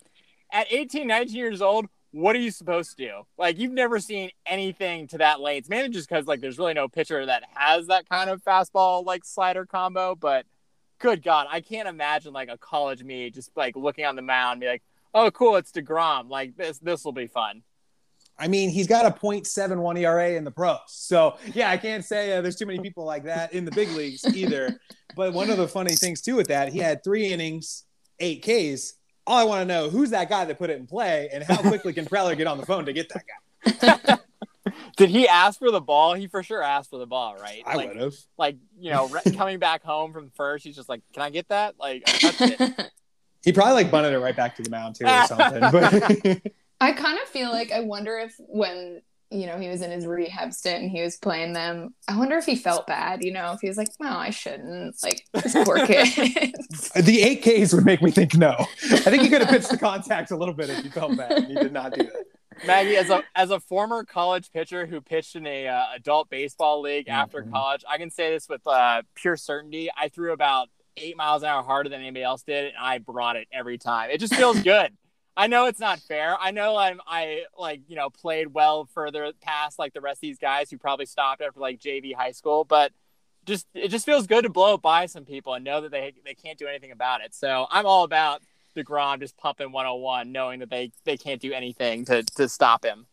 at 0.52 0.66
18, 0.70 1.06
19 1.06 1.34
years 1.34 1.62
old, 1.62 1.86
what 2.12 2.36
are 2.36 2.40
you 2.40 2.50
supposed 2.50 2.96
to 2.96 3.06
do? 3.06 3.12
Like 3.38 3.58
you've 3.58 3.72
never 3.72 3.98
seen 3.98 4.30
anything 4.44 5.06
to 5.08 5.18
that 5.18 5.40
late. 5.40 5.58
It's 5.58 5.68
mainly 5.68 5.88
just 5.88 6.08
because 6.08 6.26
like 6.26 6.40
there's 6.40 6.58
really 6.58 6.74
no 6.74 6.88
pitcher 6.88 7.24
that 7.26 7.42
has 7.54 7.86
that 7.88 8.08
kind 8.08 8.30
of 8.30 8.42
fastball 8.44 9.04
like 9.04 9.24
slider 9.24 9.66
combo. 9.66 10.14
But 10.14 10.46
good 10.98 11.22
God, 11.22 11.46
I 11.50 11.60
can't 11.60 11.88
imagine 11.88 12.32
like 12.32 12.48
a 12.48 12.58
college 12.58 13.02
me 13.02 13.30
just 13.30 13.50
like 13.56 13.76
looking 13.76 14.04
on 14.04 14.16
the 14.16 14.22
mound 14.22 14.52
and 14.52 14.60
be 14.60 14.66
like, 14.66 14.82
oh 15.14 15.30
cool, 15.30 15.56
it's 15.56 15.72
Degrom. 15.72 16.28
Like 16.28 16.56
this 16.56 16.78
this 16.78 17.04
will 17.04 17.12
be 17.12 17.26
fun. 17.26 17.62
I 18.38 18.48
mean, 18.48 18.68
he's 18.68 18.86
got 18.86 19.06
a 19.06 19.10
.71 19.10 19.98
ERA 19.98 20.32
in 20.32 20.44
the 20.44 20.50
pros. 20.50 20.78
So, 20.88 21.38
yeah, 21.54 21.70
I 21.70 21.78
can't 21.78 22.04
say 22.04 22.36
uh, 22.36 22.42
there's 22.42 22.56
too 22.56 22.66
many 22.66 22.78
people 22.80 23.04
like 23.04 23.24
that 23.24 23.54
in 23.54 23.64
the 23.64 23.70
big 23.70 23.88
leagues 23.92 24.26
either. 24.26 24.78
but 25.16 25.32
one 25.32 25.48
of 25.48 25.56
the 25.56 25.66
funny 25.66 25.94
things, 25.94 26.20
too, 26.20 26.36
with 26.36 26.48
that, 26.48 26.70
he 26.70 26.78
had 26.78 27.02
three 27.02 27.32
innings, 27.32 27.84
eight 28.20 28.42
Ks. 28.42 28.94
All 29.26 29.38
I 29.38 29.44
want 29.44 29.62
to 29.62 29.64
know, 29.64 29.88
who's 29.88 30.10
that 30.10 30.28
guy 30.28 30.44
that 30.44 30.58
put 30.58 30.68
it 30.68 30.78
in 30.78 30.86
play 30.86 31.30
and 31.32 31.42
how 31.42 31.56
quickly 31.62 31.94
can 31.94 32.04
Preller 32.04 32.36
get 32.36 32.46
on 32.46 32.58
the 32.58 32.66
phone 32.66 32.84
to 32.84 32.92
get 32.92 33.08
that 33.08 33.24
guy? 34.06 34.18
Did 34.96 35.10
he 35.10 35.28
ask 35.28 35.58
for 35.58 35.70
the 35.70 35.80
ball? 35.80 36.14
He 36.14 36.26
for 36.26 36.42
sure 36.42 36.62
asked 36.62 36.90
for 36.90 36.98
the 36.98 37.06
ball, 37.06 37.36
right? 37.36 37.62
I 37.66 37.74
like, 37.76 37.88
would 37.88 37.96
have. 37.98 38.14
like 38.38 38.56
you 38.78 38.90
know, 38.90 39.08
re- 39.08 39.32
coming 39.36 39.58
back 39.58 39.82
home 39.82 40.12
from 40.12 40.30
first, 40.34 40.64
he's 40.64 40.76
just 40.76 40.88
like, 40.88 41.02
"Can 41.12 41.22
I 41.22 41.30
get 41.30 41.48
that?" 41.48 41.74
Like, 41.78 42.02
it. 42.06 42.92
He 43.46 43.52
probably 43.52 43.74
like 43.74 43.92
bunted 43.92 44.12
it 44.12 44.18
right 44.18 44.34
back 44.34 44.56
to 44.56 44.62
the 44.62 44.70
mound, 44.70 44.96
too, 44.96 45.06
or 45.06 45.24
something. 45.26 45.60
But 45.60 46.52
I 46.80 46.90
kind 46.90 47.16
of 47.22 47.28
feel 47.28 47.50
like 47.52 47.70
I 47.70 47.78
wonder 47.78 48.18
if 48.18 48.34
when 48.40 49.02
you 49.30 49.46
know 49.46 49.56
he 49.56 49.68
was 49.68 49.82
in 49.82 49.92
his 49.92 50.04
rehab 50.04 50.52
stint 50.52 50.82
and 50.82 50.90
he 50.90 51.00
was 51.00 51.16
playing 51.16 51.52
them, 51.52 51.94
I 52.08 52.18
wonder 52.18 52.36
if 52.38 52.44
he 52.44 52.56
felt 52.56 52.88
bad. 52.88 53.22
You 53.22 53.32
know, 53.32 53.52
if 53.52 53.60
he 53.60 53.68
was 53.68 53.76
like, 53.76 53.86
"No, 54.00 54.08
I 54.08 54.30
shouldn't." 54.30 54.96
Like 55.00 55.24
this 55.32 55.54
poor 55.64 55.86
kid. 55.86 56.56
the 56.96 57.22
eight 57.22 57.42
Ks 57.42 57.72
would 57.72 57.84
make 57.84 58.02
me 58.02 58.10
think 58.10 58.34
no. 58.34 58.56
I 58.58 58.96
think 58.96 59.22
he 59.22 59.28
could 59.28 59.42
have 59.42 59.50
pitched 59.50 59.70
the 59.70 59.78
contact 59.78 60.32
a 60.32 60.36
little 60.36 60.52
bit 60.52 60.68
if 60.68 60.82
he 60.82 60.88
felt 60.88 61.16
bad. 61.16 61.44
He 61.44 61.54
did 61.54 61.72
not 61.72 61.94
do 61.94 62.02
that. 62.02 62.24
Maggie, 62.64 62.96
as 62.96 63.10
a 63.10 63.22
as 63.34 63.50
a 63.50 63.60
former 63.60 64.04
college 64.04 64.50
pitcher 64.52 64.86
who 64.86 65.00
pitched 65.00 65.36
in 65.36 65.46
a 65.46 65.68
uh, 65.68 65.84
adult 65.94 66.30
baseball 66.30 66.80
league 66.80 67.08
after 67.08 67.42
Mhm. 67.42 67.52
college, 67.52 67.84
I 67.88 67.98
can 67.98 68.10
say 68.10 68.30
this 68.30 68.48
with 68.48 68.66
uh, 68.66 69.02
pure 69.14 69.36
certainty. 69.36 69.90
I 69.96 70.08
threw 70.08 70.32
about 70.32 70.68
eight 70.96 71.16
miles 71.16 71.42
an 71.42 71.48
hour 71.48 71.62
harder 71.62 71.88
than 71.90 72.00
anybody 72.00 72.22
else 72.22 72.42
did, 72.42 72.66
and 72.66 72.74
I 72.80 72.98
brought 72.98 73.36
it 73.36 73.48
every 73.52 73.76
time. 73.78 74.10
It 74.10 74.18
just 74.18 74.34
feels 74.34 74.60
good. 74.62 74.96
I 75.36 75.48
know 75.48 75.66
it's 75.66 75.78
not 75.80 76.00
fair. 76.00 76.34
I 76.40 76.50
know 76.50 76.76
I'm 76.76 77.00
I 77.06 77.44
like 77.58 77.82
you 77.88 77.96
know 77.96 78.08
played 78.08 78.54
well 78.54 78.86
further 78.94 79.32
past 79.42 79.78
like 79.78 79.92
the 79.92 80.00
rest 80.00 80.18
of 80.18 80.22
these 80.22 80.38
guys 80.38 80.70
who 80.70 80.78
probably 80.78 81.04
stopped 81.06 81.42
after 81.42 81.60
like 81.60 81.78
JV 81.78 82.14
high 82.14 82.32
school, 82.32 82.64
but 82.64 82.92
just 83.44 83.66
it 83.74 83.88
just 83.88 84.06
feels 84.06 84.26
good 84.26 84.44
to 84.44 84.48
blow 84.50 84.74
it 84.74 84.82
by 84.82 85.04
some 85.06 85.24
people 85.26 85.52
and 85.52 85.62
know 85.62 85.82
that 85.82 85.90
they 85.90 86.14
they 86.24 86.32
can't 86.34 86.58
do 86.58 86.66
anything 86.66 86.90
about 86.90 87.20
it. 87.20 87.34
So 87.34 87.66
I'm 87.70 87.84
all 87.84 88.02
about 88.04 88.40
Degrom 88.76 89.20
just 89.20 89.36
pumping 89.36 89.72
101, 89.72 90.30
knowing 90.30 90.60
that 90.60 90.70
they 90.70 90.92
they 91.04 91.16
can't 91.16 91.40
do 91.40 91.52
anything 91.52 92.04
to 92.06 92.22
to 92.22 92.48
stop 92.48 92.84
him. 92.84 93.06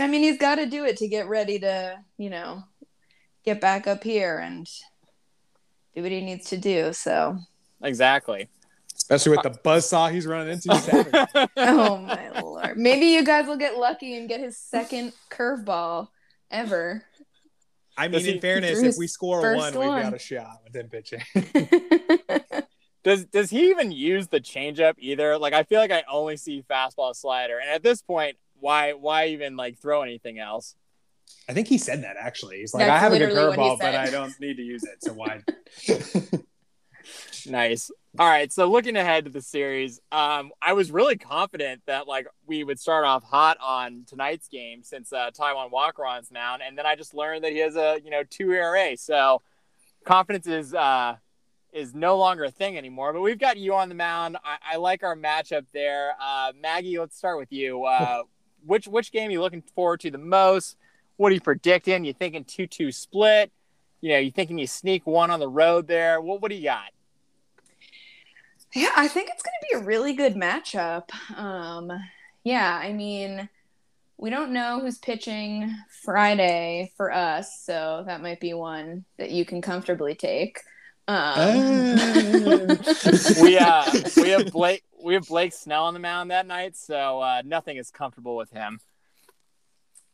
I 0.00 0.06
mean, 0.06 0.22
he's 0.22 0.38
got 0.38 0.54
to 0.54 0.66
do 0.66 0.84
it 0.84 0.96
to 0.98 1.08
get 1.08 1.28
ready 1.28 1.58
to, 1.58 1.98
you 2.16 2.30
know, 2.30 2.64
get 3.44 3.60
back 3.60 3.86
up 3.86 4.02
here 4.02 4.38
and 4.38 4.66
do 5.94 6.02
what 6.02 6.10
he 6.10 6.22
needs 6.22 6.48
to 6.50 6.56
do. 6.56 6.92
So, 6.92 7.38
Exactly. 7.82 8.48
Especially 8.94 9.32
with 9.32 9.42
the 9.42 9.50
buzzsaw 9.50 10.12
he's 10.12 10.26
running 10.26 10.52
into 10.52 11.48
oh 11.56 11.98
my 11.98 12.40
lord, 12.40 12.78
maybe 12.78 13.06
you 13.06 13.24
guys 13.24 13.46
will 13.46 13.56
get 13.56 13.76
lucky 13.76 14.16
and 14.16 14.28
get 14.28 14.40
his 14.40 14.56
second 14.56 15.12
curveball 15.30 16.08
ever. 16.50 17.04
I 17.96 18.08
mean, 18.08 18.24
in 18.24 18.40
fairness, 18.40 18.80
if 18.80 18.96
we 18.96 19.06
score 19.06 19.40
a 19.40 19.42
first 19.42 19.76
one, 19.76 19.94
we've 19.94 20.02
got 20.02 20.14
a 20.14 20.18
shot 20.18 20.62
with 20.64 20.76
him 20.76 20.88
pitching. 20.88 21.22
Does 23.04 23.24
does 23.26 23.50
he 23.50 23.70
even 23.70 23.90
use 23.92 24.28
the 24.28 24.40
changeup 24.40 24.94
either? 24.98 25.38
Like 25.38 25.52
I 25.52 25.64
feel 25.64 25.80
like 25.80 25.90
I 25.90 26.04
only 26.10 26.36
see 26.36 26.64
fastball 26.68 27.14
slider, 27.14 27.58
and 27.58 27.68
at 27.68 27.82
this 27.82 28.02
point, 28.02 28.36
why 28.58 28.92
why 28.92 29.28
even 29.28 29.56
like 29.56 29.78
throw 29.78 30.02
anything 30.02 30.38
else? 30.38 30.76
I 31.48 31.52
think 31.52 31.68
he 31.68 31.78
said 31.78 32.04
that 32.04 32.16
actually. 32.20 32.58
He's 32.58 32.74
like, 32.74 32.86
That's 32.86 32.92
I 32.92 32.98
have 32.98 33.12
a 33.12 33.18
good 33.18 33.32
literally 33.32 33.56
what 33.56 33.58
he 33.58 33.76
curveball, 33.76 33.78
but. 33.78 33.94
I 33.94 34.10
don't 34.10 34.38
need 34.40 34.56
to 34.56 34.62
use 34.62 34.84
it. 34.84 35.02
So 35.02 35.12
why? 35.12 35.42
Nice. 37.46 37.90
All 38.18 38.28
right, 38.28 38.52
so 38.52 38.70
looking 38.70 38.96
ahead 38.96 39.24
to 39.24 39.30
the 39.30 39.40
series, 39.40 39.98
um, 40.12 40.52
I 40.60 40.74
was 40.74 40.90
really 40.90 41.16
confident 41.16 41.82
that 41.86 42.06
like 42.06 42.26
we 42.46 42.62
would 42.62 42.78
start 42.78 43.06
off 43.06 43.24
hot 43.24 43.56
on 43.60 44.04
tonight's 44.06 44.48
game 44.48 44.82
since 44.82 45.12
uh, 45.12 45.30
Taijuan 45.30 45.70
Walker 45.70 46.04
on 46.04 46.18
his 46.18 46.30
mound, 46.30 46.62
and 46.64 46.76
then 46.76 46.84
I 46.84 46.94
just 46.94 47.14
learned 47.14 47.42
that 47.44 47.52
he 47.52 47.58
has 47.58 47.74
a 47.74 48.00
you 48.04 48.10
know 48.10 48.22
two 48.28 48.52
ERA, 48.52 48.96
so 48.98 49.40
confidence 50.04 50.46
is 50.46 50.74
uh, 50.74 51.16
is 51.72 51.94
no 51.94 52.18
longer 52.18 52.44
a 52.44 52.50
thing 52.50 52.76
anymore. 52.76 53.12
But 53.12 53.22
we've 53.22 53.38
got 53.38 53.56
you 53.56 53.74
on 53.74 53.88
the 53.88 53.94
mound. 53.94 54.36
I, 54.44 54.74
I 54.74 54.76
like 54.76 55.02
our 55.02 55.16
matchup 55.16 55.66
there. 55.72 56.14
Uh, 56.20 56.52
Maggie, 56.60 56.98
let's 56.98 57.16
start 57.16 57.38
with 57.38 57.52
you. 57.52 57.84
Uh, 57.84 58.22
which 58.66 58.86
which 58.86 59.12
game 59.12 59.28
are 59.28 59.32
you 59.32 59.40
looking 59.40 59.62
forward 59.74 60.00
to 60.00 60.10
the 60.10 60.18
most? 60.18 60.76
What 61.16 61.32
are 61.32 61.34
you 61.34 61.40
predicting? 61.40 62.04
You 62.04 62.12
thinking 62.12 62.44
two 62.44 62.66
two 62.66 62.92
split? 62.92 63.50
You 64.00 64.10
know, 64.10 64.18
you 64.18 64.30
thinking 64.30 64.58
you 64.58 64.66
sneak 64.66 65.06
one 65.06 65.30
on 65.30 65.40
the 65.40 65.48
road 65.48 65.86
there? 65.86 66.20
What 66.20 66.42
what 66.42 66.50
do 66.50 66.56
you 66.56 66.64
got? 66.64 66.90
Yeah, 68.74 68.90
I 68.96 69.06
think 69.06 69.28
it's 69.30 69.42
going 69.42 69.52
to 69.60 69.66
be 69.70 69.82
a 69.82 69.86
really 69.86 70.14
good 70.14 70.34
matchup. 70.34 71.10
Um, 71.36 71.92
yeah, 72.42 72.80
I 72.82 72.92
mean, 72.94 73.48
we 74.16 74.30
don't 74.30 74.52
know 74.52 74.80
who's 74.80 74.98
pitching 74.98 75.74
Friday 76.04 76.90
for 76.96 77.12
us, 77.12 77.62
so 77.62 78.04
that 78.06 78.22
might 78.22 78.40
be 78.40 78.54
one 78.54 79.04
that 79.18 79.30
you 79.30 79.44
can 79.44 79.60
comfortably 79.60 80.14
take. 80.14 80.58
Um, 81.08 81.16
Uh, 81.98 82.76
we 83.42 83.58
uh 83.58 83.90
we 84.16 84.30
have 84.30 84.52
Blake 84.52 84.84
we 85.02 85.14
have 85.14 85.26
Blake 85.26 85.52
Snell 85.52 85.84
on 85.84 85.94
the 85.94 86.00
mound 86.00 86.30
that 86.30 86.46
night, 86.46 86.76
so 86.76 87.20
uh, 87.20 87.42
nothing 87.44 87.76
is 87.76 87.90
comfortable 87.90 88.36
with 88.36 88.50
him. 88.50 88.80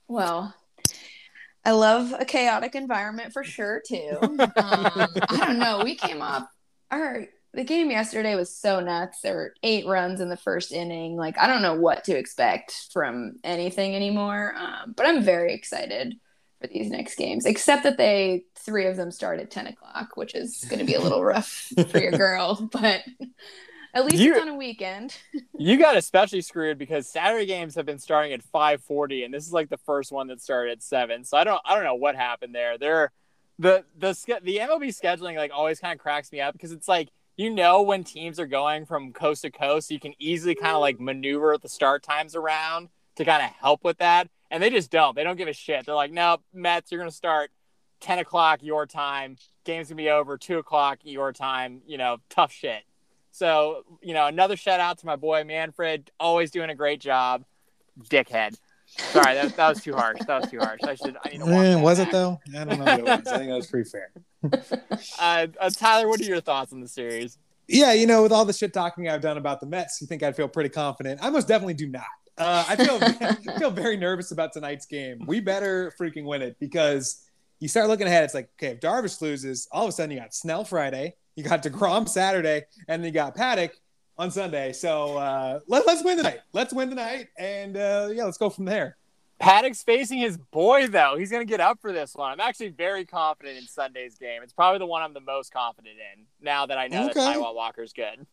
well, 0.09 0.55
I 1.65 1.73
love 1.73 2.15
a 2.19 2.25
chaotic 2.25 2.75
environment 2.75 3.33
for 3.33 3.45
sure 3.45 3.83
too. 3.87 4.17
Um, 4.23 4.49
I 4.57 5.43
don't 5.45 5.59
know. 5.59 5.83
We 5.85 5.95
came 5.95 6.23
up 6.23 6.49
our 6.91 7.27
the 7.55 7.65
game 7.65 7.91
yesterday 7.91 8.35
was 8.35 8.55
so 8.55 8.81
nuts. 8.81 9.21
There 9.21 9.35
were 9.35 9.55
eight 9.63 9.87
runs 9.87 10.21
in 10.21 10.29
the 10.29 10.37
first 10.37 10.73
inning. 10.73 11.17
Like 11.17 11.39
I 11.39 11.47
don't 11.47 11.63
know 11.63 11.75
what 11.75 12.05
to 12.05 12.17
expect 12.17 12.89
from 12.93 13.37
anything 13.45 13.95
anymore. 13.95 14.55
Um, 14.57 14.95
but 14.97 15.07
I'm 15.07 15.23
very 15.23 15.53
excited 15.55 16.15
for 16.61 16.67
these 16.67 16.91
next 16.91 17.17
games. 17.17 17.47
Except 17.47 17.83
that 17.85 17.97
they 17.97 18.45
three 18.57 18.87
of 18.87 18.97
them 18.97 19.11
start 19.11 19.39
at 19.41 19.51
ten 19.51 19.67
o'clock, 19.67 20.17
which 20.17 20.35
is 20.35 20.65
going 20.69 20.81
to 20.81 20.85
be 20.85 20.95
a 20.95 21.01
little 21.01 21.23
rough 21.25 21.71
for 21.91 21.99
your 21.99 22.13
girl. 22.27 22.69
But 22.73 23.03
at 23.95 24.05
least 24.05 24.19
You- 24.23 24.33
it's 24.35 24.43
on 24.43 24.49
a 24.49 24.55
weekend. 24.57 25.17
You 25.61 25.77
got 25.77 25.97
especially 25.97 26.41
screwed 26.43 26.79
because 26.79 27.09
Saturday 27.09 27.45
games 27.47 27.75
have 27.75 27.85
been 27.85 27.99
starting 27.99 28.33
at 28.33 28.43
5:40, 28.55 29.25
and 29.25 29.35
this 29.35 29.45
is 29.45 29.53
like 29.53 29.69
the 29.71 29.77
first 29.79 30.13
one 30.13 30.29
that 30.29 30.41
started 30.41 30.71
at 30.73 30.83
seven. 30.85 31.25
So 31.25 31.37
I 31.37 31.43
don't 31.45 31.61
I 31.65 31.75
don't 31.75 31.83
know 31.85 31.97
what 31.97 32.15
happened 32.15 32.55
there. 32.55 32.79
There, 32.79 33.11
the 33.59 33.85
the 33.97 34.13
the 34.43 34.59
MLB 34.59 34.89
scheduling 34.97 35.37
like 35.37 35.51
always 35.53 35.81
kind 35.81 35.93
of 35.93 35.99
cracks 36.01 36.31
me 36.31 36.41
up 36.41 36.53
because 36.53 36.71
it's 36.71 36.87
like 36.87 37.09
you 37.37 37.51
know 37.51 37.83
when 37.83 38.05
teams 38.05 38.39
are 38.39 38.47
going 38.47 38.87
from 38.87 39.13
coast 39.13 39.43
to 39.43 39.51
coast, 39.51 39.91
you 39.91 39.99
can 39.99 40.13
easily 40.21 40.55
kind 40.55 40.75
of 40.77 40.81
like 40.81 41.01
maneuver 41.01 41.59
the 41.59 41.69
start 41.69 42.05
times 42.05 42.37
around 42.37 42.89
to 43.17 43.25
kind 43.25 43.43
of 43.43 43.51
help 43.61 43.83
with 43.83 43.99
that, 43.99 44.29
and 44.51 44.63
they 44.63 44.71
just 44.71 44.91
don't. 44.91 45.15
They 45.15 45.25
don't 45.25 45.37
give 45.37 45.49
a 45.49 45.53
shit. 45.53 45.87
They're 45.87 45.95
like, 45.95 46.13
no, 46.13 46.39
Mets, 46.53 46.91
you're 46.91 47.01
gonna 47.01 47.11
start 47.11 47.51
10 48.01 48.21
o'clock 48.21 48.63
your 48.63 48.87
time. 48.87 49.37
Game's 49.65 49.89
gonna 49.89 49.97
be 49.97 50.11
over 50.11 50.39
two 50.39 50.59
o'clock 50.59 50.99
your 51.03 51.33
time. 51.33 51.83
You 51.87 51.99
know, 51.99 52.19
tough 52.31 52.53
shit. 52.53 52.83
So, 53.31 53.85
you 54.03 54.15
know, 54.15 54.27
another 54.27 54.57
shout 54.57 54.81
out 54.81 54.99
to 54.99 55.07
my 55.07 55.17
boy 55.17 55.45
Manfred, 55.45 56.11
always 56.19 56.51
doing 56.51 56.71
a 56.71 56.75
great 56.75 57.01
job. 57.01 57.45
Dickhead. 58.11 58.57
Sorry, 58.87 59.35
that, 59.35 59.55
that 59.57 59.69
was 59.69 59.83
too 59.83 59.95
harsh. 59.95 60.19
That 60.27 60.41
was 60.41 60.51
too 60.51 60.59
harsh. 60.59 60.81
I 60.83 60.95
should. 60.95 61.17
I 61.23 61.29
need 61.29 61.39
to 61.39 61.45
walk 61.45 61.63
that 61.63 61.81
was 61.81 61.99
it 61.99 62.11
though? 62.11 62.41
I 62.57 62.65
don't 62.65 62.79
know. 62.85 62.95
It 62.95 63.03
was. 63.03 63.27
I 63.27 63.37
think 63.39 63.51
that 63.51 63.57
was 63.57 63.67
pretty 63.67 63.89
fair. 63.89 64.11
Uh, 65.21 65.49
uh, 65.61 65.71
Tyler, 65.71 66.09
what 66.09 66.21
are 66.21 66.25
your 66.25 66.41
thoughts 66.41 66.73
on 66.73 66.81
the 66.81 66.89
series? 66.89 67.39
Yeah, 67.67 67.93
you 67.93 68.07
know, 68.07 68.23
with 68.23 68.33
all 68.33 68.45
the 68.45 68.53
shit 68.53 68.73
talking 68.73 69.09
I've 69.09 69.21
done 69.21 69.37
about 69.37 69.61
the 69.61 69.67
Mets, 69.67 70.01
you 70.01 70.07
think 70.07 70.23
I'd 70.23 70.37
feel 70.37 70.49
pretty 70.49 70.71
confident. 70.71 71.21
I 71.23 71.29
most 71.31 71.49
definitely 71.49 71.75
do 71.75 71.89
not. 71.89 72.05
Uh, 72.39 72.65
I 72.69 72.77
feel 72.77 72.99
I 73.55 73.59
feel 73.59 73.71
very 73.71 73.97
nervous 73.97 74.31
about 74.31 74.53
tonight's 74.53 74.87
game. 74.87 75.25
We 75.27 75.41
better 75.41 75.93
freaking 76.01 76.25
win 76.25 76.43
it 76.43 76.57
because 76.61 77.25
you 77.61 77.69
start 77.69 77.89
looking 77.89 78.07
ahead. 78.07 78.25
It's 78.25 78.35
like, 78.35 78.49
okay, 78.57 78.73
if 78.75 78.81
Darvish 78.81 79.21
loses, 79.21 79.69
all 79.73 79.85
of 79.85 79.89
a 79.89 79.93
sudden 79.93 80.13
you 80.13 80.21
got 80.21 80.35
Snell 80.35 80.65
Friday, 80.65 81.15
you 81.35 81.43
got 81.45 81.63
Degrom 81.63 82.09
Saturday, 82.09 82.65
and 82.87 83.03
then 83.03 83.07
you 83.09 83.13
got 83.13 83.37
Paddack 83.37 83.71
on 84.17 84.31
Sunday. 84.31 84.73
So 84.73 85.17
uh, 85.17 85.61
let, 85.67 85.87
let's 85.87 86.05
win 86.05 86.17
tonight. 86.17 86.41
Let's 86.53 86.73
win 86.73 86.89
tonight, 86.91 87.29
and 87.39 87.77
uh, 87.77 88.09
yeah, 88.13 88.25
let's 88.25 88.39
go 88.39 88.51
from 88.51 88.65
there. 88.65 88.97
Paddack's 89.41 89.85
facing 89.85 90.19
his 90.19 90.37
boy, 90.37 90.89
though. 90.89 91.15
He's 91.17 91.31
going 91.31 91.47
to 91.47 91.51
get 91.51 91.61
up 91.61 91.81
for 91.81 91.93
this 91.93 92.15
one. 92.17 92.33
I'm 92.33 92.41
actually 92.41 92.71
very 92.71 93.05
confident 93.05 93.57
in 93.57 93.67
Sunday's 93.69 94.19
game. 94.19 94.43
It's 94.43 94.53
probably 94.53 94.81
the 94.81 94.87
one 94.87 95.01
I'm 95.03 95.15
the 95.15 95.21
most 95.21 95.53
confident 95.53 95.95
in 95.95 96.25
now 96.41 96.67
that 96.67 96.77
I 96.77 96.89
know 96.89 97.05
Okay. 97.11 97.15
that 97.21 97.37
Taijuan 97.37 97.55
Walker's 97.55 97.93
good. 97.93 98.27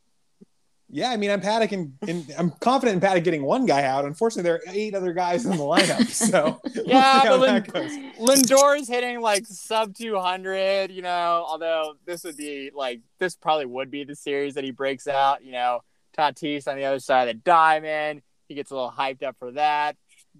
Yeah, 0.95 1.09
I 1.09 1.17
mean, 1.17 1.29
I'm 1.29 1.41
Paddack 1.41 1.73
and, 1.73 1.93
and 2.07 2.25
I'm 2.37 2.51
confident 2.51 3.03
in 3.03 3.09
Paddack 3.09 3.25
getting 3.25 3.43
one 3.43 3.65
guy 3.65 3.83
out. 3.83 4.05
Unfortunately, 4.05 4.43
there 4.43 4.55
are 4.55 4.61
eight 4.69 4.95
other 4.95 5.11
guys 5.11 5.45
in 5.45 5.51
the 5.51 5.57
lineup, 5.57 6.07
so 6.09 6.61
we'll 6.63 6.85
Yeah, 6.85 7.21
see 7.21 7.27
how 7.27 7.37
but 7.37 7.45
that 7.47 7.73
goes. 7.73 7.91
Lindor 8.17 8.79
is 8.79 8.87
hitting 8.87 9.19
like 9.19 9.45
sub 9.45 9.93
200, 9.93 10.91
you 10.91 11.01
know, 11.01 11.43
although 11.45 11.95
this 12.05 12.23
would 12.23 12.37
be 12.37 12.71
like, 12.73 13.01
this 13.19 13.35
probably 13.35 13.65
would 13.65 13.91
be 13.91 14.05
the 14.05 14.15
series 14.15 14.53
that 14.53 14.63
he 14.63 14.71
breaks 14.71 15.05
out, 15.05 15.43
you 15.43 15.51
know, 15.51 15.81
Tatis 16.17 16.65
on 16.65 16.77
the 16.77 16.85
other 16.85 16.99
side 16.99 17.27
of 17.27 17.35
the 17.35 17.41
diamond. 17.41 18.21
He 18.47 18.55
gets 18.55 18.71
a 18.71 18.75
little 18.75 18.93
hyped 18.97 19.21
up 19.21 19.35
for 19.37 19.51
that. 19.51 19.97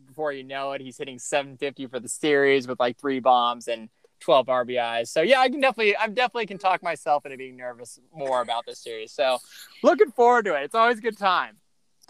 Before 0.07 0.31
you 0.31 0.45
know 0.45 0.71
it, 0.71 0.79
he's 0.79 0.97
hitting 0.97 1.19
750 1.19 1.87
for 1.87 1.99
the 1.99 2.07
series 2.07 2.65
with 2.65 2.79
like 2.79 2.97
three 2.97 3.19
bombs 3.19 3.67
and 3.67 3.89
12 4.25 4.47
RBIs. 4.47 5.09
So 5.09 5.21
yeah, 5.21 5.39
I 5.39 5.49
can 5.49 5.61
definitely, 5.61 5.95
I 5.95 6.07
definitely 6.07 6.47
can 6.47 6.57
talk 6.57 6.81
myself 6.81 7.25
into 7.25 7.37
being 7.37 7.55
nervous 7.55 7.99
more 8.11 8.41
about 8.41 8.65
this 8.65 8.79
series. 8.79 9.11
So 9.11 9.37
looking 9.83 10.09
forward 10.11 10.45
to 10.45 10.55
it. 10.55 10.63
It's 10.63 10.73
always 10.73 10.97
a 10.97 11.01
good 11.01 11.17
time. 11.17 11.57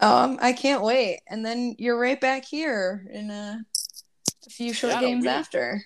Um, 0.00 0.38
I 0.40 0.54
can't 0.54 0.82
wait. 0.82 1.20
And 1.28 1.44
then 1.44 1.76
you're 1.78 1.98
right 1.98 2.18
back 2.18 2.46
here 2.46 3.06
in 3.12 3.30
a, 3.30 3.60
a 4.46 4.50
few 4.50 4.72
short 4.72 4.94
Yeah, 4.94 5.00
games 5.00 5.24
we- 5.24 5.28
after. 5.28 5.82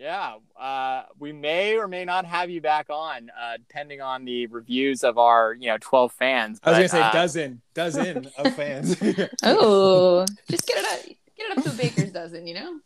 Yeah, 0.00 0.34
uh, 0.56 1.02
we 1.18 1.32
may 1.32 1.76
or 1.76 1.88
may 1.88 2.04
not 2.04 2.24
have 2.24 2.50
you 2.50 2.60
back 2.60 2.86
on, 2.88 3.30
uh, 3.36 3.56
depending 3.56 4.00
on 4.00 4.24
the 4.24 4.46
reviews 4.46 5.02
of 5.02 5.18
our, 5.18 5.54
you 5.54 5.66
know, 5.66 5.76
twelve 5.80 6.12
fans. 6.12 6.60
I 6.62 6.70
was 6.70 6.76
gonna 6.78 6.88
say 6.88 7.00
uh, 7.00 7.10
dozen, 7.12 7.62
dozen 7.74 8.28
of 8.38 8.54
fans. 8.56 8.96
Oh, 9.42 10.24
just 10.48 10.68
get 10.68 10.78
it 10.78 10.84
up, 10.84 11.16
get 11.38 11.50
it 11.50 11.58
up 11.58 11.64
to 11.64 11.70
a 11.70 11.74
baker's 11.74 12.12
dozen, 12.12 12.46
you 12.46 12.54
know. 12.54 12.80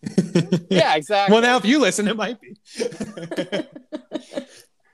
yeah, 0.70 0.94
exactly. 0.94 1.32
well, 1.32 1.42
now 1.42 1.56
if 1.56 1.64
you 1.64 1.80
listen, 1.80 2.06
it 2.08 2.16
might 2.16 2.38
be. 2.40 2.56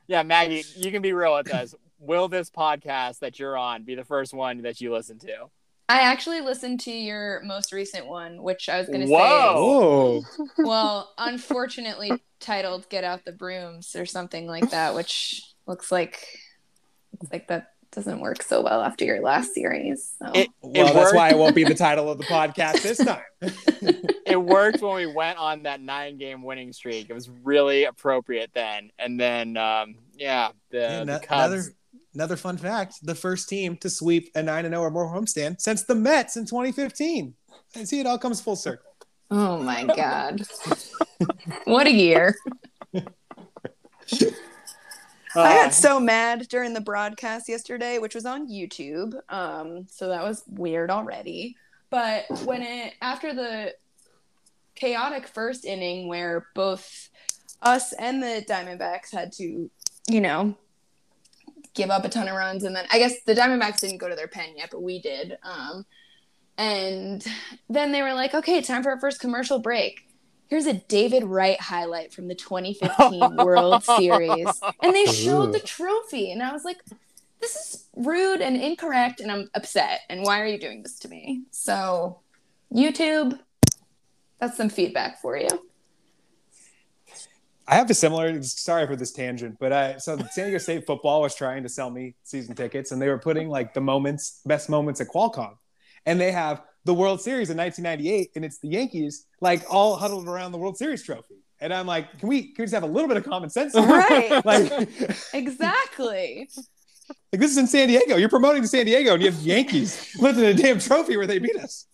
yeah, 0.06 0.22
Maggie, 0.22 0.64
you 0.76 0.90
can 0.90 1.02
be 1.02 1.12
real 1.12 1.34
with 1.36 1.52
us. 1.52 1.74
Will 1.98 2.28
this 2.28 2.50
podcast 2.50 3.18
that 3.18 3.38
you're 3.38 3.56
on 3.56 3.84
be 3.84 3.94
the 3.94 4.04
first 4.04 4.32
one 4.32 4.62
that 4.62 4.80
you 4.80 4.92
listen 4.92 5.18
to? 5.20 5.50
I 5.90 6.00
actually 6.00 6.42
listened 6.42 6.80
to 6.80 6.92
your 6.92 7.40
most 7.44 7.72
recent 7.72 8.06
one, 8.06 8.42
which 8.42 8.68
I 8.68 8.78
was 8.78 8.88
going 8.88 9.00
to 9.00 9.06
say. 9.06 9.12
Whoa. 9.12 10.22
oh, 10.38 10.48
well, 10.58 11.14
unfortunately 11.16 12.12
titled 12.40 12.88
"Get 12.90 13.04
Out 13.04 13.24
the 13.24 13.32
Brooms" 13.32 13.96
or 13.96 14.04
something 14.04 14.46
like 14.46 14.70
that, 14.70 14.94
which 14.94 15.54
looks 15.66 15.90
like 15.90 16.26
looks 17.12 17.32
like 17.32 17.48
that 17.48 17.72
doesn't 17.98 18.20
work 18.20 18.44
so 18.44 18.62
well 18.62 18.80
after 18.80 19.04
your 19.04 19.20
last 19.20 19.52
series. 19.54 20.14
So. 20.20 20.30
It, 20.32 20.48
well, 20.62 20.86
it 20.88 20.94
that's 20.94 21.12
why 21.12 21.30
it 21.30 21.36
won't 21.36 21.56
be 21.56 21.64
the 21.64 21.74
title 21.74 22.08
of 22.08 22.18
the 22.18 22.24
podcast 22.24 22.82
this 22.82 22.98
time. 22.98 23.24
it 24.24 24.40
worked 24.40 24.80
when 24.80 24.94
we 24.94 25.06
went 25.06 25.36
on 25.36 25.64
that 25.64 25.80
nine 25.80 26.16
game 26.16 26.44
winning 26.44 26.72
streak. 26.72 27.10
It 27.10 27.12
was 27.12 27.28
really 27.42 27.84
appropriate 27.84 28.52
then. 28.54 28.92
And 29.00 29.18
then, 29.18 29.56
um, 29.56 29.96
yeah, 30.14 30.50
the, 30.70 30.78
Yeah, 30.78 31.04
the 31.04 31.18
Cubs. 31.18 31.52
another 31.52 31.62
another 32.14 32.36
fun 32.36 32.56
fact: 32.56 33.04
the 33.04 33.16
first 33.16 33.48
team 33.48 33.76
to 33.78 33.90
sweep 33.90 34.30
a 34.36 34.42
nine 34.44 34.64
and 34.64 34.72
zero 34.72 34.84
or 34.84 34.90
more 34.92 35.12
homestand 35.12 35.60
since 35.60 35.82
the 35.82 35.96
Mets 35.96 36.36
in 36.36 36.44
2015. 36.44 37.34
And 37.74 37.88
see, 37.88 37.98
it 37.98 38.06
all 38.06 38.18
comes 38.18 38.40
full 38.40 38.54
circle. 38.54 38.92
oh 39.32 39.58
my 39.58 39.84
god, 39.84 40.42
what 41.64 41.88
a 41.88 41.92
year! 41.92 42.36
I 45.34 45.40
Uh, 45.58 45.64
got 45.64 45.74
so 45.74 46.00
mad 46.00 46.48
during 46.48 46.74
the 46.74 46.80
broadcast 46.80 47.48
yesterday, 47.48 47.98
which 47.98 48.14
was 48.14 48.26
on 48.26 48.48
YouTube. 48.48 49.14
Um, 49.28 49.86
so 49.90 50.08
that 50.08 50.22
was 50.22 50.42
weird 50.48 50.90
already. 50.90 51.56
But 51.90 52.26
when 52.44 52.62
it 52.62 52.94
after 53.00 53.34
the 53.34 53.74
chaotic 54.74 55.26
first 55.26 55.64
inning 55.64 56.08
where 56.08 56.46
both 56.54 57.08
us 57.62 57.92
and 57.92 58.22
the 58.22 58.44
Diamondbacks 58.48 59.10
had 59.12 59.32
to, 59.32 59.70
you 60.08 60.20
know, 60.20 60.54
give 61.74 61.90
up 61.90 62.04
a 62.04 62.08
ton 62.08 62.28
of 62.28 62.34
runs 62.36 62.64
and 62.64 62.74
then 62.74 62.86
I 62.90 62.98
guess 62.98 63.22
the 63.24 63.34
Diamondbacks 63.34 63.80
didn't 63.80 63.98
go 63.98 64.08
to 64.08 64.14
their 64.16 64.28
pen 64.28 64.54
yet, 64.56 64.70
but 64.70 64.82
we 64.82 65.00
did. 65.00 65.38
Um, 65.42 65.86
and 66.56 67.24
then 67.68 67.92
they 67.92 68.02
were 68.02 68.14
like, 68.14 68.34
"Okay, 68.34 68.60
time 68.62 68.82
for 68.82 68.90
our 68.90 69.00
first 69.00 69.20
commercial 69.20 69.58
break." 69.60 70.07
Here's 70.48 70.66
a 70.66 70.72
David 70.72 71.24
Wright 71.24 71.60
highlight 71.60 72.12
from 72.12 72.26
the 72.26 72.34
2015 72.34 73.36
World 73.44 73.84
Series. 73.84 74.48
And 74.82 74.94
they 74.94 75.04
showed 75.04 75.50
Ooh. 75.50 75.52
the 75.52 75.60
trophy. 75.60 76.32
And 76.32 76.42
I 76.42 76.52
was 76.52 76.64
like, 76.64 76.78
this 77.40 77.54
is 77.54 77.88
rude 77.94 78.40
and 78.40 78.56
incorrect. 78.56 79.20
And 79.20 79.30
I'm 79.30 79.50
upset. 79.54 80.00
And 80.08 80.22
why 80.22 80.40
are 80.40 80.46
you 80.46 80.58
doing 80.58 80.82
this 80.82 80.98
to 81.00 81.08
me? 81.08 81.42
So, 81.50 82.20
YouTube, 82.74 83.38
that's 84.40 84.56
some 84.56 84.70
feedback 84.70 85.20
for 85.20 85.36
you. 85.36 85.48
I 87.66 87.74
have 87.74 87.90
a 87.90 87.94
similar. 87.94 88.42
Sorry 88.42 88.86
for 88.86 88.96
this 88.96 89.12
tangent, 89.12 89.58
but 89.60 89.74
I 89.74 89.98
so 89.98 90.16
San 90.30 90.46
Diego 90.46 90.56
State 90.56 90.86
football 90.86 91.20
was 91.20 91.34
trying 91.34 91.62
to 91.64 91.68
sell 91.68 91.90
me 91.90 92.14
season 92.24 92.54
tickets, 92.54 92.92
and 92.92 93.02
they 93.02 93.08
were 93.08 93.18
putting 93.18 93.50
like 93.50 93.74
the 93.74 93.80
moments, 93.82 94.40
best 94.46 94.70
moments 94.70 95.02
at 95.02 95.08
Qualcomm, 95.08 95.58
and 96.06 96.18
they 96.18 96.32
have 96.32 96.62
the 96.88 96.94
World 96.94 97.20
Series 97.20 97.50
in 97.50 97.56
1998, 97.58 98.30
and 98.34 98.46
it's 98.46 98.58
the 98.60 98.68
Yankees 98.68 99.26
like 99.42 99.62
all 99.68 99.96
huddled 99.96 100.26
around 100.26 100.52
the 100.52 100.58
World 100.58 100.78
Series 100.78 101.02
trophy, 101.02 101.34
and 101.60 101.72
I'm 101.72 101.86
like, 101.86 102.18
can 102.18 102.30
we 102.30 102.44
can 102.44 102.54
we 102.60 102.64
just 102.64 102.72
have 102.72 102.82
a 102.82 102.86
little 102.86 103.08
bit 103.08 103.18
of 103.18 103.24
common 103.24 103.50
sense? 103.50 103.74
here? 103.74 103.86
Right. 103.86 104.42
like, 104.46 104.88
exactly. 105.34 106.48
like 107.30 107.40
this 107.40 107.50
is 107.50 107.58
in 107.58 107.66
San 107.66 107.88
Diego. 107.88 108.16
You're 108.16 108.30
promoting 108.30 108.62
to 108.62 108.68
San 108.68 108.86
Diego, 108.86 109.12
and 109.12 109.22
you 109.22 109.30
have 109.30 109.38
the 109.38 109.48
Yankees 109.50 110.16
lifting 110.18 110.44
a 110.44 110.54
damn 110.54 110.78
trophy 110.78 111.18
where 111.18 111.26
they 111.26 111.38
beat 111.38 111.56
us. 111.56 111.86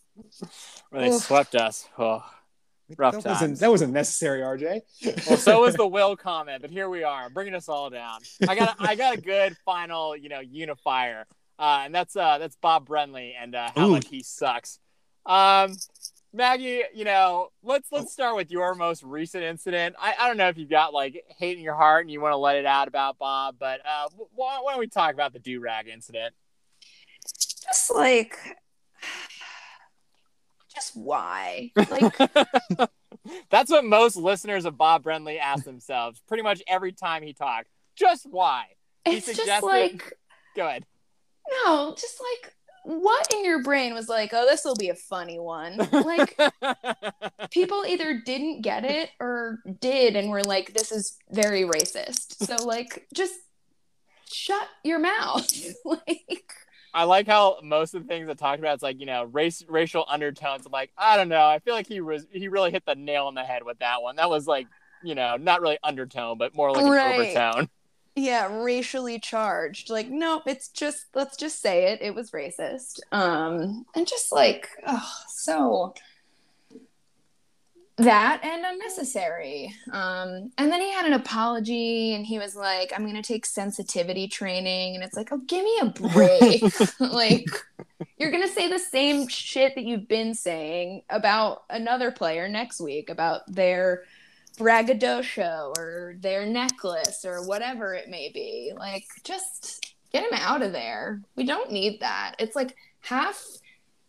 Where 0.90 1.02
they 1.02 1.10
Oof. 1.10 1.22
swept 1.24 1.56
us. 1.56 1.88
Oh. 1.98 2.24
Rough 2.96 3.14
that 3.14 3.24
wasn't 3.24 3.58
that 3.58 3.70
wasn't 3.70 3.92
necessary, 3.94 4.42
RJ. 4.42 5.26
Well, 5.26 5.38
so 5.38 5.62
was 5.62 5.74
the 5.74 5.86
will 5.86 6.16
comment, 6.16 6.60
but 6.60 6.70
here 6.70 6.88
we 6.88 7.02
are, 7.02 7.30
bringing 7.30 7.54
us 7.54 7.68
all 7.68 7.90
down. 7.90 8.20
I 8.46 8.54
got, 8.54 8.78
a, 8.78 8.82
I 8.90 8.94
got 8.94 9.16
a 9.16 9.20
good 9.20 9.56
final, 9.64 10.14
you 10.14 10.28
know, 10.28 10.40
unifier, 10.40 11.24
uh, 11.58 11.80
and 11.84 11.94
that's 11.94 12.14
uh, 12.14 12.36
that's 12.36 12.56
Bob 12.56 12.86
Brenly 12.86 13.32
and 13.40 13.54
uh, 13.54 13.70
how 13.74 13.88
Ooh. 13.88 13.92
much 13.92 14.06
he 14.08 14.22
sucks. 14.22 14.78
Um, 15.26 15.76
Maggie, 16.34 16.82
you 16.92 17.04
know, 17.04 17.50
let's 17.62 17.92
let's 17.92 18.12
start 18.12 18.34
with 18.34 18.50
your 18.50 18.74
most 18.74 19.04
recent 19.04 19.44
incident. 19.44 19.94
I, 20.00 20.14
I 20.20 20.26
don't 20.26 20.36
know 20.36 20.48
if 20.48 20.58
you've 20.58 20.68
got 20.68 20.92
like 20.92 21.24
hate 21.38 21.56
in 21.56 21.62
your 21.62 21.76
heart 21.76 22.04
and 22.04 22.10
you 22.10 22.20
want 22.20 22.32
to 22.32 22.36
let 22.36 22.56
it 22.56 22.66
out 22.66 22.88
about 22.88 23.18
Bob, 23.18 23.54
but 23.58 23.80
uh, 23.86 24.08
why, 24.34 24.58
why 24.60 24.72
don't 24.72 24.80
we 24.80 24.88
talk 24.88 25.14
about 25.14 25.32
the 25.32 25.38
do 25.38 25.60
rag 25.60 25.86
incident? 25.86 26.34
Just 27.24 27.94
like, 27.94 28.36
just 30.74 30.96
why? 30.96 31.70
Like, 31.76 32.16
that's 33.50 33.70
what 33.70 33.84
most 33.84 34.16
listeners 34.16 34.64
of 34.64 34.76
Bob 34.76 35.04
Brenly 35.04 35.38
ask 35.38 35.64
themselves 35.64 36.20
pretty 36.26 36.42
much 36.42 36.62
every 36.66 36.92
time 36.92 37.22
he 37.22 37.32
talks. 37.32 37.68
Just 37.94 38.26
why? 38.28 38.64
He 39.04 39.18
it's 39.18 39.26
suggested... 39.26 39.46
just 39.46 39.62
like. 39.62 40.18
Go 40.56 40.66
ahead. 40.66 40.84
No, 41.64 41.94
just 41.96 42.20
like 42.20 42.54
what 42.84 43.32
in 43.32 43.44
your 43.44 43.62
brain 43.62 43.94
was 43.94 44.08
like, 44.08 44.30
oh, 44.34 44.44
this 44.44 44.62
will 44.64 44.76
be 44.76 44.90
a 44.90 44.94
funny 44.94 45.38
one? 45.38 45.78
Like, 45.90 46.38
people 47.50 47.84
either 47.86 48.20
didn't 48.24 48.60
get 48.60 48.84
it 48.84 49.10
or 49.18 49.60
did 49.80 50.16
and 50.16 50.28
were 50.30 50.42
like, 50.42 50.74
this 50.74 50.92
is 50.92 51.16
very 51.30 51.62
racist. 51.62 52.44
So, 52.44 52.62
like, 52.64 53.06
just 53.14 53.34
shut 54.30 54.68
your 54.84 54.98
mouth. 54.98 55.50
like, 55.84 56.52
I 56.92 57.04
like 57.04 57.26
how 57.26 57.58
most 57.62 57.94
of 57.94 58.02
the 58.02 58.08
things 58.08 58.28
I 58.28 58.34
talked 58.34 58.58
about, 58.58 58.74
it's 58.74 58.82
like, 58.82 59.00
you 59.00 59.06
know, 59.06 59.24
race, 59.24 59.64
racial 59.66 60.04
undertones. 60.06 60.66
I'm 60.66 60.72
like, 60.72 60.92
I 60.98 61.16
don't 61.16 61.30
know. 61.30 61.46
I 61.46 61.60
feel 61.60 61.74
like 61.74 61.88
he 61.88 62.02
was, 62.02 62.26
he 62.30 62.48
really 62.48 62.70
hit 62.70 62.84
the 62.84 62.94
nail 62.94 63.26
on 63.26 63.34
the 63.34 63.44
head 63.44 63.64
with 63.64 63.78
that 63.78 64.02
one. 64.02 64.16
That 64.16 64.28
was 64.28 64.46
like, 64.46 64.66
you 65.02 65.14
know, 65.14 65.36
not 65.38 65.62
really 65.62 65.78
undertone, 65.82 66.36
but 66.36 66.54
more 66.54 66.70
like 66.70 66.84
right. 66.84 67.14
an 67.14 67.20
overtone 67.20 67.68
yeah 68.16 68.62
racially 68.62 69.18
charged. 69.18 69.90
Like 69.90 70.08
nope 70.08 70.42
it's 70.46 70.68
just 70.68 71.06
let's 71.14 71.36
just 71.36 71.60
say 71.60 71.92
it 71.92 72.00
it 72.02 72.14
was 72.14 72.30
racist. 72.30 73.00
Um 73.12 73.86
and 73.94 74.06
just 74.06 74.32
like 74.32 74.68
oh 74.86 75.12
so 75.28 75.94
that 77.96 78.40
and 78.44 78.64
unnecessary. 78.64 79.74
Um 79.92 80.52
and 80.58 80.70
then 80.70 80.80
he 80.80 80.92
had 80.92 81.06
an 81.06 81.12
apology 81.14 82.14
and 82.14 82.26
he 82.26 82.38
was 82.38 82.56
like 82.56 82.92
i'm 82.94 83.06
gonna 83.06 83.22
take 83.22 83.46
sensitivity 83.46 84.28
training. 84.28 84.94
And 84.94 85.04
it's 85.04 85.16
like 85.16 85.32
oh 85.32 85.38
give 85.38 85.64
me 85.64 85.78
a 85.80 85.86
break. 85.86 86.62
Like 87.00 87.46
you're 88.18 88.30
gonna 88.30 88.48
say 88.48 88.68
the 88.68 88.78
same 88.78 89.28
shit 89.28 89.74
that 89.74 89.84
you've 89.84 90.08
been 90.08 90.34
saying 90.34 91.02
about 91.10 91.64
another 91.68 92.10
player 92.10 92.48
next 92.48 92.80
week 92.80 93.10
about 93.10 93.42
their 93.52 94.04
braggadocio 94.56 95.72
or 95.76 96.14
their 96.20 96.46
necklace 96.46 97.24
or 97.24 97.46
whatever 97.46 97.94
it 97.94 98.08
may 98.08 98.30
be. 98.32 98.72
Like, 98.76 99.04
just 99.24 99.94
get 100.12 100.24
him 100.24 100.38
out 100.38 100.62
of 100.62 100.72
there. 100.72 101.20
We 101.36 101.44
don't 101.44 101.72
need 101.72 102.00
that. 102.00 102.34
It's 102.38 102.56
like 102.56 102.76
half 103.00 103.42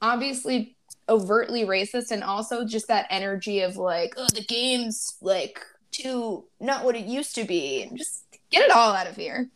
obviously 0.02 0.76
overtly 1.10 1.66
racist 1.66 2.12
and 2.12 2.24
also 2.24 2.66
just 2.66 2.88
that 2.88 3.08
energy 3.10 3.62
of 3.62 3.78
like, 3.78 4.14
oh, 4.18 4.28
the 4.34 4.44
game's 4.44 5.16
like 5.22 5.60
too 5.92 6.44
not 6.60 6.84
what 6.84 6.96
it 6.96 7.06
used 7.06 7.36
to 7.36 7.44
be. 7.44 7.90
Just 7.96 8.26
get 8.50 8.64
it 8.64 8.72
all 8.72 8.94
out 8.94 9.08
of 9.08 9.16
here. 9.16 9.50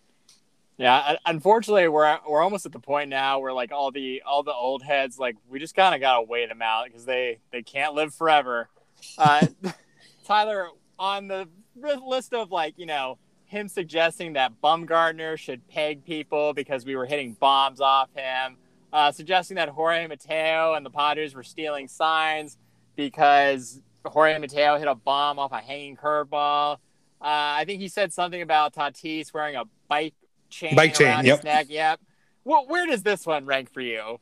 Yeah, 0.77 1.17
unfortunately, 1.25 1.89
we're 1.89 2.19
we're 2.27 2.41
almost 2.41 2.65
at 2.65 2.71
the 2.71 2.79
point 2.79 3.09
now 3.09 3.39
where 3.39 3.51
like 3.51 3.73
all 3.73 3.91
the 3.91 4.21
all 4.25 4.43
the 4.43 4.53
old 4.53 4.81
heads, 4.81 5.19
like 5.19 5.35
we 5.49 5.59
just 5.59 5.75
kind 5.75 5.93
of 5.93 5.99
gotta 5.99 6.21
wait 6.21 6.47
them 6.47 6.61
out 6.61 6.85
because 6.85 7.03
they 7.03 7.39
they 7.51 7.61
can't 7.61 7.95
live 7.95 8.13
forever. 8.13 8.69
Uh, 9.17 9.45
Tyler, 10.25 10.69
on 10.99 11.27
the 11.27 11.47
list 11.75 12.33
of 12.33 12.51
like 12.51 12.75
you 12.77 12.85
know 12.85 13.17
him 13.45 13.67
suggesting 13.67 14.33
that 14.33 14.61
Bumgarner 14.61 15.35
should 15.37 15.67
peg 15.67 16.05
people 16.05 16.53
because 16.53 16.85
we 16.85 16.95
were 16.95 17.07
hitting 17.07 17.33
bombs 17.33 17.81
off 17.81 18.09
him, 18.13 18.57
uh, 18.93 19.11
suggesting 19.11 19.55
that 19.55 19.69
Jorge 19.69 20.05
Mateo 20.05 20.75
and 20.75 20.85
the 20.85 20.91
Padres 20.91 21.33
were 21.33 21.41
stealing 21.41 21.87
signs 21.87 22.57
because 22.95 23.81
Jorge 24.05 24.37
Mateo 24.37 24.77
hit 24.77 24.87
a 24.87 24.93
bomb 24.93 25.39
off 25.39 25.51
a 25.51 25.59
hanging 25.59 25.97
curveball. 25.97 26.73
Uh, 27.21 27.57
I 27.59 27.63
think 27.65 27.81
he 27.81 27.87
said 27.87 28.13
something 28.13 28.41
about 28.41 28.75
Tatis 28.75 29.33
wearing 29.33 29.55
a 29.55 29.63
bike 29.87 30.13
chain 30.49 30.75
bike 30.75 30.93
chain, 30.93 31.25
yep. 31.25 31.37
his 31.37 31.43
neck. 31.43 31.67
Yep. 31.69 31.99
Well, 32.43 32.65
where 32.67 32.85
does 32.85 33.03
this 33.03 33.25
one 33.25 33.45
rank 33.45 33.73
for 33.73 33.81
you? 33.81 34.19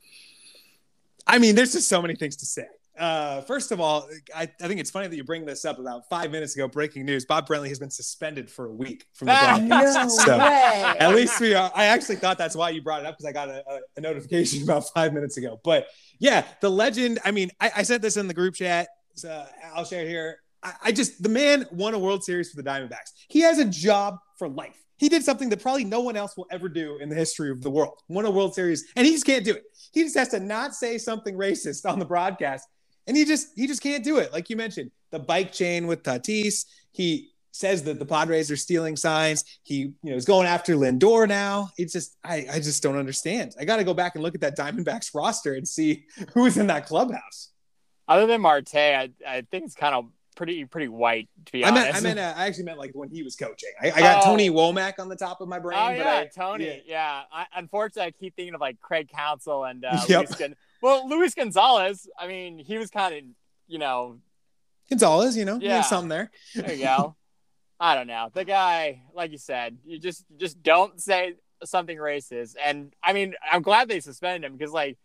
I 1.25 1.39
mean, 1.39 1.55
there's 1.55 1.73
just 1.73 1.89
so 1.89 2.01
many 2.01 2.15
things 2.15 2.38
to 2.38 2.45
say. 2.45 2.67
Uh, 2.98 3.41
first 3.41 3.72
of 3.72 3.80
all, 3.80 4.10
I, 4.36 4.43
I, 4.43 4.68
think 4.68 4.80
it's 4.80 4.89
funny 4.89 5.08
that 5.08 5.16
you 5.16 5.24
bring 5.24 5.45
this 5.45 5.66
up 5.66 5.78
about 5.78 6.10
five 6.10 6.32
minutes 6.32 6.56
ago. 6.56 6.68
Breaking 6.68 7.06
news: 7.06 7.26
Bob 7.26 7.48
Brenly 7.48 7.70
has 7.70 7.78
been 7.78 7.91
suspended 7.91 8.50
for 8.50 8.66
a 8.66 8.74
week 8.74 9.06
from 9.14 9.28
the 9.28 9.34
broadcast. 9.34 9.95
No 9.95 10.08
so 10.26 10.38
way. 10.39 10.95
at 11.00 11.14
least 11.14 11.39
we 11.39 11.54
are. 11.54 11.72
I 11.76 11.86
actually 11.86 12.16
thought 12.16 12.39
that's 12.39 12.56
why 12.56 12.72
you 12.72 12.82
brought 12.82 13.02
it 13.02 13.06
up 13.06 13.18
because 13.18 13.26
I 13.26 13.34
got 13.34 13.50
a, 13.50 13.64
a, 13.70 13.80
a, 13.98 14.02
notification 14.02 14.64
about 14.70 14.89
five 14.95 15.14
minutes 15.14 15.38
ago. 15.38 15.60
But 15.64 15.88
yeah, 16.18 16.43
the 16.60 16.72
legend. 16.72 17.20
I 17.24 17.32
mean, 17.32 17.52
I, 17.60 17.72
I 17.78 17.84
said 17.84 18.02
this 18.02 18.18
in 18.18 18.28
the 18.28 18.34
group 18.34 18.56
chat. 18.56 18.88
So 19.14 19.45
I'll 19.76 19.86
share 19.86 20.04
it 20.04 20.10
here. 20.10 20.39
I, 20.64 20.74
I 20.86 20.91
just 20.91 21.22
the 21.22 21.30
man 21.30 21.68
won 21.72 21.93
a 21.93 22.00
World 22.00 22.24
Series 22.24 22.50
for 22.50 22.60
the 22.60 22.68
Diamondbacks. 22.68 23.12
He 23.28 23.41
has 23.41 23.60
a 23.60 23.66
job 23.66 24.18
for 24.39 24.50
life. 24.50 24.78
He 24.98 25.10
did 25.10 25.24
something 25.24 25.50
that 25.50 25.62
probably 25.62 25.84
no 25.84 26.02
one 26.02 26.18
else 26.18 26.36
will 26.36 26.48
ever 26.50 26.68
do 26.68 26.98
in 26.98 27.10
the 27.10 27.16
history 27.16 27.52
of 27.52 27.62
the 27.62 27.70
world. 27.70 28.00
Won 28.10 28.26
a 28.26 28.32
World 28.32 28.56
Series, 28.56 28.86
and 28.95 29.06
he 29.06 29.12
just 29.12 29.26
can't 29.28 29.45
do 29.45 29.54
it. 29.54 29.64
He 29.93 30.02
just 30.02 30.18
has 30.18 30.30
to 30.30 30.39
not 30.39 30.74
say 30.74 30.98
something 30.98 31.36
racist 31.36 31.88
on 31.88 32.00
the 32.00 32.06
broadcast 32.06 32.68
and 33.08 33.16
he 33.16 33.26
just 33.26 33.49
he 33.55 33.68
just 33.68 33.82
can't 33.82 34.03
do 34.03 34.18
it. 34.18 34.32
Like 34.34 34.49
you 34.49 34.55
mentioned, 34.55 34.91
the 35.12 35.20
bike 35.20 35.51
chain 35.51 35.88
with 35.88 36.03
Tatis. 36.03 36.66
He 36.91 37.32
says 37.51 37.84
that 37.84 37.99
the 37.99 38.05
Padres 38.05 38.51
are 38.51 38.55
stealing 38.55 38.95
signs. 38.95 39.43
He 39.64 39.76
you 39.76 39.93
know 40.03 40.16
is 40.16 40.26
going 40.26 40.47
after 40.47 40.76
Lindor 40.76 41.28
now. 41.28 41.70
It's 41.78 41.93
just 41.93 42.18
I 42.24 42.45
I 42.51 42.60
just 42.60 42.84
don't 42.84 42.97
understand. 42.97 43.55
I 43.60 43.66
got 43.66 43.78
to 43.78 43.84
go 43.84 43.93
back 43.93 44.16
and 44.16 44.24
look 44.24 44.36
at 44.36 44.41
that 44.41 44.58
Diamondbacks 44.58 45.16
roster 45.16 45.53
and 45.53 45.68
see 45.68 46.05
who's 46.34 46.58
in 46.58 46.68
that 46.68 46.86
clubhouse. 46.86 47.49
Other 48.08 48.28
than 48.28 48.41
Marte, 48.41 48.76
I 48.76 49.10
I 49.28 49.41
think 49.49 49.66
it's 49.66 49.76
kind 49.76 49.95
of 49.95 50.05
pretty 50.36 50.66
pretty 50.66 50.88
white 50.88 51.28
to 51.45 51.51
be 51.51 51.66
I 51.66 51.70
honest. 51.70 51.86
Meant, 51.86 51.95
I 51.95 52.01
meant 52.01 52.20
uh, 52.20 52.39
I 52.39 52.47
actually 52.47 52.66
meant 52.66 52.78
like 52.78 52.91
when 52.93 53.10
he 53.10 53.24
was 53.24 53.36
coaching. 53.36 53.72
I, 53.82 53.91
I 53.91 53.99
got 53.99 54.24
oh. 54.24 54.26
Tony 54.26 54.49
Womack 54.49 54.99
on 54.99 55.10
the 55.10 55.16
top 55.16 55.41
of 55.41 55.47
my 55.47 55.60
brain. 55.60 55.80
Oh 55.82 55.89
yeah, 55.89 56.24
I, 56.24 56.30
Tony. 56.34 56.66
Yeah, 56.66 56.74
yeah. 56.86 57.22
I, 57.32 57.45
unfortunately, 57.55 58.08
I 58.08 58.12
keep 58.12 58.36
thinking 58.36 58.53
of 58.53 58.62
like 58.62 58.80
Craig 58.80 59.10
Counsell 59.10 59.66
and 59.66 59.84
uh, 59.84 59.99
yep. 60.08 60.30
Luis 60.30 60.36
well, 60.82 61.07
Luis 61.07 61.34
Gonzalez. 61.34 62.07
I 62.19 62.28
mean, 62.28 62.59
he 62.59 62.78
was 62.78 62.89
kind 62.89 63.15
of 63.15 63.23
you 63.67 63.80
know 63.80 64.19
Gonzalez. 64.89 65.38
You 65.38 65.45
know, 65.45 65.59
yeah, 65.61 65.82
something 65.82 66.09
there. 66.09 66.32
There 66.55 66.73
you 66.73 66.84
go. 66.84 67.15
I 67.80 67.95
don't 67.95 68.07
know. 68.07 68.30
The 68.34 68.43
guy, 68.43 69.03
like 69.13 69.32
you 69.32 69.38
said, 69.38 69.78
you 69.86 69.99
just 69.99 70.25
just 70.38 70.61
don't 70.63 70.99
say 70.99 71.36
something 71.63 71.97
racist. 71.97 72.55
And 72.63 72.93
I 73.03 73.13
mean, 73.13 73.36
I'm 73.51 73.61
glad 73.61 73.88
they 73.88 73.99
suspended 73.99 74.49
him 74.49 74.57
because 74.57 74.73
like 74.73 74.97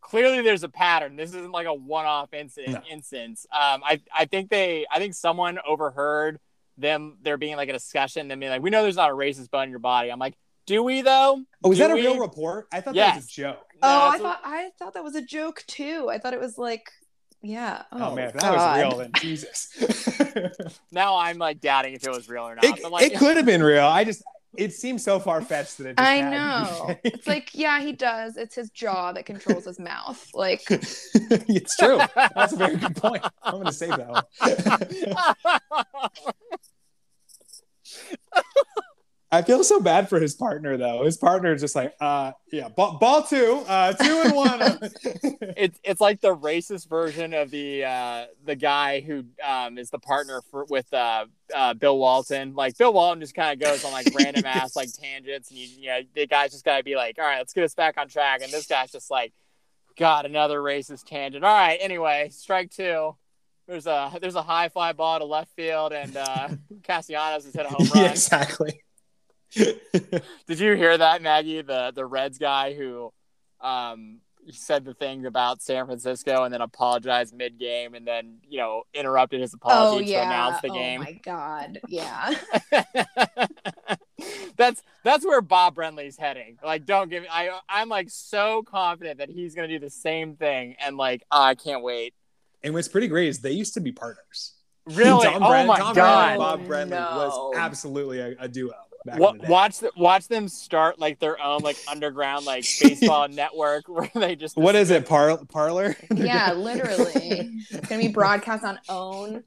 clearly 0.00 0.42
there's 0.42 0.62
a 0.62 0.68
pattern. 0.68 1.16
This 1.16 1.30
isn't 1.30 1.52
like 1.52 1.66
a 1.66 1.74
one-off 1.74 2.32
incident. 2.32 2.74
No. 2.74 2.80
Instance. 2.90 3.46
Um, 3.52 3.82
I 3.84 4.00
I 4.14 4.26
think 4.26 4.50
they 4.50 4.86
I 4.90 4.98
think 4.98 5.14
someone 5.14 5.58
overheard 5.66 6.38
them 6.76 7.18
there 7.22 7.36
being 7.36 7.56
like 7.56 7.68
a 7.68 7.72
discussion. 7.72 8.28
Them 8.28 8.40
being 8.40 8.52
like, 8.52 8.62
we 8.62 8.70
know 8.70 8.82
there's 8.82 8.96
not 8.96 9.10
a 9.10 9.14
racist 9.14 9.50
bone 9.50 9.64
in 9.64 9.70
your 9.70 9.78
body. 9.78 10.10
I'm 10.10 10.18
like, 10.18 10.34
do 10.68 10.82
we 10.82 11.00
though? 11.00 11.42
Oh, 11.64 11.72
is 11.72 11.78
Do 11.78 11.84
that 11.84 11.92
a 11.92 11.94
real 11.94 12.18
report? 12.18 12.66
I 12.70 12.80
thought 12.80 12.94
yes. 12.94 13.14
that 13.14 13.16
was 13.16 13.24
a 13.24 13.28
joke. 13.28 13.66
No, 13.82 13.88
oh, 13.88 14.08
I 14.10 14.18
thought 14.18 14.40
I 14.44 14.70
thought 14.78 14.94
that 14.94 15.02
was 15.02 15.14
a 15.14 15.22
joke 15.22 15.64
too. 15.66 16.08
I 16.10 16.18
thought 16.18 16.34
it 16.34 16.40
was 16.40 16.58
like, 16.58 16.90
yeah. 17.42 17.84
Oh, 17.90 18.10
oh 18.10 18.14
man, 18.14 18.32
that 18.34 18.42
God. 18.42 18.54
was 18.54 18.84
real. 18.84 18.98
Then 18.98 19.10
Jesus. 19.18 19.74
now 20.92 21.16
I'm 21.16 21.38
like 21.38 21.60
doubting 21.60 21.94
if 21.94 22.06
it 22.06 22.10
was 22.10 22.28
real 22.28 22.42
or 22.42 22.54
not. 22.54 22.64
It, 22.64 22.90
like, 22.90 23.10
it 23.10 23.18
could 23.18 23.38
have 23.38 23.46
been 23.46 23.62
real. 23.62 23.86
I 23.86 24.04
just 24.04 24.22
it 24.56 24.74
seems 24.74 25.02
so 25.04 25.18
far 25.18 25.40
fetched 25.40 25.78
that 25.78 25.86
it. 25.86 25.94
I 25.98 26.20
know. 26.20 26.96
it's 27.04 27.26
like, 27.26 27.50
yeah, 27.54 27.80
he 27.80 27.92
does. 27.92 28.36
It's 28.36 28.54
his 28.54 28.70
jaw 28.70 29.12
that 29.12 29.24
controls 29.24 29.64
his 29.64 29.78
mouth. 29.78 30.28
Like, 30.34 30.62
it's 30.68 31.76
true. 31.76 31.98
That's 32.14 32.52
a 32.52 32.56
very 32.56 32.76
good 32.76 32.96
point. 33.02 33.24
I'm 33.42 33.54
going 33.54 33.66
to 33.66 33.72
say 33.72 33.88
that 33.88 34.08
one. 34.08 34.24
I 39.30 39.42
feel 39.42 39.62
so 39.62 39.78
bad 39.78 40.08
for 40.08 40.18
his 40.18 40.34
partner 40.34 40.78
though. 40.78 41.04
His 41.04 41.18
partner 41.18 41.52
is 41.52 41.60
just 41.60 41.76
like, 41.76 41.94
uh, 42.00 42.32
yeah, 42.50 42.68
ball, 42.68 42.96
ball 42.96 43.22
two, 43.22 43.62
uh, 43.68 43.92
two 43.92 44.22
and 44.24 44.34
one. 44.34 44.58
it's 45.56 45.78
it's 45.84 46.00
like 46.00 46.22
the 46.22 46.34
racist 46.34 46.88
version 46.88 47.34
of 47.34 47.50
the 47.50 47.84
uh, 47.84 48.26
the 48.46 48.56
guy 48.56 49.00
who 49.00 49.24
um, 49.46 49.76
is 49.76 49.90
the 49.90 49.98
partner 49.98 50.40
for 50.50 50.64
with 50.64 50.90
uh, 50.94 51.26
uh, 51.54 51.74
Bill 51.74 51.98
Walton. 51.98 52.54
Like 52.54 52.78
Bill 52.78 52.92
Walton 52.92 53.20
just 53.20 53.34
kind 53.34 53.52
of 53.52 53.66
goes 53.66 53.84
on 53.84 53.92
like 53.92 54.06
random 54.14 54.44
ass 54.46 54.74
like 54.74 54.88
tangents, 54.94 55.50
and 55.50 55.58
you, 55.58 55.68
you 55.78 55.86
know 55.88 56.00
the 56.14 56.26
guy's 56.26 56.52
just 56.52 56.64
gotta 56.64 56.82
be 56.82 56.96
like, 56.96 57.18
all 57.18 57.24
right, 57.24 57.38
let's 57.38 57.52
get 57.52 57.64
us 57.64 57.74
back 57.74 57.98
on 57.98 58.08
track. 58.08 58.40
And 58.42 58.50
this 58.50 58.66
guy's 58.66 58.90
just 58.90 59.10
like, 59.10 59.34
God, 59.98 60.24
another 60.24 60.60
racist 60.60 61.04
tangent. 61.04 61.44
All 61.44 61.54
right, 61.54 61.76
anyway, 61.82 62.30
strike 62.32 62.70
two. 62.70 63.14
There's 63.66 63.86
a 63.86 64.10
there's 64.22 64.36
a 64.36 64.42
high 64.42 64.70
fly 64.70 64.94
ball 64.94 65.18
to 65.18 65.26
left 65.26 65.54
field, 65.54 65.92
and 65.92 66.16
uh, 66.16 66.48
Castellanos 66.82 67.44
has 67.44 67.54
hit 67.54 67.66
a 67.66 67.68
home 67.68 67.86
run. 67.94 68.04
Yeah, 68.04 68.10
exactly. 68.10 68.80
Did 69.54 70.60
you 70.60 70.74
hear 70.74 70.96
that, 70.96 71.22
Maggie? 71.22 71.62
The 71.62 71.92
the 71.94 72.04
Reds 72.04 72.38
guy 72.38 72.74
who 72.74 73.12
um, 73.60 74.20
said 74.50 74.84
the 74.84 74.94
thing 74.94 75.26
about 75.26 75.62
San 75.62 75.86
Francisco 75.86 76.44
and 76.44 76.52
then 76.52 76.60
apologized 76.60 77.34
mid 77.34 77.58
game 77.58 77.94
and 77.94 78.06
then 78.06 78.38
you 78.48 78.58
know 78.58 78.82
interrupted 78.94 79.40
his 79.40 79.54
apology 79.54 80.06
oh, 80.06 80.08
yeah. 80.08 80.20
to 80.20 80.26
announce 80.26 80.60
the 80.60 80.70
oh, 80.70 80.74
game. 80.74 81.00
Oh 81.00 81.04
my 81.04 81.20
god, 81.22 81.80
yeah. 81.88 82.34
that's 84.56 84.82
that's 85.04 85.24
where 85.24 85.40
Bob 85.40 85.76
Brenly's 85.76 86.16
heading. 86.16 86.58
Like, 86.62 86.84
don't 86.84 87.08
give 87.08 87.22
me. 87.22 87.28
I 87.30 87.58
I'm 87.68 87.88
like 87.88 88.10
so 88.10 88.62
confident 88.62 89.18
that 89.18 89.30
he's 89.30 89.54
gonna 89.54 89.68
do 89.68 89.78
the 89.78 89.90
same 89.90 90.36
thing, 90.36 90.76
and 90.84 90.96
like 90.96 91.22
I 91.30 91.54
can't 91.54 91.82
wait. 91.82 92.14
And 92.62 92.74
what's 92.74 92.88
pretty 92.88 93.08
great 93.08 93.28
is 93.28 93.40
they 93.40 93.52
used 93.52 93.74
to 93.74 93.80
be 93.80 93.92
partners. 93.92 94.54
Really? 94.86 95.24
Tom 95.24 95.42
oh 95.42 95.46
Bren- 95.46 95.66
my 95.66 95.78
Tom 95.78 95.94
god! 95.94 96.30
and 96.30 96.38
Bob 96.38 96.66
Brenly 96.66 96.90
No. 96.90 96.96
was 96.98 97.54
absolutely 97.56 98.20
a, 98.20 98.34
a 98.40 98.48
duo. 98.48 98.72
Back 99.08 99.20
in 99.20 99.38
the 99.38 99.42
day. 99.44 99.48
watch 99.48 99.78
the, 99.78 99.90
watch 99.96 100.28
them 100.28 100.48
start 100.48 100.98
like 100.98 101.18
their 101.18 101.40
own 101.40 101.60
like 101.62 101.76
underground 101.88 102.46
like 102.46 102.64
baseball 102.80 103.28
network 103.28 103.84
where 103.88 104.10
they 104.14 104.36
just 104.36 104.56
What 104.56 104.74
is 104.74 104.90
it? 104.90 105.06
Par- 105.06 105.38
Parler? 105.48 105.96
Yeah, 106.14 106.52
literally. 106.52 107.62
It's 107.70 107.88
gonna 107.88 108.02
be 108.02 108.08
broadcast 108.08 108.64
on 108.64 108.78
OWN. 108.88 109.44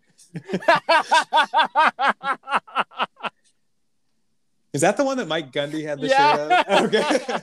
Is 4.73 4.81
that 4.81 4.95
the 4.95 5.03
one 5.03 5.17
that 5.17 5.27
Mike 5.27 5.51
Gundy 5.51 5.83
had 5.83 5.99
the 5.99 6.07
yeah. 6.07 6.35
shirt 6.35 6.67
on? 6.69 6.85
Okay. 6.85 7.39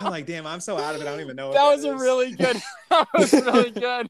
I'm 0.00 0.10
like, 0.10 0.24
damn, 0.26 0.46
I'm 0.46 0.60
so 0.60 0.78
out 0.78 0.94
of 0.94 1.02
it. 1.02 1.06
I 1.06 1.10
don't 1.10 1.20
even 1.20 1.36
know. 1.36 1.48
What 1.48 1.54
that 1.56 1.76
was 1.76 1.84
a 1.84 1.94
is. 1.94 2.00
really 2.00 2.32
good. 2.32 2.56
That 2.88 3.06
was 3.12 3.32
really 3.32 3.70
good. 3.70 4.08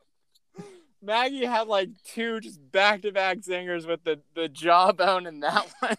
Maggie 1.03 1.45
had 1.45 1.67
like 1.67 1.89
two 2.05 2.41
just 2.41 2.61
back 2.71 3.03
to 3.03 3.13
back 3.13 3.39
zingers 3.39 3.87
with 3.89 4.05
the 4.05 4.21
the 4.35 4.49
jawbone 4.49 5.27
in 5.27 5.41
that 5.41 5.67
one. 5.81 5.97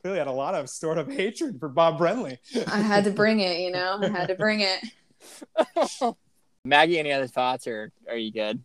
Clearly 0.00 0.18
had 0.18 0.28
a 0.28 0.32
lot 0.32 0.54
of 0.54 0.68
stored 0.68 0.98
up 0.98 1.10
hatred 1.10 1.58
for 1.58 1.68
Bob 1.68 1.98
Brenly. 1.98 2.38
I 2.66 2.78
had 2.78 3.04
to 3.04 3.10
bring 3.10 3.40
it, 3.40 3.60
you 3.60 3.70
know. 3.70 3.98
I 4.00 4.08
had 4.08 4.28
to 4.28 4.34
bring 4.34 4.60
it. 4.60 6.16
Maggie, 6.64 6.98
any 6.98 7.12
other 7.12 7.26
thoughts, 7.26 7.66
or 7.66 7.92
are 8.08 8.16
you 8.16 8.32
good? 8.32 8.62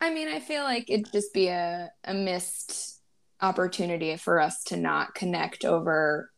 I 0.00 0.12
mean, 0.12 0.28
I 0.28 0.40
feel 0.40 0.64
like 0.64 0.90
it'd 0.90 1.12
just 1.12 1.32
be 1.32 1.48
a, 1.48 1.90
a 2.04 2.14
missed 2.14 3.00
opportunity 3.40 4.16
for 4.16 4.40
us 4.40 4.64
to 4.64 4.76
not 4.76 5.14
connect 5.14 5.64
over 5.64 6.30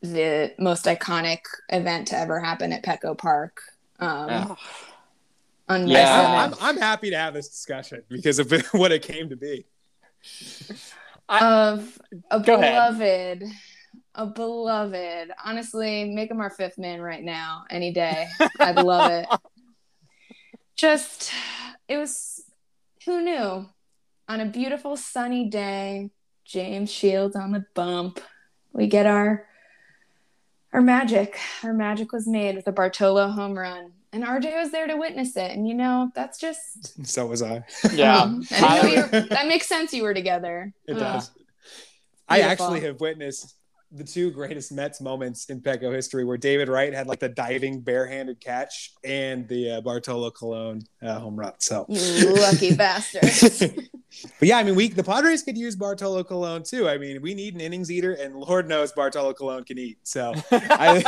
the 0.00 0.52
most 0.58 0.84
iconic 0.86 1.40
event 1.68 2.08
to 2.08 2.18
ever 2.18 2.40
happen 2.40 2.72
at 2.72 2.84
Petco 2.84 3.16
Park. 3.16 3.60
Um, 3.98 4.28
Yeah. 4.28 4.54
on 5.68 5.88
Yeah. 5.88 6.44
I'm, 6.44 6.54
I'm 6.60 6.76
happy 6.78 7.10
to 7.10 7.16
have 7.16 7.34
this 7.34 7.48
discussion 7.48 8.02
because 8.08 8.38
of 8.38 8.50
what 8.72 8.92
it 8.92 9.02
came 9.02 9.28
to 9.30 9.36
be. 9.36 9.66
Of 11.28 12.00
a 12.30 12.40
Go 12.40 12.54
ahead. 12.54 12.98
beloved, 12.98 13.44
a 14.14 14.26
beloved. 14.26 15.30
Honestly, 15.44 16.04
make 16.04 16.30
him 16.30 16.40
our 16.40 16.50
fifth 16.50 16.78
man 16.78 17.00
right 17.00 17.22
now, 17.22 17.64
any 17.70 17.92
day. 17.92 18.28
I'd 18.58 18.82
love 18.82 19.10
it. 19.10 19.26
Just, 20.76 21.32
it 21.88 21.96
was, 21.96 22.44
who 23.06 23.22
knew? 23.22 23.66
On 24.28 24.40
a 24.40 24.46
beautiful 24.46 24.96
sunny 24.96 25.48
day, 25.48 26.10
James 26.44 26.90
Shields 26.90 27.34
on 27.36 27.52
the 27.52 27.64
bump. 27.74 28.20
We 28.72 28.86
get 28.86 29.06
our 29.06 29.46
our 30.72 30.82
magic. 30.82 31.38
Our 31.62 31.72
magic 31.72 32.12
was 32.12 32.26
made 32.26 32.56
with 32.56 32.66
a 32.66 32.72
Bartolo 32.72 33.28
home 33.28 33.58
run. 33.58 33.92
And 34.16 34.24
RJ 34.24 34.54
was 34.56 34.70
there 34.72 34.86
to 34.86 34.96
witness 34.96 35.36
it. 35.36 35.50
And 35.50 35.68
you 35.68 35.74
know, 35.74 36.10
that's 36.14 36.38
just 36.40 37.06
So 37.06 37.26
was 37.26 37.42
I. 37.42 37.62
Yeah. 37.92 38.16
um, 38.22 38.42
I 38.50 38.60
know 38.60 38.66
Tyler- 38.66 38.88
you're- 39.12 39.28
that 39.28 39.46
makes 39.46 39.68
sense 39.68 39.92
you 39.92 40.02
were 40.04 40.14
together. 40.14 40.72
It 40.88 40.94
does. 40.94 41.30
I 42.28 42.40
actually 42.40 42.80
have 42.80 42.98
witnessed 43.00 43.54
the 43.92 44.02
two 44.02 44.30
greatest 44.32 44.72
Mets 44.72 45.00
moments 45.00 45.44
in 45.48 45.60
Petco 45.60 45.94
history, 45.94 46.24
where 46.24 46.36
David 46.36 46.68
Wright 46.68 46.92
had 46.92 47.06
like 47.06 47.20
the 47.20 47.28
diving 47.28 47.80
barehanded 47.82 48.40
catch 48.40 48.92
and 49.04 49.46
the 49.46 49.70
uh, 49.76 49.80
Bartolo 49.80 50.30
Colon 50.32 50.82
uh, 51.02 51.20
home 51.20 51.36
run. 51.36 51.52
So, 51.58 51.86
You 51.88 52.34
lucky 52.34 52.74
bastard. 52.84 53.88
but 54.40 54.48
yeah, 54.48 54.58
I 54.58 54.64
mean, 54.64 54.74
we 54.74 54.88
the 54.88 55.04
Padres 55.04 55.44
could 55.44 55.56
use 55.56 55.76
Bartolo 55.76 56.24
Colon 56.24 56.64
too. 56.64 56.88
I 56.88 56.98
mean, 56.98 57.22
we 57.22 57.32
need 57.34 57.54
an 57.54 57.60
innings 57.60 57.90
eater, 57.92 58.14
and 58.14 58.34
Lord 58.34 58.66
knows 58.68 58.90
Bartolo 58.90 59.32
Colon 59.32 59.62
can 59.62 59.78
eat. 59.78 59.98
So, 60.02 60.32
I, 60.50 61.04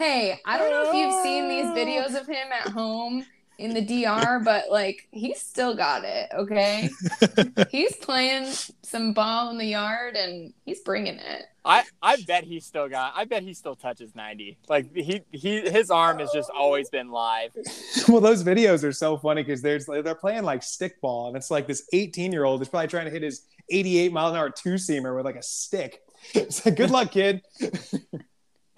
Hey, 0.00 0.40
I 0.46 0.56
don't 0.56 0.70
know 0.70 0.88
if 0.88 0.94
you've 0.94 1.22
seen 1.22 1.46
these 1.46 1.66
videos 1.66 2.18
of 2.18 2.26
him 2.26 2.48
at 2.50 2.68
home 2.68 3.26
in 3.58 3.74
the 3.74 3.82
DR, 3.82 4.38
but 4.44 4.70
like 4.70 5.06
he's 5.12 5.38
still 5.42 5.74
got 5.74 6.04
it, 6.06 6.30
okay? 6.34 6.88
he's 7.70 7.94
playing 7.96 8.50
some 8.80 9.12
ball 9.12 9.50
in 9.50 9.58
the 9.58 9.66
yard 9.66 10.16
and 10.16 10.54
he's 10.64 10.80
bringing 10.80 11.16
it. 11.16 11.42
I 11.66 11.84
I 12.00 12.16
bet 12.26 12.44
he 12.44 12.60
still 12.60 12.88
got. 12.88 13.12
I 13.14 13.26
bet 13.26 13.42
he 13.42 13.52
still 13.52 13.76
touches 13.76 14.14
ninety. 14.14 14.56
Like 14.70 14.90
he 14.96 15.20
he 15.32 15.60
his 15.68 15.90
arm 15.90 16.18
has 16.20 16.30
just 16.32 16.48
always 16.48 16.88
been 16.88 17.10
live. 17.10 17.50
well, 18.08 18.22
those 18.22 18.42
videos 18.42 18.82
are 18.84 18.92
so 18.92 19.18
funny 19.18 19.42
because 19.42 19.60
there's 19.60 19.84
they're 19.84 20.14
playing 20.14 20.44
like 20.44 20.62
stickball, 20.62 21.28
and 21.28 21.36
it's 21.36 21.50
like 21.50 21.66
this 21.66 21.86
18 21.92 22.32
year 22.32 22.44
old 22.44 22.62
is 22.62 22.68
probably 22.70 22.88
trying 22.88 23.04
to 23.04 23.10
hit 23.10 23.22
his 23.22 23.42
88 23.68 24.14
mile 24.14 24.30
an 24.30 24.36
hour 24.36 24.48
two 24.48 24.76
seamer 24.76 25.14
with 25.14 25.26
like 25.26 25.36
a 25.36 25.42
stick. 25.42 26.00
It's 26.34 26.64
like, 26.64 26.76
good 26.76 26.90
luck, 26.90 27.12
kid. 27.12 27.42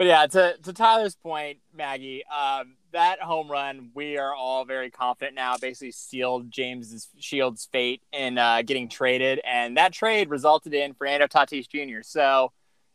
But 0.03 0.09
yeah, 0.09 0.27
to 0.27 0.57
to 0.65 0.73
Tyler's 0.73 1.15
point, 1.15 1.59
Maggie, 1.73 2.25
um, 2.27 2.75
that 2.91 3.21
home 3.21 3.49
run, 3.49 3.91
we 3.95 4.19
are 4.19 4.35
all 4.35 4.65
very 4.65 4.91
confident 4.91 5.37
now. 5.37 5.57
Basically, 5.57 5.93
sealed 5.93 6.51
James's 6.51 7.09
Shields' 7.21 7.69
fate 7.71 8.03
in 8.13 8.37
uh, 8.37 8.63
getting 8.63 8.89
traded, 8.89 9.41
and 9.45 9.77
that 9.77 9.93
trade 9.93 10.29
resulted 10.29 10.75
in 10.75 10.95
Fernando 10.95 11.29
Tatis 11.29 11.69
Jr. 11.69 12.03
So, 12.03 12.51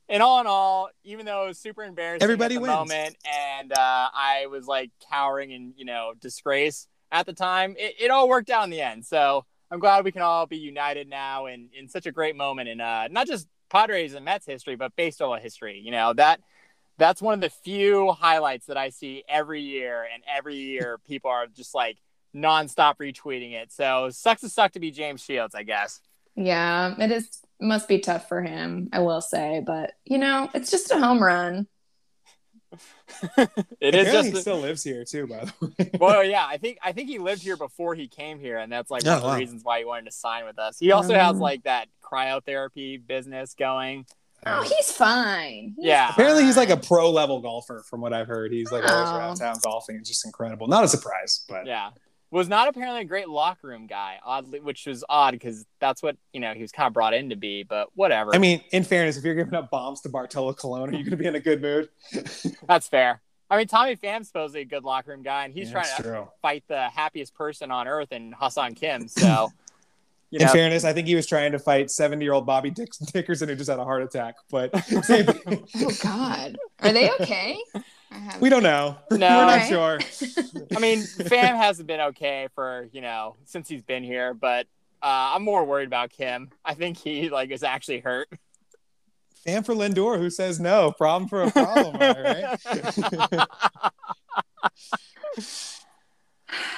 in 0.09 0.19
all 0.19 0.41
in 0.41 0.47
all, 0.47 0.89
even 1.05 1.25
though 1.25 1.45
it 1.45 1.47
was 1.47 1.59
super 1.59 1.85
embarrassing 1.85 2.23
Everybody 2.23 2.55
at 2.55 2.57
the 2.57 2.63
wins. 2.63 2.75
moment, 2.75 3.15
and 3.25 3.71
uh, 3.71 4.09
I 4.13 4.47
was 4.51 4.67
like 4.67 4.91
cowering 5.09 5.51
in 5.51 5.73
you 5.77 5.85
know 5.85 6.11
disgrace 6.19 6.89
at 7.13 7.25
the 7.25 7.31
time, 7.31 7.77
it, 7.79 7.95
it 8.01 8.11
all 8.11 8.27
worked 8.27 8.49
out 8.49 8.65
in 8.65 8.69
the 8.69 8.81
end. 8.81 9.05
So 9.05 9.45
I'm 9.71 9.79
glad 9.79 10.03
we 10.03 10.11
can 10.11 10.23
all 10.23 10.45
be 10.45 10.57
united 10.57 11.07
now 11.07 11.45
in 11.45 11.69
in 11.71 11.87
such 11.87 12.05
a 12.05 12.11
great 12.11 12.35
moment 12.35 12.67
in 12.67 12.81
uh, 12.81 13.07
not 13.09 13.27
just 13.27 13.47
Padres 13.69 14.13
and 14.13 14.25
Mets 14.25 14.45
history, 14.45 14.75
but 14.75 14.93
baseball 14.97 15.35
history. 15.35 15.79
You 15.81 15.91
know 15.91 16.11
that 16.11 16.41
that's 16.97 17.21
one 17.21 17.33
of 17.35 17.41
the 17.41 17.49
few 17.49 18.11
highlights 18.11 18.67
that 18.67 18.77
I 18.77 18.89
see 18.89 19.23
every 19.29 19.61
year, 19.61 20.07
and 20.13 20.23
every 20.27 20.55
year 20.55 20.99
people 21.07 21.31
are 21.31 21.47
just 21.47 21.73
like 21.75 21.97
nonstop 22.35 22.97
retweeting 22.97 23.53
it. 23.53 23.71
So 23.71 24.09
sucks 24.11 24.41
to 24.41 24.49
suck 24.49 24.73
to 24.73 24.79
be 24.79 24.91
James 24.91 25.21
Shields, 25.23 25.55
I 25.55 25.63
guess. 25.63 26.01
Yeah, 26.35 26.93
it 26.99 27.11
is 27.11 27.29
must 27.59 27.87
be 27.87 27.99
tough 27.99 28.27
for 28.29 28.41
him, 28.43 28.89
I 28.93 28.99
will 28.99 29.21
say, 29.21 29.63
but 29.65 29.93
you 30.05 30.17
know, 30.19 30.49
it's 30.53 30.69
just 30.69 30.91
a 30.91 30.99
home 30.99 31.21
run. 31.23 31.67
It 33.79 33.95
is 33.95 34.11
just 34.11 34.29
he 34.29 34.41
still 34.41 34.59
lives 34.59 34.83
here 34.83 35.05
too, 35.05 35.27
by 35.27 35.45
the 35.45 35.53
way. 35.79 35.91
well, 35.99 36.23
yeah. 36.23 36.45
I 36.45 36.57
think 36.57 36.77
I 36.83 36.91
think 36.91 37.07
he 37.09 37.17
lived 37.17 37.41
here 37.41 37.55
before 37.57 37.95
he 37.95 38.07
came 38.07 38.39
here, 38.39 38.57
and 38.57 38.71
that's 38.71 38.91
like 38.91 39.03
oh, 39.05 39.09
one 39.09 39.13
Oh, 39.13 39.17
of 39.17 39.21
the 39.23 39.27
wow. 39.29 39.35
reasons 39.37 39.63
why 39.63 39.79
he 39.79 39.85
wanted 39.85 40.05
to 40.05 40.11
sign 40.11 40.45
with 40.45 40.59
us. 40.59 40.77
He 40.77 40.91
also 40.91 41.13
has 41.13 41.37
Oh. 41.37 41.39
like 41.39 41.63
that 41.63 41.87
cryotherapy 42.03 43.05
business 43.05 43.53
going. 43.53 44.05
Oh, 44.45 44.61
he's 44.63 44.91
fine. 44.91 45.73
He's 45.75 45.85
Yeah. 45.85 46.09
Apparently, 46.11 46.43
he's 46.43 46.57
like 46.57 46.69
a 46.69 46.77
pro 46.77 47.11
level 47.11 47.41
golfer, 47.41 47.83
from 47.89 48.01
what 48.01 48.13
I've 48.13 48.27
heard. 48.27 48.51
He's 48.51 48.71
like 48.71 48.83
oh. 48.88 48.93
always 48.93 49.09
around 49.09 49.35
town 49.38 49.55
golfing. 49.63 49.95
It's 49.97 50.07
just 50.07 50.25
incredible. 50.25 50.67
Not 50.67 50.83
a 50.83 50.88
surprise, 50.88 51.43
but 51.49 51.65
Yeah. 51.65 51.91
Was 52.29 52.49
not 52.49 52.67
apparently 52.67 53.01
a 53.01 53.05
great 53.05 53.29
locker 53.29 53.67
room 53.67 53.88
guy, 53.88 54.17
oddly, 54.23 54.59
which 54.59 54.85
was 54.85 55.01
odd 55.07 55.31
because 55.31 55.65
that's 55.79 56.03
what 56.03 56.17
you 56.33 56.41
know 56.41 56.53
he 56.53 56.61
was 56.61 56.73
kind 56.73 56.85
of 56.85 56.93
brought 56.93 57.13
in 57.13 57.29
to 57.29 57.38
be. 57.38 57.63
But 57.63 57.88
whatever. 57.95 58.35
I 58.35 58.38
mean, 58.38 58.61
in 58.71 58.83
fairness, 58.83 59.15
if 59.17 59.23
you're 59.23 59.33
giving 59.33 59.53
up 59.55 59.71
bombs 59.71 60.01
to 60.01 60.09
Bartolo 60.09 60.51
Colon, 60.53 60.89
are 60.89 60.97
you 60.97 61.03
going 61.05 61.11
to 61.11 61.17
be 61.17 61.25
in 61.25 61.35
a 61.35 61.39
good 61.39 61.61
mood? 61.61 61.88
that's 62.67 62.89
fair. 62.89 63.21
I 63.49 63.55
mean, 63.57 63.67
Tommy 63.67 63.95
Pham's 63.95 64.27
supposedly 64.27 64.61
a 64.61 64.65
good 64.65 64.83
locker 64.83 65.11
room 65.11 65.23
guy, 65.23 65.45
and 65.45 65.53
he's 65.53 65.67
Yeah, 65.69 65.83
trying 65.83 65.95
to 65.95 66.03
true. 66.03 66.27
fight 66.41 66.65
the 66.67 66.89
happiest 66.89 67.33
person 67.33 67.71
on 67.71 67.88
earth 67.88 68.09
and 68.11 68.33
Ha-Seong 68.33 68.75
Kim. 68.75 69.07
So, 69.07 69.53
you 70.30 70.39
In 70.39 70.45
know, 70.45 70.51
fairness, 70.51 70.84
I 70.84 70.93
think 70.93 71.07
he 71.07 71.15
was 71.15 71.25
trying 71.25 71.51
to 71.53 71.59
fight 71.59 71.89
70 71.89 72.23
year 72.23 72.34
old 72.34 72.45
Bobby 72.45 72.69
Dick- 72.69 72.91
Dickerson 73.13 73.47
who 73.49 73.55
just 73.55 73.69
had 73.69 73.80
a 73.80 73.84
heart 73.84 74.03
attack. 74.03 74.36
But. 74.49 74.71
Oh 75.75 75.91
God, 76.03 76.57
are 76.82 76.91
they 76.91 77.09
okay? 77.21 77.59
We 78.39 78.49
don't 78.49 78.63
know. 78.63 78.97
No. 79.11 79.17
We're 79.17 79.19
not 79.19 79.47
Right. 79.47 79.67
sure. 79.69 79.99
I 80.75 80.80
mean, 80.80 80.99
Pham 80.99 81.55
hasn't 81.57 81.88
been 81.88 81.99
okay 82.01 82.47
for 82.55 82.88
you 82.91 83.01
know 83.01 83.36
since 83.45 83.67
he's 83.69 83.82
been 83.84 84.03
here, 84.03 84.34
but 84.34 84.65
uh, 85.01 85.34
I'm 85.36 85.43
more 85.43 85.63
worried 85.65 85.88
about 85.88 86.09
Kim. 86.11 86.49
I 86.65 86.73
think 86.73 86.97
he 86.97 87.30
like 87.30 87.51
is 87.51 87.63
actually 87.63 87.99
hurt. 87.99 88.28
Pham 89.45 89.65
for 89.65 89.73
Lindor, 89.75 90.17
who 90.17 90.30
says 90.30 90.59
no? 90.59 90.91
Problem 90.91 91.30
for 91.30 91.43
a 91.43 91.51
problem, 91.51 91.95
all 92.01 92.23
right? 92.23 93.47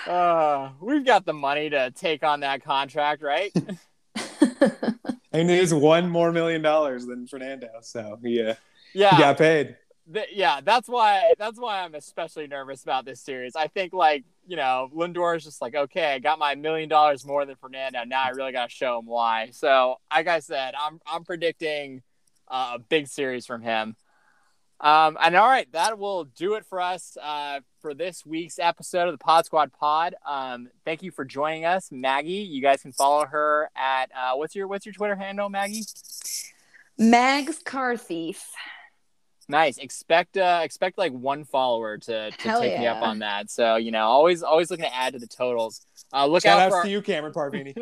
Uh, 0.08 0.70
we've 0.82 1.06
got 1.06 1.26
the 1.26 1.34
money 1.34 1.70
to 1.70 1.92
take 1.92 2.24
on 2.24 2.40
that 2.40 2.64
contract, 2.64 3.22
right? 3.22 3.54
And 5.32 5.52
it 5.52 5.60
is 5.60 5.72
one 5.74 6.10
more 6.10 6.32
million 6.32 6.64
dollars 6.64 7.06
than 7.06 7.28
Fernando, 7.28 7.70
so 7.82 8.18
yeah, 8.24 8.56
Yeah, 8.94 9.12
he 9.16 9.22
got 9.22 9.38
paid. 9.38 9.76
th- 10.12 10.30
yeah. 10.34 10.60
That's 10.64 10.90
why. 10.90 11.34
That's 11.38 11.60
why 11.60 11.84
I'm 11.84 11.94
especially 11.94 12.48
nervous 12.48 12.82
about 12.82 13.06
this 13.06 13.22
series. 13.22 13.56
I 13.56 13.68
think 13.68 13.94
like 13.94 14.24
you 14.48 14.56
know 14.56 14.90
Lindor 14.92 15.38
is 15.38 15.44
just 15.44 15.62
like, 15.62 15.76
okay, 15.76 16.16
I 16.16 16.20
got 16.20 16.40
my 16.40 16.56
million 16.56 16.90
dollars 16.90 17.28
more 17.28 17.46
than 17.46 17.56
Fernando. 17.58 18.04
Now 18.06 18.24
I 18.24 18.30
really 18.30 18.52
got 18.52 18.70
to 18.72 18.76
show 18.76 18.98
him 18.98 19.06
why. 19.06 19.50
So, 19.52 19.98
like 20.12 20.28
I 20.28 20.40
said, 20.40 20.74
I'm 20.76 21.00
I'm 21.06 21.24
predicting 21.24 22.02
uh, 22.48 22.72
a 22.76 22.80
big 22.80 23.08
series 23.08 23.46
from 23.46 23.62
him. 23.62 23.96
Um, 24.82 25.18
and 25.22 25.36
all 25.36 25.48
right, 25.48 25.70
that 25.74 26.00
will 26.00 26.24
do 26.24 26.54
it 26.54 26.66
for 26.66 26.80
us 26.80 27.18
uh, 27.22 27.60
for 27.82 27.94
this 27.94 28.26
week's 28.26 28.60
episode 28.60 29.08
of 29.08 29.14
the 29.14 29.18
Pod 29.18 29.46
Squad 29.46 29.74
Pod. 29.74 30.16
Um, 30.26 30.70
thank 30.86 31.04
you 31.04 31.12
for 31.12 31.26
joining 31.26 31.66
us, 31.66 31.92
Maggie. 31.92 32.32
You 32.32 32.62
guys 32.62 32.82
can 32.82 32.94
follow 32.94 33.26
her 33.26 33.70
at 33.76 34.10
uh, 34.16 34.36
what's 34.36 34.56
your 34.56 34.68
what's 34.68 34.86
your 34.86 34.94
Twitter 34.94 35.16
handle, 35.16 35.50
Maggie? 35.50 35.84
Mag's 36.98 37.60
car 37.60 37.98
thief. 37.98 38.52
Nice. 39.50 39.80
Expect 39.80 40.38
uh 40.38 40.62
expect 40.64 41.00
like 41.00 41.12
one 41.12 41.44
follower 41.44 41.98
to, 41.98 42.30
to 42.30 42.48
Hell 42.48 42.62
take 42.62 42.80
me 42.80 42.86
up 42.86 43.02
on 43.02 43.20
that. 43.20 43.50
So 43.50 43.78
you 43.78 43.90
know, 43.90 44.06
always 44.06 44.44
always 44.44 44.70
looking 44.70 44.86
to 44.86 44.96
add 44.96 45.14
to 45.14 45.20
the 45.20 45.28
totals. 45.28 45.86
Uh, 46.14 46.28
look 46.28 46.44
Shout 46.44 46.60
out 46.60 46.66
outs 46.66 46.74
for 46.74 46.78
our, 46.78 46.84
to 46.84 46.90
you, 46.90 47.02
Cameron 47.02 47.34
Parvini. 47.34 47.74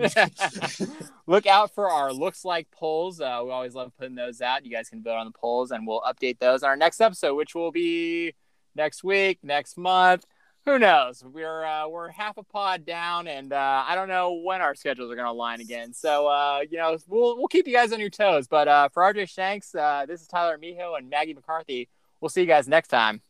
look 1.28 1.46
out 1.46 1.76
for 1.76 1.90
our 1.90 2.14
looks 2.14 2.46
like 2.46 2.72
polls. 2.72 3.20
Uh, 3.20 3.42
we 3.44 3.52
always 3.52 3.76
love 3.76 3.92
putting 3.98 4.16
those 4.16 4.42
out. 4.42 4.66
You 4.66 4.72
guys 4.72 4.90
can 4.90 5.04
vote 5.04 5.18
on 5.18 5.26
the 5.26 5.38
polls, 5.38 5.72
and 5.72 5.86
we'll 5.86 6.02
update 6.02 6.40
those 6.40 6.64
on 6.64 6.70
our 6.70 6.78
next 6.78 7.02
episode, 7.02 7.36
which 7.36 7.54
will 7.54 7.72
be 7.72 8.34
next 8.74 9.04
week, 9.04 9.40
next 9.44 9.78
month. 9.78 10.26
Who 10.68 10.78
knows? 10.78 11.24
We're 11.24 11.64
uh, 11.64 11.88
we're 11.88 12.10
half 12.10 12.36
a 12.36 12.44
pod 12.44 12.86
down, 12.86 13.30
and 13.30 13.54
uh, 13.54 13.86
I 13.88 13.96
don't 13.96 14.10
know 14.10 14.34
when 14.34 14.60
our 14.60 14.76
schedules 14.76 15.10
are 15.10 15.16
going 15.16 15.26
to 15.26 15.32
align 15.32 15.62
again. 15.62 15.94
So 15.94 16.28
uh, 16.28 16.60
you 16.70 16.78
know, 16.78 16.98
we'll 17.08 17.38
we'll 17.38 17.48
keep 17.48 17.68
you 17.68 17.74
guys 17.74 17.94
on 17.94 18.02
your 18.02 18.10
toes. 18.10 18.50
But 18.50 18.68
uh, 18.68 18.90
for 18.90 19.02
RJ 19.02 19.30
Shanks, 19.30 19.74
uh, 19.74 20.06
this 20.06 20.20
is 20.20 20.28
Tyler 20.28 20.58
Miho 20.58 20.98
and 20.98 21.10
Maggie 21.10 21.34
McCarthy. 21.34 21.88
We'll 22.20 22.28
see 22.28 22.42
you 22.42 22.48
guys 22.48 22.68
next 22.68 22.90
time. 22.90 23.22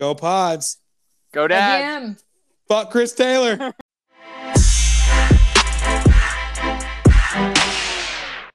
Go 0.00 0.16
pods. 0.16 0.80
Go 1.30 1.46
Dad. 1.46 1.76
Again. 1.76 2.16
Fuck 2.66 2.90
Chris 2.90 3.12
Taylor. 3.12 3.72